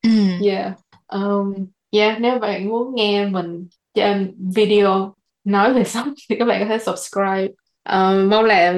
Ừ. 0.05 0.11
Yeah 0.47 0.72
um, 1.09 1.66
yeah 1.91 2.20
nếu 2.20 2.39
bạn 2.39 2.68
muốn 2.68 2.95
nghe 2.95 3.27
mình 3.27 3.68
trên 3.95 4.35
video 4.55 5.14
nói 5.45 5.75
về 5.75 5.85
sách 5.85 6.07
thì 6.29 6.37
các 6.39 6.45
bạn 6.45 6.61
có 6.61 6.66
thể 6.68 6.85
subscribe. 6.85 7.49
Um, 7.85 8.31
mong 8.31 8.45
là 8.45 8.75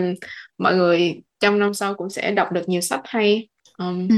mọi 0.59 0.77
người 0.77 1.23
trong 1.41 1.59
năm 1.59 1.75
sau 1.75 1.95
cũng 1.95 2.11
sẽ 2.11 2.31
đọc 2.31 2.53
được 2.53 2.69
nhiều 2.69 2.81
sách 2.81 3.01
hay. 3.05 3.49
Um, 3.79 4.09
ừ. 4.09 4.17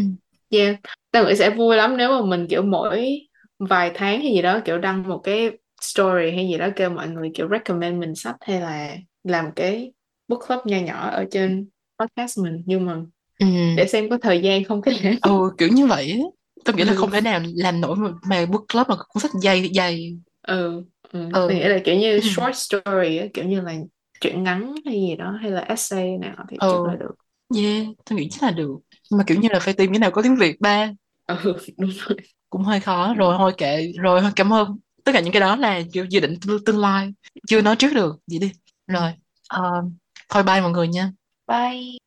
yeah 0.51 0.77
tao 1.11 1.25
nghĩ 1.25 1.37
sẽ 1.37 1.51
vui 1.51 1.77
lắm 1.77 1.97
nếu 1.97 2.09
mà 2.09 2.27
mình 2.27 2.47
kiểu 2.51 2.63
mỗi 2.63 3.21
vài 3.59 3.91
tháng 3.95 4.21
hay 4.23 4.33
gì 4.33 4.43
đó 4.43 4.61
kiểu 4.65 4.79
đăng 4.79 5.09
một 5.09 5.19
cái 5.25 5.51
story 5.89 6.31
hay 6.31 6.49
gì 6.49 6.59
đó 6.59 6.69
kêu 6.77 6.91
mọi 6.91 7.09
người 7.09 7.31
kiểu 7.35 7.49
recommend 7.51 8.01
mình 8.01 8.15
sách 8.15 8.37
hay 8.41 8.61
là 8.61 8.97
làm 9.25 9.53
cái 9.57 9.93
book 10.29 10.41
club 10.49 10.61
nho 10.67 10.79
nhỏ 10.81 11.09
ở 11.11 11.25
trên 11.31 11.69
podcast 11.99 12.39
mình 12.39 12.63
nhưng 12.67 12.87
mà 12.87 12.97
ừ 13.41 13.47
để 13.75 13.87
xem 13.89 14.11
có 14.11 14.19
thời 14.23 14.43
gian 14.43 14.65
không 14.65 14.83
cái 14.83 15.19
ừ 15.23 15.51
kiểu 15.59 15.69
như 15.69 15.87
vậy 15.87 16.11
á. 16.13 16.19
tôi 16.65 16.75
nghĩ 16.77 16.85
là 16.85 16.93
Ừ. 16.93 16.95
không 16.95 17.11
thể 17.11 17.21
nào 17.21 17.41
làm 17.57 17.81
nổi 17.81 17.97
một 17.97 18.11
mà 18.31 18.47
book 18.47 18.65
club 18.73 18.89
mà 18.89 18.97
có 18.97 19.05
cuốn 19.09 19.21
sách 19.23 19.31
dày 19.43 19.71
dày 19.75 20.19
ừ, 20.43 20.85
ừ. 21.13 21.27
Ừ. 21.31 21.41
Tôi 21.47 21.57
nghĩ 21.57 21.65
là 21.69 21.79
kiểu 21.85 21.95
như 21.97 22.21
Ừ. 22.21 22.23
short 22.23 22.57
story 22.57 23.21
kiểu 23.35 23.45
như 23.45 23.61
là 23.61 23.75
truyện 24.21 24.43
ngắn 24.43 24.75
hay 24.87 24.95
gì 24.95 25.17
đó 25.17 25.31
hay 25.43 25.51
là 25.51 25.61
essay 25.61 26.19
nào 26.19 26.47
thì 26.51 26.59
Ừ. 26.59 26.67
chắc 26.67 26.87
là 26.87 26.97
được 26.97 27.15
yeah 27.57 27.87
tôi 28.07 28.19
nghĩ 28.19 28.29
chắc 28.33 28.43
là 28.43 28.51
được 28.51 28.77
nhưng 29.11 29.19
mà 29.19 29.25
kiểu 29.27 29.41
như 29.41 29.49
là 29.53 29.61
phải 29.61 29.75
tìm 29.75 29.93
cái 29.93 29.99
nào 29.99 30.11
có 30.11 30.23
tiếng 30.23 30.37
Việt 30.37 30.61
ba 30.61 30.91
ừ 31.27 31.37
đúng 31.79 31.91
rồi 31.91 32.17
cũng 32.51 32.63
hơi 32.63 32.81
khó 32.81 33.15
rồi 33.15 33.35
thôi 33.39 33.53
kệ 33.59 33.93
rồi 33.99 34.21
cảm 34.37 34.53
ơn 34.53 34.79
tất 35.09 35.13
cả 35.13 35.21
những 35.21 35.33
cái 35.33 35.41
đó 35.41 35.57
là 35.57 35.83
kiểu 35.93 36.05
dự 36.05 36.21
định 36.21 36.37
tương, 36.41 36.65
tương 36.65 36.79
lai. 36.79 37.13
Chưa 37.49 37.63
nói 37.63 37.77
trước 37.77 37.95
được. 37.95 38.17
Vậy 38.27 38.39
đi. 38.39 38.53
Rồi. 38.87 39.13
Uh, 39.59 39.93
thôi 40.29 40.43
bye 40.43 40.61
mọi 40.61 40.71
người 40.71 40.89
nha. 40.89 41.13
Bye. 41.47 41.89